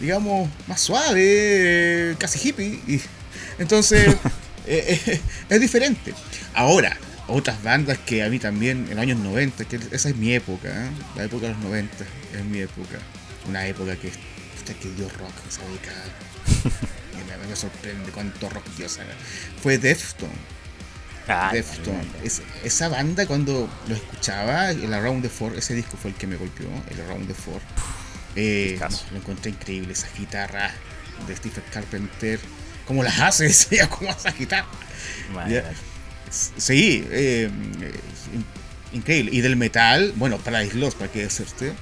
digamos, 0.01 0.49
más 0.67 0.81
suave, 0.81 1.21
eh, 1.23 2.15
casi 2.19 2.49
hippie. 2.49 2.81
y- 2.87 3.01
entonces, 3.59 4.17
es 4.67 5.61
diferente. 5.61 6.15
Ahora, 6.55 6.97
otras 7.29 7.63
bandas 7.63 7.99
que 7.99 8.23
a 8.23 8.29
mí 8.29 8.39
también, 8.39 8.85
en 8.89 8.91
los 8.97 8.99
años 8.99 9.19
90, 9.19 9.65
que 9.65 9.79
esa 9.91 10.09
es 10.09 10.17
mi 10.17 10.33
época, 10.35 10.69
¿eh? 10.69 10.91
la 11.17 11.25
época 11.25 11.47
de 11.47 11.53
los 11.55 11.63
90, 11.63 12.05
es 12.35 12.45
mi 12.45 12.61
época. 12.61 12.99
Una 13.49 13.67
época 13.67 13.97
que, 13.97 14.11
que 14.11 14.89
dio 14.97 15.09
rock 15.09 15.33
esa 15.49 15.63
década. 15.69 16.05
Y 17.13 17.31
me, 17.31 17.47
me 17.47 17.55
sorprende 17.57 18.11
cuánto 18.11 18.49
rock 18.49 18.65
dio 18.77 18.87
esa. 18.87 19.03
Fue 19.63 19.77
Deftones. 19.79 20.35
Ah, 21.29 21.51
Deftones. 21.53 22.07
Es- 22.25 22.43
esa 22.65 22.89
banda 22.89 23.27
cuando 23.27 23.69
lo 23.87 23.95
escuchaba, 23.95 24.71
el 24.71 24.93
Around 24.93 25.23
the 25.23 25.29
Four, 25.29 25.57
ese 25.57 25.75
disco 25.75 25.97
fue 26.01 26.11
el 26.13 26.17
que 26.17 26.27
me 26.27 26.37
golpeó, 26.37 26.69
el 26.91 27.01
Around 27.03 27.29
the 27.29 27.35
Four. 27.35 27.61
Eh, 28.35 28.79
lo 29.11 29.19
encontré 29.19 29.51
increíble, 29.51 29.93
esa 29.93 30.09
guitarra 30.19 30.73
de 31.27 31.37
Stephen 31.37 31.65
Carpenter. 31.71 32.41
¿Cómo 32.87 33.03
las 33.05 33.21
hace? 33.21 33.45
Decía, 33.49 33.89
¿Cómo 33.91 34.11
hace 34.11 34.31
esa 34.31 34.39
Sí, 36.57 37.05
eh, 37.11 37.51
in- 38.33 38.97
increíble. 38.99 39.31
Y 39.35 39.41
del 39.41 39.57
metal, 39.57 40.13
bueno, 40.17 40.39
Paradise 40.39 40.75
Lost, 40.77 40.97
para 40.99 41.11
qué 41.13 41.23
decirte. 41.25 41.73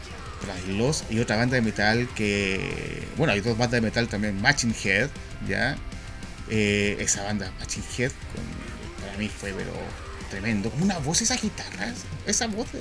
Paradise 0.41 0.73
Lost 0.73 1.11
y 1.13 1.21
otra 1.21 1.37
banda 1.37 1.55
de 1.57 1.63
metal 1.63 2.09
que. 2.15 3.07
Bueno, 3.17 3.33
hay 3.33 3.41
dos 3.41 3.53
bandas 3.57 3.73
de 3.73 3.81
metal 3.83 4.09
también, 4.09 4.41
Matching 4.41 4.75
Head, 4.85 5.09
¿ya? 5.49 5.77
Eh, 6.49 6.97
esa 6.99 7.23
banda, 7.23 7.53
Matching 7.61 7.85
Head, 7.99 8.11
con- 8.11 9.05
para 9.07 9.17
mí 9.19 9.29
fue, 9.29 9.53
pero 9.53 9.73
tremendo. 10.31 10.71
Como 10.71 10.85
una 10.85 10.99
voz, 10.99 11.21
esas 11.23 11.41
guitarras, 11.41 11.95
esa 12.27 12.47
voz 12.47 12.73
de 12.73 12.81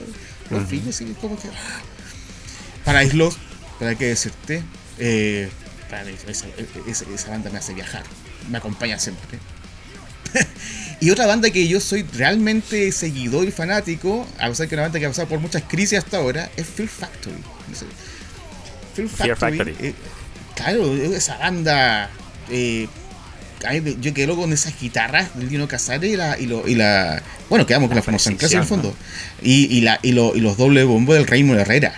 los 0.49 0.61
Ujú. 0.61 0.70
finos, 0.70 0.95
así 0.95 1.05
como 1.22 1.39
que. 1.39 1.49
ah. 1.49 3.03
Lost, 3.13 3.38
para 3.78 3.93
qué 3.95 4.05
decirte. 4.05 4.63
Eh, 4.97 5.49
para 5.89 6.03
mí, 6.05 6.13
esa, 6.28 6.47
esa- 6.88 7.05
esa 7.13 7.30
banda 7.30 7.49
me 7.51 7.57
hace 7.59 7.74
viajar, 7.74 8.03
me 8.49 8.57
acompaña 8.57 8.97
siempre. 8.99 9.38
Y 11.02 11.10
otra 11.12 11.26
banda 11.28 11.50
que 11.50 11.68
yo 11.68 11.80
soy 11.80 12.04
realmente 12.04 12.91
seguidor 12.91 13.47
y 13.47 13.52
fanático, 13.52 14.28
a 14.38 14.50
pesar 14.50 14.68
que 14.68 14.76
es 14.76 14.78
una 14.78 14.82
banda 14.84 15.00
que 15.00 15.06
ha 15.06 15.10
pasado 15.10 15.28
por 15.30 15.39
muchas 15.39 15.64
crisis 15.64 15.97
hasta 16.00 16.18
ahora, 16.18 16.50
es 16.58 16.68
Fear 16.68 16.89
Factory. 16.89 17.36
Fear 18.95 19.38
Factory. 19.38 19.76
Eh, 19.80 19.93
claro, 20.56 20.93
esa 20.95 21.38
banda. 21.38 22.10
eh, 22.50 22.88
yo 24.02 24.14
quedé 24.14 24.26
loco 24.28 24.41
con 24.41 24.54
esas 24.54 24.80
guitarras 24.80 25.38
del 25.38 25.50
Dino 25.50 25.68
Casares 25.68 26.12
y 26.12 26.16
la, 26.16 26.38
y, 26.39 26.45
lo- 26.47 26.68
y 26.68 26.76
la. 26.76 27.22
Bueno, 27.50 27.66
quedamos 27.66 27.88
con 27.89 27.95
La 27.95 28.02
la 28.02 28.06
clásica 28.38 28.45
en 28.58 28.62
el 28.62 28.68
fondo. 28.68 28.95
Y, 29.41 29.78
y, 29.78 29.82
la, 29.82 30.00
y, 30.02 30.12
lo- 30.14 30.36
y 30.36 30.39
los 30.41 30.58
doble 30.58 30.84
bombo 30.86 31.14
del 31.14 31.28
Raymond 31.28 31.60
Herrera. 31.60 31.93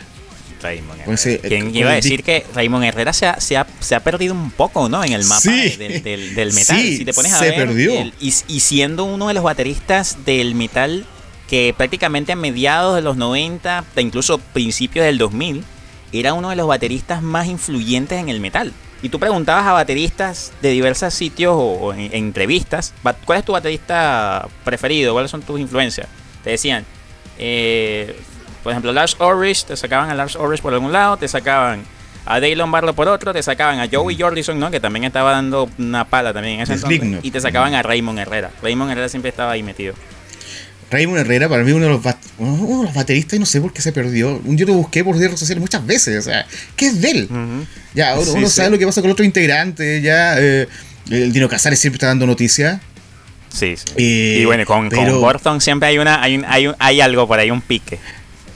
Raymond 0.62 1.02
ese- 1.08 1.36
Herrera. 1.36 1.48
¿Quién 1.50 1.66
con 1.66 1.76
iba 1.76 1.90
a 1.92 1.96
el 1.98 2.02
decir 2.04 2.24
que 2.24 2.46
Raymond 2.54 2.84
Herrera 2.86 3.14
se 3.14 3.26
ha, 3.28 3.40
se, 3.40 3.58
ha, 3.58 3.66
se 3.80 3.96
ha 3.96 4.00
perdido 4.02 4.34
un 4.34 4.52
poco, 4.52 4.88
¿no? 4.90 5.04
En 5.04 5.14
el 5.14 5.24
mapa 5.26 5.42
Sí. 5.42 5.76
del, 5.78 6.04
del- 6.04 6.36
del 6.36 6.54
metal. 6.54 6.78
Sí, 6.80 6.98
si 6.98 7.06
te 7.06 7.14
pones 7.14 7.34
a 7.34 7.40
se 7.40 7.46
ver, 7.50 7.56
perdió. 7.68 7.92
el- 8.00 8.14
y, 8.20 8.34
y 8.48 8.60
siendo 8.60 9.04
uno 9.06 9.28
de 9.28 9.34
los 9.34 9.44
bateristas 9.44 10.18
del 10.26 10.56
metal 10.56 11.06
que 11.50 11.74
prácticamente 11.76 12.32
a 12.32 12.36
mediados 12.36 12.96
de 12.96 13.02
los 13.02 13.18
90, 13.18 13.84
e 13.96 14.02
incluso 14.02 14.38
principios 14.38 15.06
del 15.06 15.18
2000, 15.18 15.64
era 16.14 16.34
uno 16.34 16.50
de 16.50 16.56
los 16.56 16.68
bateristas 16.68 17.22
más 17.22 17.48
influyentes 17.48 18.20
en 18.20 18.30
el 18.30 18.40
metal. 18.40 18.72
Y 19.04 19.10
tú 19.10 19.20
preguntabas 19.20 19.66
a 19.66 19.72
bateristas 19.74 20.52
de 20.62 20.70
diversos 20.70 21.14
sitios 21.14 21.54
o, 21.56 21.60
o 21.60 21.94
en, 21.94 22.02
en 22.02 22.14
entrevistas, 22.14 22.94
"Ba- 23.04 23.14
¿cuál 23.26 23.40
es 23.40 23.46
tu 23.46 23.52
baterista 23.54 24.48
preferido? 24.64 25.12
¿Cuáles 25.14 25.32
son 25.32 25.42
tus 25.42 25.60
influencias? 25.60 26.08
Te 26.44 26.52
decían, 26.52 26.86
eh, 27.40 28.16
por 28.64 28.72
ejemplo, 28.72 28.92
Lars 28.94 29.16
Ulrich, 29.20 29.66
te 29.66 29.76
sacaban 29.78 30.10
a 30.10 30.16
Lars 30.16 30.36
Ulrich 30.36 30.62
por 30.62 30.74
algún 30.74 30.92
lado, 30.92 31.18
te 31.18 31.28
sacaban 31.28 31.82
a 32.26 32.34
Dave 32.40 32.56
Lombardo 32.56 32.94
por 32.94 33.08
otro, 33.08 33.34
te 33.34 33.42
sacaban 33.42 33.80
a 33.80 33.88
Joey 33.92 34.16
Jordison, 34.20 34.60
¿no? 34.60 34.70
Que 34.72 34.80
también 34.80 35.04
estaba 35.06 35.32
dando 35.32 35.70
una 35.80 36.06
pala 36.06 36.34
también 36.34 36.56
en 36.56 36.62
ese 36.62 36.74
entonces, 36.74 37.02
y 37.24 37.32
te 37.32 37.42
sacaban 37.42 37.74
a 37.74 37.82
Raymond 37.82 38.20
Herrera. 38.20 38.52
Raymond 38.62 38.92
Herrera 38.92 39.10
siempre 39.10 39.30
estaba 39.30 39.52
ahí 39.52 39.64
metido. 39.64 39.96
Raymond 40.92 41.20
Herrera, 41.22 41.48
para 41.48 41.64
mí, 41.64 41.72
uno 41.72 41.86
de 41.86 41.92
los, 41.92 42.02
uno 42.38 42.80
de 42.80 42.84
los 42.88 42.94
bateristas, 42.94 43.38
y 43.38 43.40
no 43.40 43.46
sé 43.46 43.62
por 43.62 43.72
qué 43.72 43.82
se 43.82 43.94
perdió. 43.94 44.42
Yo 44.44 44.66
lo 44.66 44.74
busqué 44.74 45.04
por 45.06 45.16
redes 45.18 45.40
sociales 45.40 45.62
muchas 45.62 45.86
veces. 45.86 46.20
O 46.20 46.22
sea, 46.30 46.46
¿qué 46.76 46.88
es 46.88 47.02
de 47.02 47.12
él? 47.12 47.30
Ya, 47.94 48.14
uno, 48.16 48.26
Sí, 48.26 48.32
uno 48.36 48.48
sí. 48.50 48.56
sabe 48.56 48.72
lo 48.72 48.78
que 48.78 48.86
pasa 48.86 49.00
con 49.02 49.10
el 49.10 49.14
otro 49.14 49.24
integrante, 49.26 50.02
ya. 50.02 50.36
eh, 50.38 50.68
el 51.10 51.32
Dino 51.32 51.48
Casares 51.48 51.80
siempre 51.80 51.96
está 51.96 52.08
dando 52.08 52.28
noticias. 52.28 52.82
Sí, 53.50 53.76
sí. 53.78 53.86
Eh, 53.98 54.40
y 54.42 54.46
bueno, 54.46 54.66
con, 54.66 54.90
pero- 54.90 55.14
con 55.14 55.22
Burton 55.22 55.62
siempre 55.62 55.88
hay 55.90 55.98
una 55.98 56.22
hay, 56.22 56.36
un- 56.38 56.46
hay, 56.48 56.68
un- 56.68 56.76
hay 56.78 57.00
algo 57.02 57.26
por 57.28 57.40
ahí, 57.40 57.52
un 57.52 57.62
pique. 57.62 57.98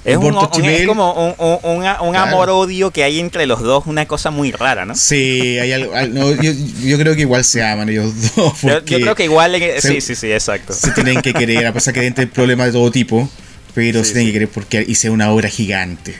Es, 0.05 0.17
un, 0.17 0.37
es 0.63 0.85
como 0.85 1.13
un, 1.13 1.59
un, 1.63 1.81
Claro. 1.81 2.13
amor-odio 2.15 2.91
que 2.91 3.03
hay 3.03 3.19
entre 3.19 3.47
los 3.47 3.61
dos, 3.61 3.87
una 3.87 4.05
cosa 4.07 4.29
muy 4.29 4.51
rara, 4.51 4.85
¿no? 4.85 4.93
Sí, 4.95 5.57
hay 5.59 5.71
algo. 5.71 5.93
no, 6.09 6.31
yo, 6.41 6.51
yo 6.83 6.97
creo 6.99 7.15
que 7.15 7.21
igual 7.21 7.43
se 7.43 7.63
aman 7.63 7.89
ellos 7.89 8.13
dos. 8.35 8.61
Yo, 8.61 8.83
creo 8.85 9.15
que 9.15 9.23
igual... 9.23 9.53
se- 9.79 9.81
sí, 9.81 10.01
sí, 10.01 10.15
sí, 10.15 10.31
exacto. 10.31 10.73
se 10.73 10.91
tienen 10.91 11.21
que 11.23 11.33
querer, 11.33 11.65
a 11.65 11.73
pesar 11.73 11.93
que 11.93 12.01
dentro 12.01 12.27
problemas 12.29 12.67
de 12.67 12.73
todo 12.73 12.91
tipo, 12.91 13.27
pero 13.73 13.99
Sí, 14.03 14.09
se 14.09 14.13
tienen 14.13 14.27
sí. 14.27 14.31
que 14.31 14.33
querer 14.33 14.49
porque 14.49 14.85
hice 14.87 15.09
una 15.09 15.31
obra 15.31 15.49
gigante. 15.49 16.15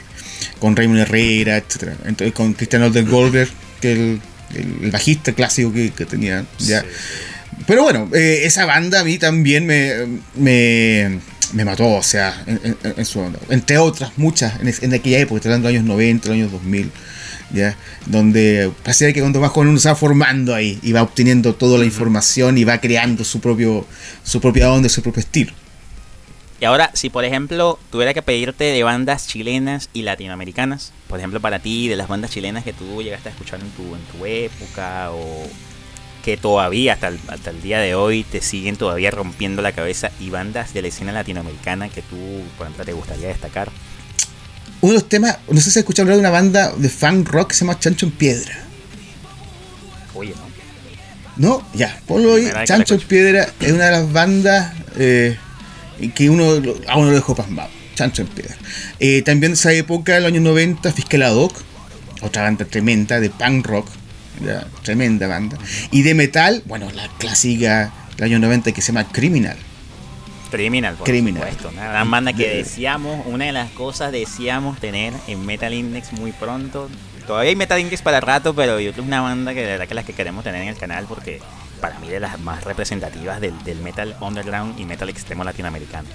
Con 0.58 0.74
Raymond 0.74 1.00
Herrera, 1.00 1.58
etcétera 1.58 1.94
Entonces, 2.06 2.34
con 2.34 2.54
Christian 2.54 2.82
Olden 2.82 3.08
Goldberg, 3.10 3.50
que 3.80 3.92
el, 3.92 4.20
el, 4.54 4.84
el 4.84 4.90
bajista 4.90 5.32
clásico 5.32 5.72
que, 5.72 5.90
que 5.90 6.06
tenía. 6.06 6.44
Ya. 6.58 6.80
Sí, 6.80 6.86
Pero 7.66 7.82
bueno, 7.84 8.10
eh, 8.14 8.40
esa 8.44 8.64
banda 8.66 9.00
a 9.00 9.04
mí 9.04 9.18
también 9.18 9.64
me, 9.66 9.92
me, 10.34 11.20
me 11.52 11.64
mató, 11.64 11.86
o 11.88 12.02
sea, 12.02 12.42
en, 12.46 12.60
en- 12.64 12.94
en 12.96 13.04
su 13.04 13.20
onda. 13.20 13.38
Entre 13.48 13.78
otras, 13.78 14.12
muchas, 14.16 14.54
en, 14.60 14.94
aquella 14.94 15.18
época, 15.18 15.48
los 15.48 15.64
años 15.64 15.84
90, 15.84 16.28
los 16.28 16.34
años 16.34 16.52
2000, 16.52 16.90
¿ya? 17.52 17.76
Donde 18.06 18.70
parecía 18.82 19.12
que 19.12 19.20
cuando 19.20 19.40
más 19.40 19.50
joven 19.50 19.68
uno 19.70 19.78
se 19.78 19.88
va 19.88 19.94
formando 19.96 20.54
ahí 20.54 20.78
y 20.82 20.92
va 20.92 21.02
obteniendo 21.02 21.54
toda 21.54 21.78
la 21.78 21.84
información 21.84 22.58
y 22.58 22.64
va 22.64 22.78
creando 22.78 23.24
su 23.24 23.40
propio 23.40 23.86
su 24.24 24.40
propia 24.40 24.72
onda, 24.72 24.88
su 24.88 25.02
propio 25.02 25.20
estilo. 25.20 25.52
Y 26.58 26.64
ahora, 26.64 26.90
si 26.94 27.10
por 27.10 27.24
ejemplo 27.26 27.78
tuviera 27.90 28.14
que 28.14 28.22
pedirte 28.22 28.64
de 28.64 28.82
bandas 28.82 29.26
chilenas 29.26 29.90
y 29.92 30.02
latinoamericanas, 30.02 30.92
por 31.06 31.18
ejemplo 31.18 31.38
para 31.40 31.58
ti, 31.58 31.86
de 31.88 31.96
las 31.96 32.08
bandas 32.08 32.30
chilenas 32.30 32.64
que 32.64 32.72
tú 32.72 33.02
llegaste 33.02 33.28
a 33.28 33.32
escuchar 33.32 33.60
en 33.60 33.68
tu, 33.70 33.82
en 33.94 34.00
tu 34.06 34.24
época 34.24 35.10
o 35.12 35.46
que 36.26 36.36
todavía 36.36 36.94
hasta 36.94 37.06
el, 37.06 37.20
hasta 37.28 37.50
el 37.50 37.62
día 37.62 37.78
de 37.78 37.94
hoy 37.94 38.24
te 38.24 38.40
siguen 38.40 38.74
todavía 38.74 39.12
rompiendo 39.12 39.62
la 39.62 39.70
cabeza 39.70 40.10
y 40.18 40.28
bandas 40.28 40.74
de 40.74 40.82
la 40.82 40.88
escena 40.88 41.12
latinoamericana 41.12 41.88
que 41.88 42.02
tú, 42.02 42.16
por 42.58 42.66
ejemplo, 42.66 42.84
te 42.84 42.92
gustaría 42.94 43.28
destacar. 43.28 43.70
Uno 44.80 44.92
de 44.92 44.98
los 44.98 45.08
temas, 45.08 45.38
no 45.48 45.60
sé 45.60 45.70
si 45.70 45.70
has 45.70 45.76
escuchado 45.76 46.06
hablar 46.06 46.16
de 46.16 46.20
una 46.22 46.30
banda 46.30 46.72
de 46.76 46.88
funk 46.88 47.28
rock 47.28 47.50
que 47.50 47.54
se 47.54 47.60
llama 47.60 47.78
Chancho 47.78 48.06
en 48.06 48.12
Piedra. 48.12 48.58
Oye, 50.14 50.34
¿no? 51.36 51.58
¿No? 51.58 51.68
Ya, 51.74 51.96
ponlo 52.08 52.34
ahí. 52.34 52.50
Chancho 52.64 52.94
en. 52.94 53.00
Piedra 53.02 53.48
es 53.60 53.70
una 53.70 53.84
de 53.84 53.90
las 53.92 54.12
bandas 54.12 54.74
eh, 54.98 55.38
que 56.12 56.28
uno 56.28 56.60
a 56.88 56.96
uno 56.96 57.10
lo 57.10 57.14
dejó 57.14 57.36
pasmado. 57.36 57.70
Chancho 57.94 58.22
en 58.22 58.28
Piedra. 58.28 58.56
Eh, 58.98 59.22
también 59.22 59.52
de 59.52 59.54
esa 59.54 59.72
época, 59.72 60.16
en 60.16 60.24
los 60.24 60.32
años 60.32 60.42
90, 60.42 60.92
Fiscal 60.92 61.22
Ad 61.22 61.36
Hoc, 61.36 61.54
otra 62.20 62.42
banda 62.42 62.64
tremenda 62.64 63.20
de 63.20 63.30
punk 63.30 63.64
rock, 63.64 63.86
tremenda 64.82 65.26
banda. 65.26 65.56
Y 65.90 66.02
de 66.02 66.14
metal, 66.14 66.62
bueno, 66.66 66.90
la 66.92 67.08
clásica 67.18 67.92
del 68.16 68.24
año 68.24 68.38
90 68.38 68.72
que 68.72 68.80
se 68.82 68.92
llama 68.92 69.08
Criminal. 69.08 69.56
Criminal, 70.50 70.94
por 70.94 71.06
Criminal. 71.06 71.42
supuesto. 71.42 71.68
Una 71.72 71.88
gran 71.88 72.10
banda 72.10 72.32
que 72.32 72.48
De- 72.48 72.56
deseamos, 72.58 73.26
una 73.26 73.46
de 73.46 73.52
las 73.52 73.70
cosas 73.72 74.12
deseamos 74.12 74.78
tener 74.78 75.12
en 75.26 75.44
Metal 75.44 75.72
Index 75.74 76.12
muy 76.12 76.32
pronto. 76.32 76.88
Todavía 77.26 77.50
hay 77.50 77.56
Metal 77.56 77.80
Index 77.80 78.00
para 78.02 78.20
rato, 78.20 78.54
pero 78.54 78.78
yo 78.78 78.92
creo 78.92 78.94
que 78.94 79.00
es 79.00 79.06
una 79.06 79.20
banda 79.20 79.52
que 79.52 79.60
de 79.60 79.66
verdad 79.66 79.88
que 79.88 79.94
las 79.94 80.04
que 80.04 80.12
queremos 80.12 80.44
tener 80.44 80.62
en 80.62 80.68
el 80.68 80.76
canal 80.76 81.06
porque 81.08 81.40
para 81.80 81.98
mí 81.98 82.08
de 82.08 82.20
las 82.20 82.38
más 82.40 82.62
representativas 82.64 83.40
del, 83.40 83.52
del 83.64 83.78
metal 83.80 84.16
underground 84.20 84.78
y 84.78 84.84
metal 84.84 85.08
extremo 85.08 85.42
latinoamericano. 85.42 86.08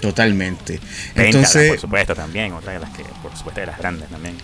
Totalmente. 0.00 0.80
Pentagram, 1.14 1.26
Entonces, 1.26 1.68
por 1.70 1.78
supuesto, 1.80 2.14
también, 2.14 2.52
otra 2.54 2.72
de 2.72 2.78
las 2.80 2.90
que, 2.90 3.04
por 3.22 3.36
supuesto, 3.36 3.60
de 3.60 3.66
las 3.66 3.78
grandes 3.78 4.08
también. 4.08 4.34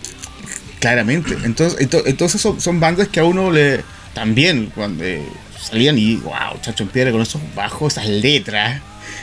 Claramente. 0.89 1.35
Entonces, 1.43 1.79
ento- 1.79 2.03
entonces 2.05 2.39
son, 2.41 2.59
son 2.61 2.79
bandas 2.79 3.07
que 3.07 3.19
a 3.19 3.23
uno 3.23 3.51
le. 3.51 3.81
También, 4.13 4.71
cuando 4.75 5.03
eh, 5.03 5.21
salían 5.59 5.97
y. 5.97 6.17
¡Wow! 6.17 6.59
Chacho 6.61 6.83
en 6.83 6.89
Piedra 6.89 7.11
con 7.11 7.21
esos 7.21 7.41
bajos, 7.55 7.93
esas 7.97 8.07
letras. 8.09 8.81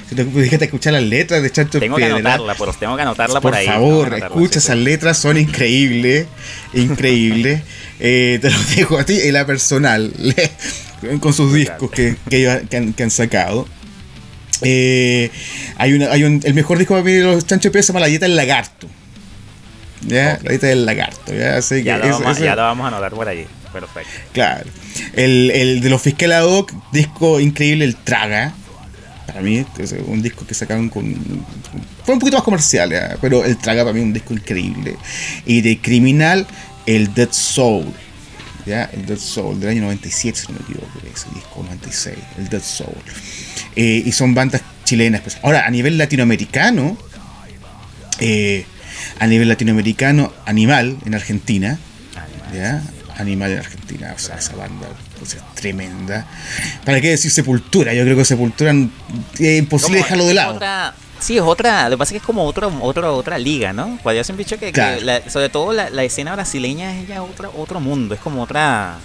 Si 0.09 0.15
te 0.15 0.25
dijiste 0.25 0.65
escuchar 0.67 0.93
las 0.93 1.03
letras 1.03 1.43
de 1.43 1.51
Chacho 1.51 1.79
en 1.79 1.81
Tengo 1.83 1.97
que 1.97 2.03
Piedra. 2.03 2.17
anotarla, 2.19 2.55
por, 2.55 2.75
tengo 2.77 2.97
que 2.97 3.03
anotarla 3.03 3.41
por, 3.41 3.51
Por 3.53 3.59
ahí. 3.59 3.67
favor, 3.67 3.89
tengo 3.91 4.01
que 4.01 4.07
anotarla, 4.17 4.37
escucha 4.37 4.61
sí, 4.61 4.67
esas 4.67 4.77
sí. 4.79 4.85
letras, 4.85 5.19
son 5.19 5.37
increíbles. 5.39 6.27
Increíbles. 6.75 7.63
Eh, 8.05 8.41
te 8.43 8.51
lo 8.51 8.59
dejo 8.75 8.99
a 8.99 9.05
ti 9.05 9.13
y 9.13 9.31
la 9.31 9.47
personal. 9.47 10.13
con 11.21 11.33
sus 11.33 11.55
discos 11.55 11.89
que, 11.93 12.17
que, 12.29 12.39
ellos- 12.39 12.63
que 12.69 12.77
han, 12.77 12.93
que 12.95 13.03
han 13.05 13.13
sacado. 13.13 13.69
Eh, 14.63 15.31
hay 15.77 15.93
una, 15.93 16.11
hay 16.11 16.25
un, 16.25 16.41
el 16.43 16.55
mejor 16.55 16.79
disco 16.79 16.95
para 16.95 17.05
mí 17.05 17.13
de 17.13 17.23
los 17.23 17.47
Chancho 17.47 17.71
Piedra 17.71 17.83
se 17.85 17.93
llama 17.93 18.01
La 18.01 18.07
Dieta 18.09 18.27
del 18.27 18.35
Lagarto. 18.35 18.89
¿Ya? 20.07 20.35
Ok. 20.35 20.45
La 20.45 20.51
Dieta 20.51 20.67
del 20.67 20.87
Lagarto. 20.87 21.35
¿ya? 21.35 21.57
Así 21.57 21.77
que 21.77 21.85
Ya 21.85 21.99
lo, 21.99 22.09
vamos, 22.09 22.39
ya 22.39 22.57
lo 22.57 22.63
vamos 22.63 22.85
a 22.85 22.89
anotar 22.89 23.13
por 23.13 23.29
allí. 23.29 23.47
Perfecto. 23.73 24.11
Claro. 24.33 24.69
El, 25.15 25.51
el 25.51 25.81
de 25.81 25.91
los 25.91 26.03
Fiscal 26.03 26.33
disco 26.93 27.41
increíble, 27.41 27.85
el 27.85 27.97
Traga. 27.97 28.53
Para 29.27 29.41
mí, 29.41 29.65
es 29.79 29.95
un 30.07 30.21
disco 30.21 30.47
que 30.47 30.53
sacaron 30.53 30.89
con. 30.89 31.15
Fue 32.05 32.15
un 32.15 32.21
poquito 32.21 32.37
más 32.37 32.45
comercial, 32.45 32.91
¿ya? 32.91 33.17
pero 33.21 33.45
el 33.45 33.57
Traga 33.57 33.83
para 33.83 33.95
mí 33.95 34.01
es 34.01 34.07
un 34.07 34.13
disco 34.13 34.35
increíble. 34.35 34.97
Y 35.47 35.63
de 35.63 35.79
Criminal, 35.81 36.47
el 36.85 37.15
Dead 37.15 37.31
Soul. 37.31 37.87
¿ya? 38.67 38.91
El 38.93 39.07
Dead 39.07 39.19
Soul 39.19 39.59
del 39.59 39.71
año 39.71 39.83
97, 39.83 40.39
si 40.39 40.53
no 40.53 40.59
me 40.59 40.65
equivoco, 40.65 40.91
ese 41.15 41.29
disco 41.35 41.63
96, 41.63 42.17
el 42.39 42.49
Dead 42.49 42.63
Soul. 42.63 42.95
Eh, 43.75 44.03
y 44.05 44.13
son 44.13 44.35
bandas 44.35 44.61
chilenas. 44.85 45.23
pues. 45.23 45.39
Ahora, 45.43 45.67
a 45.67 45.71
nivel 45.71 45.97
latinoamericano, 45.97 46.99
eh, 48.21 48.67
a 49.19 49.27
nivel 49.27 49.49
latinoamericano, 49.49 50.33
Animal 50.47 50.97
en 51.05 51.15
Argentina. 51.15 51.79
Animal. 52.17 52.53
¿ya? 52.55 52.83
Animal 53.21 53.51
en 53.53 53.59
Argentina, 53.59 54.13
o 54.17 54.19
sea, 54.19 54.37
esa 54.37 54.57
banda 54.57 54.87
pues, 55.19 55.35
es 55.35 55.43
tremenda. 55.55 56.27
¿Para 56.85 57.01
qué 57.01 57.11
decir 57.11 57.31
Sepultura? 57.31 57.93
Yo 57.95 58.05
creo 58.05 58.17
que 58.17 58.25
Sepultura 58.25 58.73
es 59.39 59.59
imposible 59.59 59.99
Como- 59.99 60.05
dejarlo 60.05 60.27
de 60.27 60.35
lado. 60.35 60.55
otra- 60.55 60.95
sí, 61.21 61.37
es 61.37 61.43
otra. 61.43 61.85
Lo 61.91 61.97
que 61.97 61.99
pasa 61.99 62.09
es 62.11 62.13
que 62.13 62.17
es 62.19 62.23
como 62.27 62.45
otro, 62.45 62.73
otro, 62.81 63.15
otra 63.15 63.39
liga, 63.39 63.73
¿no? 63.73 63.99
Pues 64.03 64.17
yo 64.17 64.25
siempre 64.25 64.43
he 64.43 64.45
dicho 64.47 64.59
que, 64.59 64.67
que 64.67 64.73
Claro. 64.73 65.01
la- 65.03 65.29
sobre 65.31 65.51
todo 65.51 65.73
la, 65.73 65.91
la 65.91 66.03
escena 66.05 66.33
brasileña 66.35 66.99
es 67.01 67.07
ya 67.07 67.23
otro, 67.23 67.53
otro 67.57 67.81
mundo, 67.81 68.15
es 68.15 68.21
como 68.21 68.43
otra. 68.43 68.97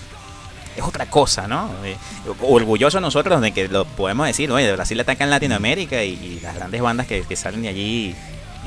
Es 0.75 0.83
otra 0.83 1.07
cosa, 1.07 1.47
¿no? 1.47 1.71
Eh, 1.83 1.97
orgullosos 2.41 3.01
nosotros 3.01 3.41
de 3.41 3.51
que 3.51 3.67
lo 3.67 3.85
podemos 3.85 4.27
decir, 4.27 4.51
oye, 4.51 4.71
Brasil 4.73 4.99
ataca 4.99 5.23
en 5.23 5.31
Latinoamérica 5.31 6.03
y, 6.03 6.09
y 6.13 6.39
las 6.43 6.53
grandes 6.53 6.79
bandas 6.83 7.07
que, 7.07 7.23
que 7.23 7.35
salen 7.35 7.63
de 7.63 7.69
allí, 7.69 8.15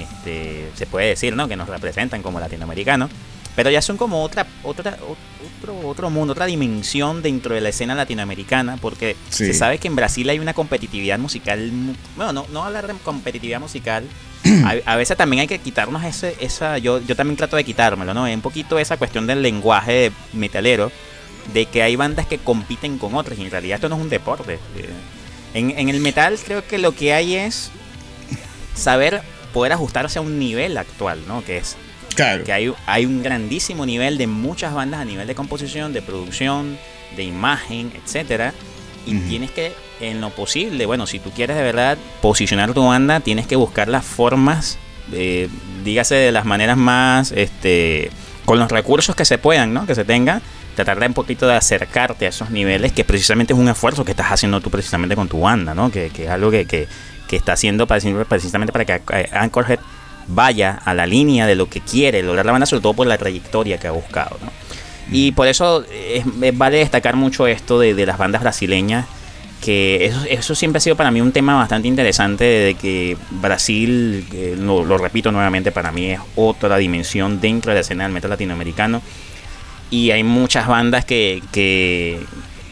este, 0.01 0.71
se 0.75 0.87
puede 0.87 1.09
decir, 1.09 1.35
¿no? 1.37 1.49
Que 1.49 1.57
nos 1.57 1.69
representan 1.69 2.23
como 2.23 2.41
latinoamericanos. 2.41 3.11
Pero 3.57 3.69
ya 3.69 3.83
son 3.83 3.97
como 3.97 4.23
otra, 4.23 4.47
otra, 4.63 4.97
otro, 5.61 5.89
otro 5.89 6.09
mundo, 6.09 6.33
otra 6.33 6.47
dimensión 6.47 7.21
dentro 7.21 7.55
de 7.55 7.61
la 7.61 7.71
escena 7.71 7.95
latinoamericana, 7.97 8.77
porque 8.81 9.17
Sí. 9.29 9.45
se 9.47 9.55
sabe 9.55 9.79
que 9.79 9.89
en 9.89 9.97
Brasil 9.97 10.31
hay 10.31 10.39
una 10.39 10.55
competitividad 10.55 11.19
musical, 11.19 11.71
mu- 11.73 11.95
bueno, 12.17 12.33
no, 12.33 12.47
no 12.53 12.65
hablar 12.65 12.87
de 12.87 12.95
competitividad 13.03 13.59
musical, 13.61 14.05
a, 14.65 14.93
a 14.93 14.97
veces 14.97 15.17
también 15.17 15.41
hay 15.41 15.49
que 15.49 15.59
quitarnos 15.59 16.05
ese, 16.05 16.37
esa, 16.41 16.79
yo, 16.79 17.01
yo 17.03 17.17
también 17.17 17.37
trato 17.37 17.57
de 17.57 17.65
quitármelo, 17.65 18.15
¿no? 18.15 18.23
Un 18.25 18.41
poquito 18.41 18.79
esa 18.79 18.97
cuestión 18.97 19.27
del 19.27 19.43
lenguaje 19.43 20.13
metalero, 20.33 20.93
de 21.53 21.67
que 21.67 21.83
hay 21.83 21.97
bandas 21.97 22.27
que 22.27 22.39
compiten 22.39 22.99
con 22.99 23.17
otras, 23.17 23.37
y 23.37 23.43
en 23.43 23.51
realidad 23.51 23.75
esto 23.77 23.89
no 23.89 23.97
es 23.97 24.03
un 24.03 24.11
deporte. 24.11 24.55
Eh, 24.77 24.89
En, 25.55 25.71
en 25.77 25.89
el 25.89 25.99
metal 25.99 26.39
creo 26.43 26.65
que 26.65 26.79
lo 26.79 26.93
que 26.95 27.13
hay 27.13 27.35
es 27.35 27.73
saber 28.75 29.23
poder 29.53 29.73
ajustarse 29.73 30.19
a 30.19 30.23
un 30.23 30.39
nivel 30.39 30.77
actual, 30.79 31.21
¿no? 31.29 31.45
Que 31.45 31.59
es 31.59 31.77
Claro. 32.15 32.45
que 32.45 32.53
hay, 32.53 32.73
hay 32.87 33.07
un 33.07 33.23
grandísimo 33.23 33.87
nivel 33.87 34.19
de 34.19 34.27
muchas 34.27 34.75
bandas 34.75 35.01
a 35.01 35.05
nivel 35.05 35.27
de 35.27 35.35
composición, 35.35 35.93
de 35.93 36.03
producción, 36.03 36.77
de 37.17 37.23
imagen, 37.25 37.93
etcétera. 38.05 38.53
Y 39.07 39.15
tienes 39.21 39.51
que, 39.51 39.73
en 40.01 40.21
lo 40.21 40.31
posible, 40.31 40.85
bueno, 40.87 41.07
si 41.07 41.19
tú 41.19 41.31
quieres 41.31 41.57
de 41.57 41.63
verdad 41.63 41.97
posicionar 42.21 42.75
tu 42.75 42.85
banda, 42.87 43.21
tienes 43.21 43.47
que 43.47 43.57
buscar 43.57 43.89
las 43.89 44.05
formas, 44.05 44.77
eh, 45.13 45.49
dígase 45.85 46.15
de 46.17 46.33
las 46.33 46.45
maneras 46.45 46.77
más, 46.77 47.33
este, 47.33 48.11
con 48.45 48.59
los 48.59 48.71
recursos 48.71 49.17
que 49.17 49.25
se 49.25 49.39
puedan, 49.39 49.73
¿no? 49.73 49.87
Que 49.87 49.95
se 49.95 50.05
tengan, 50.05 50.43
tratar 50.77 51.01
de 51.01 51.07
un 51.07 51.15
poquito 51.15 51.47
de 51.47 51.55
acercarte 51.55 52.27
a 52.27 52.29
esos 52.29 52.51
niveles, 52.51 52.93
que 52.93 53.05
precisamente 53.05 53.53
es 53.55 53.59
un 53.59 53.69
esfuerzo 53.69 54.05
que 54.05 54.11
estás 54.13 54.31
haciendo 54.31 54.61
tú 54.61 54.71
precisamente 54.71 55.17
con 55.17 55.29
tu 55.29 55.41
banda, 55.41 55.75
¿no? 55.75 55.91
Que, 55.91 56.11
que 56.11 56.25
es 56.25 56.31
algo 56.31 56.51
que, 56.51 56.67
que, 56.67 56.87
que 57.31 57.37
está 57.37 57.53
haciendo 57.53 57.87
precisamente 57.87 58.73
para 58.73 58.85
que 58.85 59.01
eh, 59.15 59.29
Anchorhead 59.33 59.79
vaya 60.27 60.81
a 60.85 60.93
la 60.95 61.07
línea 61.07 61.47
de 61.47 61.55
lo 61.55 61.69
que 61.69 61.81
quiere 61.81 62.23
lograr 62.23 62.45
la 62.45 62.53
banda, 62.53 62.67
sobre 62.67 62.83
todo 62.83 62.95
por 62.95 63.07
la 63.07 63.17
trayectoria 63.17 63.79
que 63.79 63.87
ha 63.87 63.93
buscado. 63.93 64.37
¿no? 64.43 64.51
Y 65.13 65.33
por 65.33 65.47
eso 65.49 65.85
es- 66.15 66.25
es- 66.43 66.59
vale 66.59 66.79
destacar 66.79 67.17
mucho 67.17 67.47
esto 67.47 67.79
de, 67.81 67.95
de 67.95 68.05
las 68.07 68.19
bandas 68.19 68.43
brasileñas, 68.43 69.07
que 69.61 70.07
eso, 70.07 70.21
eso 70.29 70.55
siempre 70.55 70.79
ha 70.79 70.81
sido 70.81 70.97
para 70.97 71.11
mí 71.11 71.21
un 71.21 71.33
tema 71.33 71.55
bastante 71.57 71.87
interesante, 71.89 72.45
de 72.45 72.75
que 72.75 73.17
Brasil, 73.31 74.27
eh, 74.33 74.57
lo, 74.59 74.85
lo 74.85 74.97
repito 74.99 75.31
nuevamente, 75.33 75.71
para 75.73 75.93
mí 75.93 76.07
es 76.13 76.21
otra 76.37 76.77
dimensión 76.79 77.41
dentro 77.41 77.71
de 77.71 77.75
la 77.77 77.81
escena 77.83 78.05
del 78.05 78.13
metal 78.13 78.31
latinoamericano. 78.31 79.03
Y 79.91 80.13
hay 80.13 80.23
muchas 80.23 80.67
bandas 80.69 81.05
que, 81.05 81.43
que, 81.53 82.21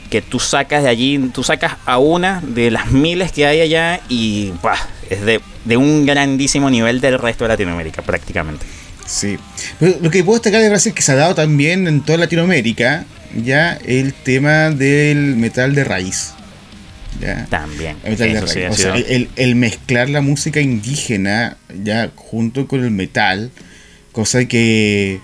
que 0.08 0.22
tú 0.22 0.38
sacas 0.38 0.82
de 0.82 0.88
allí, 0.88 1.18
tú 1.32 1.42
sacas 1.44 1.76
a 1.86 1.98
una 1.98 2.40
de 2.40 2.70
las 2.70 2.90
miles 2.90 3.32
que 3.32 3.46
hay 3.46 3.60
allá 3.60 4.00
y 4.08 4.52
¡pah! 4.62 4.78
es 5.10 5.24
de, 5.24 5.40
de 5.64 5.76
un 5.76 6.06
grandísimo 6.06 6.70
nivel 6.70 7.00
del 7.00 7.18
resto 7.18 7.44
de 7.44 7.48
Latinoamérica 7.48 8.02
prácticamente. 8.02 8.64
Sí. 9.06 9.38
Pero 9.80 9.96
lo 10.00 10.10
que 10.10 10.22
puedo 10.22 10.38
destacar 10.38 10.60
de 10.60 10.68
Brasil 10.68 10.92
que 10.92 11.02
se 11.02 11.12
ha 11.12 11.16
dado 11.16 11.34
también 11.34 11.88
en 11.88 12.02
toda 12.02 12.18
Latinoamérica, 12.18 13.06
ya 13.34 13.78
el 13.84 14.12
tema 14.12 14.70
del 14.70 15.36
metal 15.36 15.74
de 15.74 15.84
raíz. 15.84 16.32
Ya. 17.20 17.46
También. 17.46 17.96
El 18.04 18.10
metal 18.12 18.32
de 18.32 18.46
sí 18.46 18.60
raíz. 18.60 18.72
O 18.72 18.76
sea, 18.76 18.94
el 18.94 19.54
mezclar 19.54 20.10
la 20.10 20.20
música 20.20 20.60
indígena 20.60 21.56
ya 21.82 22.10
junto 22.14 22.68
con 22.68 22.84
el 22.84 22.90
metal, 22.90 23.50
cosa 24.12 24.44
que, 24.44 25.20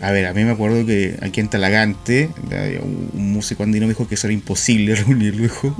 a 0.00 0.10
ver, 0.12 0.26
a 0.26 0.32
mí 0.32 0.44
me 0.44 0.52
acuerdo 0.52 0.86
que 0.86 1.16
aquí 1.22 1.40
en 1.40 1.48
Talagante, 1.48 2.30
un, 2.82 3.32
músico 3.32 3.62
andino 3.64 3.86
me 3.86 3.92
dijo 3.92 4.06
que 4.08 4.14
eso 4.14 4.26
era 4.28 4.34
imposible 4.34 4.94
reunirlo, 4.96 5.42
dijo. 5.42 5.76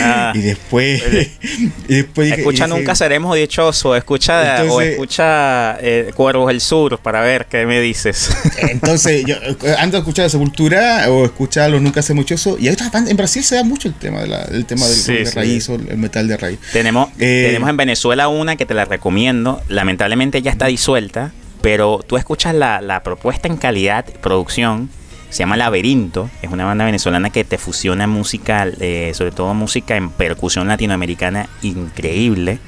Ah. 0.00 0.32
y 0.36 0.38
después, 0.40 1.02
y 1.88 1.94
después 1.94 2.30
Escucha 2.32 2.66
dije, 2.66 2.78
Nunca 2.78 2.94
Seremos 2.94 3.36
Dichoso, 3.36 3.96
escucha 3.96 4.62
o 4.64 4.80
escucha 4.80 5.78
eh, 5.80 6.12
Cuervos 6.14 6.48
del 6.48 6.60
Sur 6.60 6.98
para 6.98 7.20
ver 7.22 7.46
qué 7.46 7.66
me 7.66 7.80
dices. 7.80 8.30
Entonces, 8.58 9.24
yo 9.26 9.36
ando 9.78 9.96
a 9.96 10.00
escuchar 10.00 10.30
Sepultura 10.30 11.10
o 11.10 11.24
escuchar 11.24 11.70
los 11.70 11.80
Nunca 11.82 12.02
Mucho 12.14 12.34
Eso. 12.34 12.56
Y 12.58 12.68
hay 12.68 12.74
otras 12.74 12.90
bandas, 12.90 13.10
en 13.10 13.16
Brasil 13.16 13.44
se 13.44 13.54
da 13.56 13.62
mucho 13.64 13.88
el 13.88 13.94
tema, 13.94 14.20
de 14.22 14.28
la- 14.28 14.42
el 14.42 14.64
tema 14.64 14.86
del 14.86 14.96
Sí, 14.96 15.12
de 15.12 15.26
sí. 15.26 15.32
raíz 15.34 15.68
o 15.68 15.74
el 15.76 15.96
metal 15.96 16.26
de 16.28 16.36
raíz. 16.36 16.58
tenemos, 16.72 17.08
Eh, 17.18 17.44
tenemos 17.46 17.68
en 17.70 17.76
Venezuela 17.76 18.28
una 18.28 18.56
que 18.56 18.66
te 18.66 18.74
la 18.74 18.84
recomiendo, 18.84 19.60
lamentablemente 19.68 20.42
ya 20.42 20.50
está 20.50 20.66
disuelta, 20.66 21.32
pero 21.62 22.00
tú 22.06 22.16
escuchas 22.16 22.54
la, 22.54 22.80
la 22.80 23.02
propuesta 23.02 23.48
en 23.48 23.56
calidad, 23.56 24.04
producción, 24.20 24.90
se 25.30 25.38
llama 25.40 25.56
Laberinto, 25.56 26.28
es 26.42 26.50
una 26.50 26.64
banda 26.64 26.84
venezolana 26.84 27.30
que 27.30 27.44
te 27.44 27.56
fusiona 27.58 28.06
música, 28.06 28.66
eh, 28.80 29.12
sobre 29.14 29.30
todo 29.30 29.54
música 29.54 29.96
en 29.96 30.10
percusión 30.10 30.66
latinoamericana 30.68 31.48
increíble, 31.62 32.58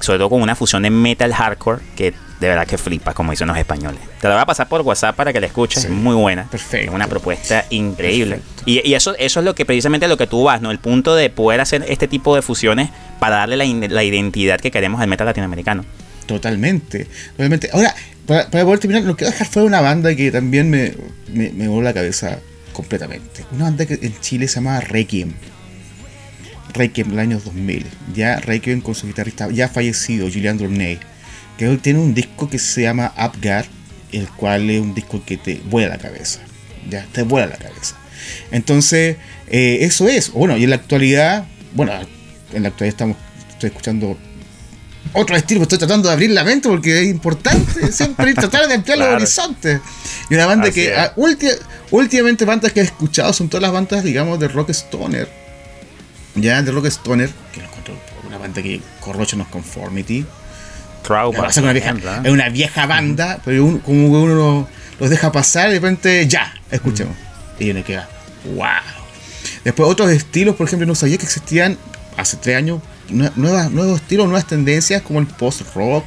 sobre 0.00 0.18
todo 0.18 0.30
con 0.30 0.42
una 0.42 0.54
fusión 0.54 0.82
de 0.82 0.90
metal 0.90 1.32
hardcore 1.34 1.82
que 1.96 2.14
de 2.38 2.46
verdad 2.46 2.68
que 2.68 2.78
flipas, 2.78 3.16
como 3.16 3.32
dicen 3.32 3.48
los 3.48 3.56
españoles. 3.58 3.98
Te 4.20 4.28
la 4.28 4.34
voy 4.34 4.42
a 4.42 4.46
pasar 4.46 4.68
por 4.68 4.82
WhatsApp 4.82 5.16
para 5.16 5.32
que 5.32 5.40
la 5.40 5.48
escuches, 5.48 5.82
Sí. 5.82 5.88
es 5.88 5.92
muy 5.92 6.14
buena. 6.14 6.44
Perfecto. 6.44 6.88
Es 6.88 6.94
una 6.94 7.08
propuesta 7.08 7.64
increíble. 7.70 8.40
Y, 8.64 8.88
y 8.88 8.94
eso, 8.94 9.16
eso 9.18 9.40
es 9.40 9.44
lo 9.44 9.56
que 9.56 9.66
precisamente 9.66 10.06
lo 10.06 10.16
que 10.16 10.28
tú 10.28 10.44
vas, 10.44 10.60
¿no? 10.60 10.70
El 10.70 10.78
punto 10.78 11.16
de 11.16 11.30
poder 11.30 11.60
hacer 11.60 11.84
este 11.88 12.06
tipo 12.06 12.36
de 12.36 12.42
fusiones 12.42 12.90
para 13.18 13.38
darle 13.38 13.56
la, 13.56 13.64
la 13.88 14.04
identidad 14.04 14.60
que 14.60 14.70
queremos 14.70 15.00
al 15.00 15.08
metal 15.08 15.26
latinoamericano. 15.26 15.84
Totalmente. 16.28 17.06
Totalmente. 17.32 17.70
Ahora, 17.72 17.94
para, 18.26 18.50
para 18.50 18.64
poder 18.64 18.78
terminar, 18.78 19.02
no 19.02 19.16
quiero 19.16 19.32
dejar 19.32 19.48
fuera 19.48 19.66
una 19.66 19.80
banda 19.80 20.14
que 20.14 20.30
también 20.30 20.68
me, 20.68 20.92
me, 21.32 21.50
me 21.50 21.66
voló 21.66 21.82
la 21.82 21.94
cabeza 21.94 22.38
completamente. 22.74 23.46
Una 23.50 23.64
banda 23.64 23.86
que 23.86 23.98
en 24.02 24.20
Chile 24.20 24.46
se 24.46 24.56
llama 24.56 24.78
Requiem. 24.80 25.32
Requiem, 26.74 27.12
el 27.12 27.18
año 27.18 27.40
2000. 27.40 27.86
Ya 28.14 28.36
Requiem 28.36 28.82
con 28.82 28.94
su 28.94 29.06
guitarrista 29.06 29.50
ya 29.50 29.68
fallecido, 29.68 30.28
Julian 30.28 30.58
Dornay. 30.58 31.00
Que 31.56 31.66
hoy 31.66 31.78
tiene 31.78 31.98
un 31.98 32.12
disco 32.14 32.48
que 32.48 32.58
se 32.58 32.82
llama 32.82 33.14
Upgar, 33.16 33.64
el 34.12 34.28
cual 34.28 34.68
es 34.68 34.80
un 34.80 34.94
disco 34.94 35.22
que 35.24 35.38
te 35.38 35.62
vuela 35.64 35.88
la 35.88 35.98
cabeza. 35.98 36.40
Ya, 36.90 37.06
te 37.10 37.22
vuela 37.22 37.46
la 37.46 37.56
cabeza. 37.56 37.96
Entonces, 38.50 39.16
eh, 39.48 39.78
eso 39.80 40.06
es. 40.06 40.30
Bueno, 40.32 40.58
y 40.58 40.64
en 40.64 40.70
la 40.70 40.76
actualidad, 40.76 41.46
bueno, 41.72 41.92
en 42.52 42.62
la 42.62 42.68
actualidad 42.68 42.94
estamos 42.94 43.16
estoy 43.58 43.70
escuchando 43.70 44.16
otro 45.12 45.36
estilo, 45.36 45.62
estoy 45.62 45.78
tratando 45.78 46.08
de 46.08 46.14
abrir 46.14 46.30
la 46.30 46.44
mente 46.44 46.68
porque 46.68 47.02
es 47.02 47.08
importante 47.08 47.90
siempre 47.92 48.34
tratar 48.34 48.66
de 48.68 48.74
ampliar 48.74 48.98
Claro. 48.98 49.12
los 49.14 49.22
horizontes. 49.22 49.80
Y 50.30 50.34
una 50.34 50.46
banda 50.46 50.64
Así 50.68 50.74
que 50.74 50.92
es. 50.92 50.98
ah, 50.98 51.12
ulti- 51.16 51.58
últimamente 51.90 52.44
bandas 52.44 52.72
que 52.72 52.80
he 52.80 52.84
escuchado 52.84 53.32
son 53.32 53.48
todas 53.48 53.62
las 53.62 53.72
bandas, 53.72 54.02
digamos, 54.04 54.38
de 54.38 54.48
rock 54.48 54.70
stoner. 54.70 55.28
Ya, 56.34 56.62
de 56.62 56.70
rock 56.72 56.86
stoner, 56.86 57.30
que 57.52 57.60
lo 57.60 57.66
encuentro 57.66 57.94
una 58.26 58.38
banda 58.38 58.62
que 58.62 58.80
corrocha 59.00 59.36
unos 59.36 59.48
conformity. 59.48 60.24
O 61.08 61.50
sea, 61.50 61.62
una 61.62 61.72
vieja- 61.72 61.94
es 62.24 62.30
una 62.30 62.48
vieja 62.50 62.84
banda, 62.86 63.40
pero 63.44 63.64
uno- 63.64 63.80
como 63.82 64.08
que 64.10 64.16
uno 64.16 64.34
lo- 64.34 64.68
los 65.00 65.08
deja 65.10 65.32
pasar 65.32 65.70
y 65.70 65.74
de 65.74 65.80
repente 65.80 66.26
ya, 66.28 66.52
escuchemos. 66.70 67.16
Y 67.58 67.70
uno 67.70 67.82
queda, 67.82 68.08
wow. 68.54 68.66
Después 69.64 69.88
otros 69.88 70.10
estilos, 70.10 70.54
por 70.56 70.66
ejemplo, 70.66 70.86
no 70.86 70.94
sabía 70.94 71.16
que 71.16 71.24
existían 71.24 71.78
hace 72.16 72.36
tres 72.36 72.56
años 72.56 72.80
nuevas, 73.10 73.70
nuevos 73.70 74.00
estilos, 74.00 74.26
nuevas 74.26 74.46
tendencias 74.46 75.02
como 75.02 75.20
el 75.20 75.26
post-rock 75.26 76.04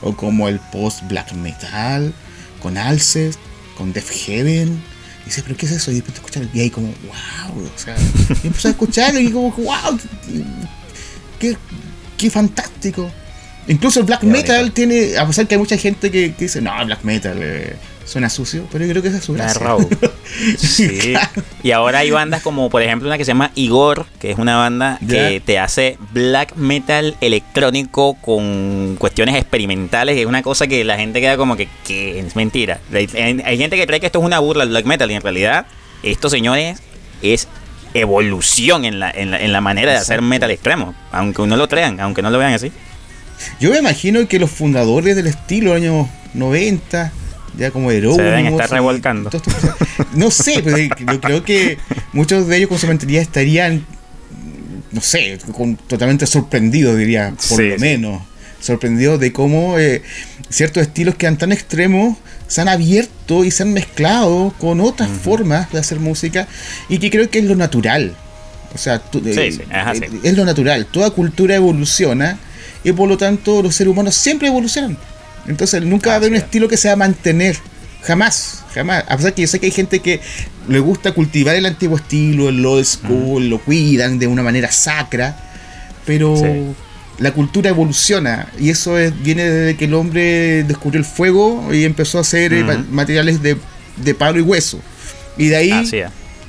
o 0.00 0.16
como 0.16 0.48
el 0.48 0.58
post-black 0.58 1.32
metal, 1.34 2.12
con 2.60 2.76
Alcest, 2.76 3.38
con 3.76 3.92
Def 3.92 4.10
Heaven. 4.10 4.82
Y 5.22 5.24
dices, 5.26 5.44
¿pero 5.44 5.56
qué 5.56 5.66
es 5.66 5.72
eso? 5.72 5.90
Y 5.90 5.94
después 5.96 6.14
te 6.14 6.20
escuchas 6.20 6.46
y 6.52 6.60
ahí 6.60 6.70
como, 6.70 6.88
wow. 6.88 7.64
O 7.64 7.78
sea, 7.78 7.96
y 8.42 8.48
empecé 8.48 8.68
a 8.68 8.70
escuchar 8.72 9.14
y 9.20 9.30
como, 9.30 9.50
wow. 9.52 9.98
Qué, 11.38 11.56
qué 12.16 12.30
fantástico. 12.30 13.10
Incluso 13.68 14.00
el 14.00 14.06
black 14.06 14.20
Qué 14.20 14.26
metal 14.26 14.56
bonito. 14.56 14.74
tiene, 14.74 15.16
a 15.16 15.26
pesar 15.26 15.46
que 15.46 15.54
hay 15.54 15.60
mucha 15.60 15.76
gente 15.76 16.10
que, 16.10 16.34
que 16.34 16.44
dice, 16.44 16.60
no, 16.60 16.72
black 16.84 17.04
metal 17.04 17.38
eh, 17.40 17.76
suena 18.04 18.28
sucio, 18.28 18.66
pero 18.70 18.84
yo 18.84 18.90
creo 18.90 19.02
que 19.02 19.08
esa 19.08 19.18
es 19.18 19.24
su 19.24 19.32
gracia. 19.34 19.60
Sí. 20.56 21.14
Y 21.62 21.72
ahora 21.72 21.98
hay 21.98 22.10
bandas 22.10 22.42
como, 22.42 22.70
por 22.70 22.82
ejemplo, 22.82 23.08
una 23.08 23.18
que 23.18 23.24
se 23.24 23.30
llama 23.30 23.52
Igor, 23.54 24.06
que 24.18 24.30
es 24.30 24.38
una 24.38 24.56
banda 24.56 24.98
que 25.06 25.42
te 25.44 25.58
hace 25.58 25.98
black 26.12 26.56
metal 26.56 27.16
electrónico 27.20 28.14
con 28.14 28.96
cuestiones 28.98 29.34
experimentales. 29.36 30.16
Es 30.16 30.26
una 30.26 30.42
cosa 30.42 30.66
que 30.66 30.84
la 30.84 30.96
gente 30.96 31.20
queda 31.20 31.36
como 31.36 31.56
que, 31.56 31.68
que 31.84 32.18
es 32.18 32.34
mentira. 32.34 32.80
Hay, 32.92 33.08
hay 33.44 33.58
gente 33.58 33.76
que 33.76 33.86
cree 33.86 34.00
que 34.00 34.06
esto 34.06 34.20
es 34.20 34.24
una 34.24 34.38
burla 34.38 34.64
del 34.64 34.70
black 34.70 34.86
metal 34.86 35.10
y 35.10 35.14
en 35.14 35.22
realidad, 35.22 35.66
esto, 36.02 36.30
señores, 36.30 36.80
es 37.20 37.46
evolución 37.94 38.84
en 38.84 38.98
la, 38.98 39.10
en 39.10 39.30
la, 39.30 39.40
en 39.40 39.52
la 39.52 39.60
manera 39.60 39.92
de 39.92 39.98
hacer 39.98 40.22
metal 40.22 40.50
extremo. 40.50 40.94
Aunque 41.10 41.46
no 41.46 41.56
lo 41.56 41.68
crean, 41.68 42.00
aunque 42.00 42.22
no 42.22 42.30
lo 42.30 42.38
vean 42.38 42.54
así. 42.54 42.72
Yo 43.60 43.70
me 43.70 43.78
imagino 43.78 44.26
que 44.28 44.38
los 44.38 44.50
fundadores 44.50 45.16
del 45.16 45.26
estilo, 45.26 45.74
años 45.74 46.06
90, 46.34 47.12
ya 47.56 47.70
como 47.70 47.90
Euro. 47.92 48.14
Se 48.14 48.22
deben 48.22 48.46
estar 48.46 48.70
revolcando. 48.70 49.30
No 50.14 50.30
sé, 50.30 50.60
pero 50.64 50.76
yo 50.78 51.20
creo 51.20 51.44
que 51.44 51.78
muchos 52.12 52.46
de 52.48 52.56
ellos 52.56 52.68
con 52.68 52.78
su 52.78 52.86
mentalidad 52.86 53.22
estarían, 53.22 53.84
no 54.90 55.00
sé, 55.00 55.38
con- 55.52 55.76
totalmente 55.76 56.26
sorprendidos, 56.26 56.96
diría, 56.98 57.34
por 57.48 57.58
Sí, 57.58 57.68
lo 57.70 57.78
menos. 57.78 58.22
Sorprendidos 58.60 59.18
de 59.18 59.32
cómo 59.32 59.78
eh, 59.78 60.02
ciertos 60.48 60.82
estilos 60.84 61.16
que 61.16 61.26
eran 61.26 61.36
tan 61.36 61.50
extremos 61.50 62.16
se 62.46 62.60
han 62.60 62.68
abierto 62.68 63.44
y 63.44 63.50
se 63.50 63.64
han 63.64 63.72
mezclado 63.72 64.54
con 64.58 64.80
otras 64.80 65.08
formas 65.08 65.72
de 65.72 65.78
hacer 65.80 65.98
música 65.98 66.46
y 66.88 66.98
que 66.98 67.10
creo 67.10 67.28
que 67.28 67.40
es 67.40 67.44
lo 67.44 67.56
natural. 67.56 68.14
O 68.74 68.78
sea, 68.78 68.98
tú- 69.00 69.20
Sí, 69.20 69.30
eh, 69.40 69.52
sí, 69.52 69.62
eh, 69.70 70.10
es 70.22 70.36
lo 70.36 70.44
natural. 70.44 70.86
Toda 70.86 71.10
cultura 71.10 71.54
evoluciona 71.56 72.38
y 72.84 72.92
por 72.92 73.08
lo 73.08 73.16
tanto 73.18 73.62
los 73.62 73.74
seres 73.74 73.90
humanos 73.92 74.14
siempre 74.14 74.48
evolucionan. 74.48 74.96
Entonces 75.46 75.82
nunca 75.82 76.08
va 76.10 76.14
a 76.14 76.16
haber 76.16 76.30
un 76.30 76.36
estilo 76.36 76.68
que 76.68 76.76
se 76.76 76.88
va 76.88 76.94
a 76.94 76.96
mantener. 76.96 77.56
Jamás, 78.02 78.64
jamás. 78.74 79.04
A 79.08 79.16
pesar 79.16 79.32
que 79.34 79.42
yo 79.42 79.48
sé 79.48 79.60
que 79.60 79.66
hay 79.66 79.72
gente 79.72 80.00
que 80.00 80.20
le 80.68 80.78
gusta 80.80 81.12
cultivar 81.12 81.54
el 81.54 81.66
antiguo 81.66 81.96
estilo, 81.96 82.48
el 82.48 82.64
old 82.64 82.84
school, 82.84 83.48
lo 83.48 83.58
cuidan 83.60 84.18
de 84.18 84.26
una 84.26 84.42
manera 84.42 84.70
sacra, 84.72 85.36
pero 86.04 86.36
Sí. 86.36 86.74
la 87.22 87.32
cultura 87.32 87.70
evoluciona 87.70 88.48
y 88.58 88.70
eso 88.70 88.98
es- 88.98 89.12
viene 89.22 89.44
desde 89.48 89.76
que 89.76 89.84
el 89.84 89.94
hombre 89.94 90.64
descubrió 90.64 90.98
el 90.98 91.04
fuego 91.04 91.72
y 91.72 91.84
empezó 91.84 92.18
a 92.18 92.22
hacer 92.22 92.52
eh, 92.52 92.64
ma- 92.64 92.84
materiales 92.90 93.40
de, 93.42 93.56
de 93.96 94.14
palo 94.14 94.38
y 94.40 94.42
hueso. 94.42 94.80
Y 95.38 95.46
de 95.46 95.56
ahí. 95.56 95.70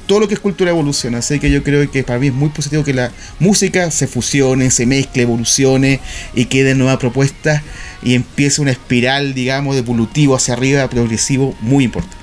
Todo 0.05 0.21
lo 0.21 0.27
que 0.27 0.33
es 0.33 0.39
cultura 0.39 0.71
evoluciona. 0.71 1.19
Así 1.19 1.39
que 1.39 1.49
yo 1.49 1.63
creo 1.63 1.89
que 1.89 2.03
para 2.03 2.19
mí 2.19 2.27
es 2.27 2.33
muy 2.33 2.49
positivo 2.49 2.83
que 2.83 2.93
la 2.93 3.11
música 3.39 3.91
se 3.91 4.07
fusione, 4.07 4.71
se 4.71 4.85
mezcle, 4.85 5.23
evolucione 5.23 5.99
y 6.33 6.45
queden 6.45 6.77
nuevas 6.77 6.97
propuestas 6.97 7.61
y 8.01 8.15
empiece 8.15 8.61
una 8.61 8.71
espiral, 8.71 9.33
digamos, 9.33 9.75
de 9.75 9.81
evolutivo 9.81 10.35
hacia 10.35 10.53
arriba, 10.53 10.87
progresivo, 10.89 11.55
muy 11.61 11.85
importante. 11.85 12.17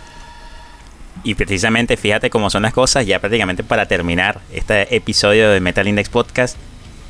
Y 1.22 1.34
precisamente, 1.34 1.96
fíjate 1.96 2.30
cómo 2.30 2.48
son 2.48 2.62
las 2.62 2.72
cosas, 2.72 3.06
ya 3.06 3.18
prácticamente 3.18 3.62
para 3.62 3.86
terminar 3.86 4.40
este 4.52 4.94
episodio 4.94 5.50
de 5.50 5.60
Metal 5.60 5.86
Index 5.86 6.08
Podcast. 6.08 6.56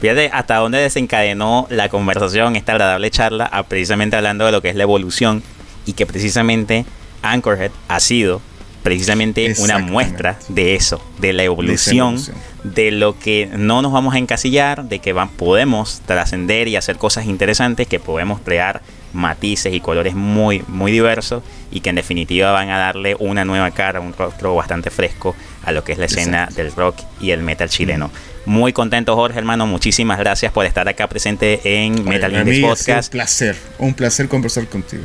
Fíjate 0.00 0.30
hasta 0.32 0.56
dónde 0.56 0.78
desencadenó 0.78 1.66
la 1.70 1.88
conversación, 1.88 2.56
esta 2.56 2.72
agradable 2.72 3.10
charla, 3.10 3.50
precisamente 3.68 4.16
hablando 4.16 4.46
de 4.46 4.52
lo 4.52 4.62
que 4.62 4.70
es 4.70 4.74
la 4.74 4.82
evolución 4.82 5.42
y 5.86 5.92
que 5.92 6.06
precisamente 6.06 6.86
Anchorhead 7.22 7.70
ha 7.88 8.00
sido 8.00 8.40
precisamente 8.82 9.54
una 9.58 9.78
muestra 9.78 10.38
de 10.48 10.74
eso, 10.74 11.02
de 11.18 11.32
la 11.32 11.42
evolución, 11.42 12.14
evolución. 12.14 12.36
de 12.64 12.90
lo 12.90 13.18
que 13.18 13.50
no 13.52 13.82
nos 13.82 13.92
vamos 13.92 14.14
a 14.14 14.18
encasillar, 14.18 14.84
de 14.84 14.98
que 15.00 15.14
podemos 15.36 16.00
trascender 16.06 16.68
y 16.68 16.76
hacer 16.76 16.96
cosas 16.96 17.26
interesantes, 17.26 17.86
que 17.86 18.00
podemos 18.00 18.40
crear 18.40 18.82
matices 19.12 19.74
y 19.74 19.80
colores 19.80 20.14
muy, 20.14 20.62
muy 20.68 20.92
diversos 20.92 21.42
y 21.70 21.80
que 21.80 21.90
en 21.90 21.96
definitiva 21.96 22.52
van 22.52 22.70
a 22.70 22.78
darle 22.78 23.16
una 23.18 23.44
nueva 23.44 23.70
cara, 23.72 24.00
un 24.00 24.12
rostro 24.12 24.54
bastante 24.54 24.90
fresco 24.90 25.34
a 25.64 25.72
lo 25.72 25.84
que 25.84 25.92
es 25.92 25.98
la 25.98 26.06
escena 26.06 26.44
Exacto. 26.44 26.62
del 26.62 26.72
rock 26.72 26.96
y 27.20 27.30
el 27.32 27.42
metal 27.42 27.68
chileno. 27.68 28.10
Muy 28.46 28.72
contento, 28.72 29.14
Jorge, 29.16 29.38
hermano. 29.38 29.66
Muchísimas 29.66 30.18
gracias 30.18 30.52
por 30.52 30.64
estar 30.64 30.88
acá 30.88 31.08
presente 31.08 31.60
en 31.84 32.04
Metal 32.04 32.32
Index 32.32 32.60
Podcast. 32.60 33.08
Un 33.08 33.18
placer, 33.18 33.56
un 33.78 33.94
placer 33.94 34.28
conversar 34.28 34.66
contigo. 34.66 35.02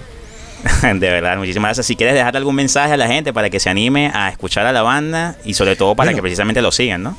De 0.82 1.10
verdad, 1.10 1.38
muchísimas 1.38 1.70
gracias. 1.70 1.86
Si 1.86 1.96
quieres 1.96 2.16
dejar 2.16 2.36
algún 2.38 2.56
mensaje 2.56 2.94
a 2.94 2.98
la 2.98 3.08
gente 3.08 3.34
para 3.34 3.50
que 3.50 3.60
se 3.60 3.70
anime 3.70 4.12
a 4.14 4.30
escuchar 4.30 4.66
a 4.66 4.72
la 4.72 4.82
banda 4.82 5.38
y 5.46 5.54
sobre 5.54 5.76
todo 5.76 5.96
para 5.96 6.08
Bueno. 6.08 6.18
que 6.18 6.22
precisamente 6.22 6.62
lo 6.62 6.72
sigan, 6.72 7.04
¿no? 7.04 7.18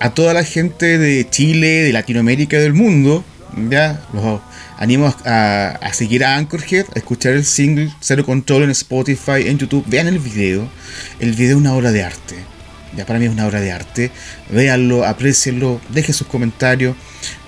A 0.00 0.10
toda 0.10 0.34
la 0.34 0.44
gente 0.44 0.98
de 0.98 1.28
Chile, 1.28 1.82
de 1.82 1.92
Latinoamérica 1.92 2.56
y 2.56 2.60
del 2.60 2.74
mundo, 2.74 3.24
ya 3.68 4.00
los 4.12 4.40
animo 4.78 5.14
a, 5.24 5.68
a 5.68 5.92
seguir 5.92 6.24
a 6.24 6.36
Anchorhead, 6.36 6.86
a 6.94 6.98
escuchar 6.98 7.34
el 7.34 7.44
single 7.44 7.90
Cero 8.00 8.24
Control 8.24 8.64
en 8.64 8.70
Spotify, 8.70 9.46
en 9.46 9.58
YouTube. 9.58 9.84
Vean 9.86 10.06
el 10.08 10.18
video. 10.18 10.68
El 11.20 11.32
video 11.32 11.56
es 11.56 11.60
una 11.60 11.74
obra 11.74 11.92
de 11.92 12.02
arte. 12.02 12.36
Ya 12.96 13.04
para 13.04 13.18
mí 13.18 13.26
es 13.26 13.30
una 13.32 13.46
obra 13.46 13.60
de 13.60 13.72
arte. 13.72 14.10
Véanlo, 14.50 15.04
aprecienlo, 15.04 15.80
dejen 15.90 16.14
sus 16.14 16.26
comentarios, 16.26 16.96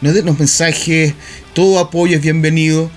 nos 0.01 0.13
den 0.15 0.27
los 0.27 0.39
mensajes. 0.39 1.15
Todo 1.55 1.79
apoyo 1.79 2.17
es 2.17 2.23
bienvenido. 2.23 2.91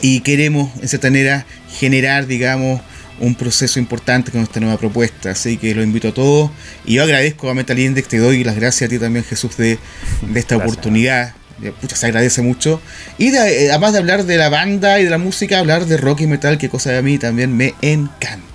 Y 0.00 0.20
queremos, 0.20 0.70
en 0.80 0.88
cierta 0.88 1.08
manera, 1.08 1.44
generar, 1.78 2.26
digamos, 2.26 2.80
un 3.20 3.34
proceso 3.34 3.80
importante 3.80 4.30
con 4.30 4.42
esta 4.42 4.60
nueva 4.60 4.78
propuesta. 4.78 5.30
Así 5.32 5.56
que 5.56 5.74
lo 5.74 5.82
invito 5.82 6.08
a 6.08 6.14
todos. 6.14 6.50
Y 6.86 6.94
yo 6.94 7.02
agradezco 7.02 7.50
a 7.50 7.54
Metal 7.54 7.78
Index, 7.78 8.06
te 8.08 8.18
doy 8.18 8.44
las 8.44 8.54
gracias 8.56 8.88
a 8.88 8.90
ti 8.90 8.98
también, 8.98 9.24
Jesús, 9.24 9.56
de, 9.56 9.78
de 10.22 10.38
esta 10.40 10.54
Gracias. 10.54 10.56
oportunidad. 10.72 11.34
Pucha, 11.80 11.96
se 11.96 12.06
agradece 12.06 12.40
mucho. 12.42 12.80
Y 13.18 13.30
de- 13.30 13.64
eh, 13.66 13.70
además 13.70 13.92
de 13.92 13.98
hablar 13.98 14.24
de 14.24 14.36
la 14.36 14.48
banda 14.48 15.00
y 15.00 15.04
de 15.04 15.10
la 15.10 15.18
música, 15.18 15.58
hablar 15.58 15.86
de 15.86 15.96
rock 15.96 16.20
y 16.20 16.26
metal, 16.28 16.56
que 16.58 16.68
cosa 16.68 16.92
de 16.92 16.98
a 16.98 17.02
mí 17.02 17.18
también 17.18 17.56
me 17.56 17.74
encanta. 17.82 18.46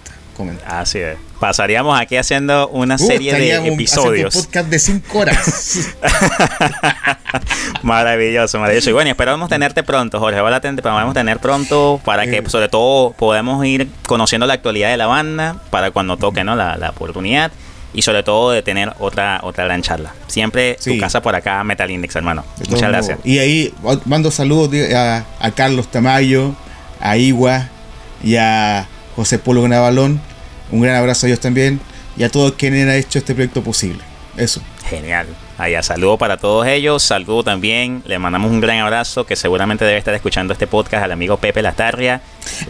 Comentar. 0.45 0.75
Así 0.81 0.99
es. 0.99 1.17
Pasaríamos 1.39 1.99
aquí 1.99 2.15
haciendo 2.15 2.69
una 2.69 2.95
Uh, 2.95 2.99
serie 2.99 3.33
de 3.33 3.67
episodios. 3.67 4.33
un 4.35 4.43
podcast 4.43 4.69
de 4.69 4.79
5 4.79 5.19
horas. 5.19 5.89
maravilloso, 7.83 8.59
maravilloso. 8.59 8.89
Y 8.89 8.93
bueno, 8.93 9.09
esperamos 9.09 9.49
tenerte 9.49 9.83
pronto, 9.83 10.19
Jorge. 10.19 10.39
Ojalá 10.39 10.61
te 10.61 10.71
podamos 10.81 11.13
tener 11.13 11.39
pronto 11.39 11.99
para 12.03 12.25
que, 12.25 12.37
Eh. 12.37 12.43
sobre 12.47 12.69
todo, 12.69 13.11
podamos 13.13 13.65
ir 13.65 13.87
conociendo 14.07 14.45
la 14.47 14.53
actualidad 14.53 14.89
de 14.89 14.97
la 14.97 15.07
banda 15.07 15.57
para 15.69 15.91
cuando 15.91 16.17
toque 16.17 16.43
¿no? 16.43 16.55
la, 16.55 16.77
la 16.77 16.91
oportunidad 16.91 17.51
y 17.93 18.01
sobre 18.01 18.23
todo 18.23 18.51
de 18.51 18.61
tener 18.63 18.91
otra 18.99 19.39
otra 19.43 19.65
gran 19.65 19.81
charla. 19.81 20.13
Siempre 20.27 20.77
Sí. 20.79 20.95
tu 20.95 20.99
casa 21.01 21.21
por 21.21 21.35
acá, 21.35 21.63
Metal 21.63 21.89
Index, 21.89 22.15
hermano. 22.15 22.43
De 22.57 22.69
Muchas 22.69 22.89
gracias. 22.89 23.19
Y 23.23 23.39
ahí 23.39 23.73
mando 24.05 24.31
saludos 24.31 24.69
a, 24.95 25.25
a 25.39 25.51
Carlos 25.51 25.89
Tamayo, 25.89 26.55
a 26.99 27.17
Igua 27.17 27.67
y 28.23 28.37
a 28.37 28.87
José 29.15 29.37
Polo 29.39 29.61
Grabalón. 29.63 30.21
Un 30.74 30.82
gran 30.82 30.95
abrazo 30.95 31.28
a 31.28 31.30
ellos 31.30 31.39
también 31.39 31.80
y 32.17 32.24
a 32.24 32.30
todos 32.30 32.53
quienes 32.53 32.84
han 32.88 32.95
hecho 32.95 33.19
este 33.19 33.36
proyecto 33.36 33.61
posible. 33.63 33.99
Eso. 34.36 34.59
Genial. 34.89 35.28
Allá, 35.59 35.84
saludo 35.84 36.17
para 36.17 36.38
todos 36.38 36.65
ellos. 36.65 37.03
Saludo 37.03 37.43
también. 37.43 38.01
Le 38.07 38.17
mandamos 38.17 38.49
un 38.49 38.59
gran 38.59 38.80
abrazo 38.80 39.24
que 39.24 39.36
seguramente 39.36 39.86
debe 39.86 39.99
estar 39.99 40.15
escuchando 40.15 40.51
este 40.51 40.65
podcast 40.65 41.03
al 41.03 41.11
amigo 41.11 41.38
Pepe 41.38 41.61
Latarria. 41.61 42.21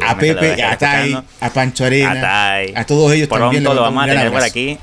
A 0.06 0.18
Pepe, 0.18 0.62
a 0.62 0.78
Tai, 0.78 1.18
a 1.40 1.50
Pancho 1.50 1.86
Arena, 1.86 2.12
A 2.12 2.22
Tai. 2.22 2.74
a 2.76 2.86
todos 2.86 3.14
ellos 3.14 3.30
Pronto 3.30 3.46
también. 3.46 3.64
lo 3.64 3.82
vamos 3.82 4.04
a 4.04 4.08
tener 4.08 4.32
por 4.34 4.44
aquí. 4.44 4.78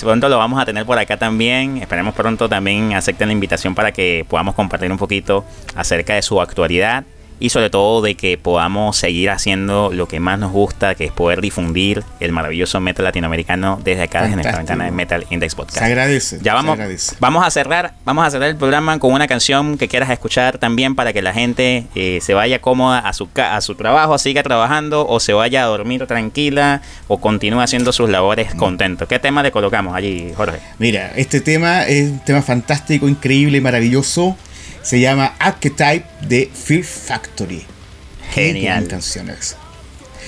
Pronto 0.00 0.28
lo 0.28 0.38
vamos 0.38 0.60
a 0.60 0.66
tener 0.66 0.84
por 0.84 0.98
acá 0.98 1.16
también. 1.16 1.76
Esperemos 1.78 2.12
pronto 2.14 2.48
también 2.48 2.92
acepten 2.94 3.28
la 3.28 3.32
invitación 3.34 3.76
para 3.76 3.92
que 3.92 4.26
podamos 4.28 4.56
compartir 4.56 4.90
un 4.90 4.98
poquito 4.98 5.44
acerca 5.76 6.16
de 6.16 6.22
su 6.22 6.40
actualidad 6.40 7.04
y 7.40 7.50
sobre 7.50 7.70
todo 7.70 8.02
de 8.02 8.14
que 8.14 8.38
podamos 8.38 8.96
seguir 8.96 9.30
haciendo 9.30 9.90
lo 9.92 10.08
que 10.08 10.20
más 10.20 10.38
nos 10.38 10.52
gusta, 10.52 10.94
que 10.94 11.04
es 11.04 11.12
poder 11.12 11.40
difundir 11.40 12.02
el 12.20 12.32
maravilloso 12.32 12.80
metal 12.80 13.04
latinoamericano 13.04 13.80
desde 13.82 14.02
acá, 14.02 14.22
desde 14.22 14.36
nuestra 14.36 14.56
ventana 14.56 14.84
de 14.84 14.90
Metal 14.90 15.26
Index 15.30 15.54
Podcast. 15.54 15.78
Se 15.78 15.84
agradece. 15.84 16.38
Ya 16.42 16.54
vamos, 16.54 16.72
agradece. 16.74 17.16
vamos 17.20 17.46
a 17.46 17.50
cerrar, 17.50 17.94
vamos 18.04 18.26
a 18.26 18.30
cerrar 18.30 18.48
el 18.48 18.56
programa 18.56 18.98
con 18.98 19.12
una 19.12 19.26
canción 19.26 19.78
que 19.78 19.88
quieras 19.88 20.10
escuchar 20.10 20.58
también 20.58 20.94
para 20.94 21.12
que 21.12 21.22
la 21.22 21.32
gente 21.32 21.86
eh, 21.94 22.18
se 22.22 22.34
vaya 22.34 22.60
cómoda 22.60 22.98
a 22.98 23.12
su 23.12 23.28
a 23.36 23.60
su 23.60 23.74
trabajo, 23.74 24.16
siga 24.18 24.42
trabajando 24.42 25.06
o 25.06 25.20
se 25.20 25.32
vaya 25.32 25.64
a 25.64 25.66
dormir 25.66 26.06
tranquila 26.06 26.82
o 27.08 27.20
continúe 27.20 27.60
haciendo 27.60 27.92
sus 27.92 28.08
labores 28.08 28.54
contento. 28.54 29.08
¿Qué 29.08 29.18
tema 29.18 29.42
le 29.42 29.50
colocamos 29.50 29.94
allí, 29.94 30.32
Jorge? 30.36 30.58
Mira, 30.78 31.12
este 31.16 31.40
tema 31.40 31.84
es 31.84 32.10
un 32.10 32.18
tema 32.20 32.42
fantástico, 32.42 33.08
increíble, 33.08 33.60
maravilloso. 33.60 34.36
Se 34.84 35.00
llama 35.00 35.34
Archetype 35.40 36.04
de 36.20 36.48
Fear 36.54 36.84
Factory. 36.84 37.64
Genial. 38.32 38.76
gran 38.82 38.86
canción 38.88 39.30
es. 39.30 39.56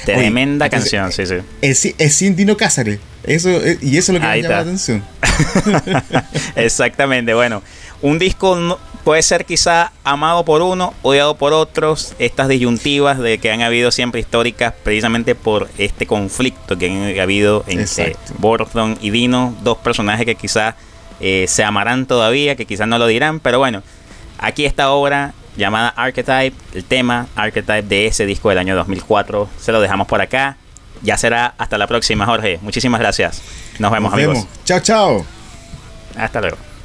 Tremenda 0.04 0.66
entonces, 0.66 0.90
canción, 0.92 1.12
sí, 1.12 1.26
sí. 1.26 1.46
Es, 1.62 1.78
si- 1.78 1.94
es 1.98 2.14
sin 2.14 2.34
Dino 2.36 2.56
Cázares. 2.56 2.98
Eso, 3.22 3.48
es- 3.50 3.82
y 3.82 3.96
eso 3.96 4.12
es 4.12 4.14
lo 4.16 4.20
que 4.20 4.26
Ahí 4.26 4.42
me 4.42 4.48
llama 4.48 4.54
la 4.56 4.60
atención. 4.62 5.04
Exactamente, 6.56 7.34
bueno, 7.34 7.62
un 8.02 8.18
disco 8.18 8.56
no- 8.56 8.78
puede 9.04 9.22
ser 9.22 9.44
quizá 9.44 9.92
amado 10.04 10.44
por 10.44 10.62
uno, 10.62 10.94
odiado 11.02 11.36
por 11.36 11.52
otros, 11.52 12.14
estas 12.18 12.48
disyuntivas 12.48 13.18
de 13.18 13.38
que 13.38 13.50
han 13.50 13.62
habido 13.62 13.90
siempre 13.90 14.20
históricas 14.20 14.74
precisamente 14.82 15.34
por 15.34 15.68
este 15.78 16.06
conflicto 16.06 16.76
que 16.78 16.90
han 16.90 17.18
habido 17.20 17.64
entre 17.66 17.82
Exacto. 18.12 18.34
Borton 18.38 18.98
y 19.00 19.10
Dino, 19.10 19.54
dos 19.62 19.78
personajes 19.78 20.24
que 20.26 20.34
quizá 20.34 20.76
eh, 21.20 21.46
se 21.48 21.64
amarán 21.64 22.06
todavía, 22.06 22.56
que 22.56 22.66
quizá 22.66 22.86
no 22.86 22.98
lo 22.98 23.06
dirán, 23.06 23.40
pero 23.40 23.58
bueno, 23.58 23.82
aquí 24.38 24.64
esta 24.66 24.90
obra 24.90 25.32
llamada 25.56 25.88
Archetype, 25.88 26.54
el 26.74 26.84
tema 26.84 27.26
Archetype 27.34 27.82
de 27.82 28.06
ese 28.06 28.26
disco 28.26 28.48
del 28.50 28.58
año 28.58 28.76
2004, 28.76 29.48
se 29.58 29.72
lo 29.72 29.80
dejamos 29.80 30.06
por 30.06 30.20
acá. 30.20 30.56
Ya 31.02 31.16
será 31.18 31.54
hasta 31.58 31.76
la 31.78 31.86
próxima, 31.86 32.24
Jorge. 32.26 32.58
Muchísimas 32.62 33.00
gracias. 33.00 33.42
Nos 33.78 33.90
vemos, 33.92 34.10
Nos 34.10 34.14
amigos. 34.18 34.34
vemos. 34.38 34.48
Chao, 34.64 34.80
chao. 34.80 35.26
Hasta 36.16 36.40
luego. 36.40 36.75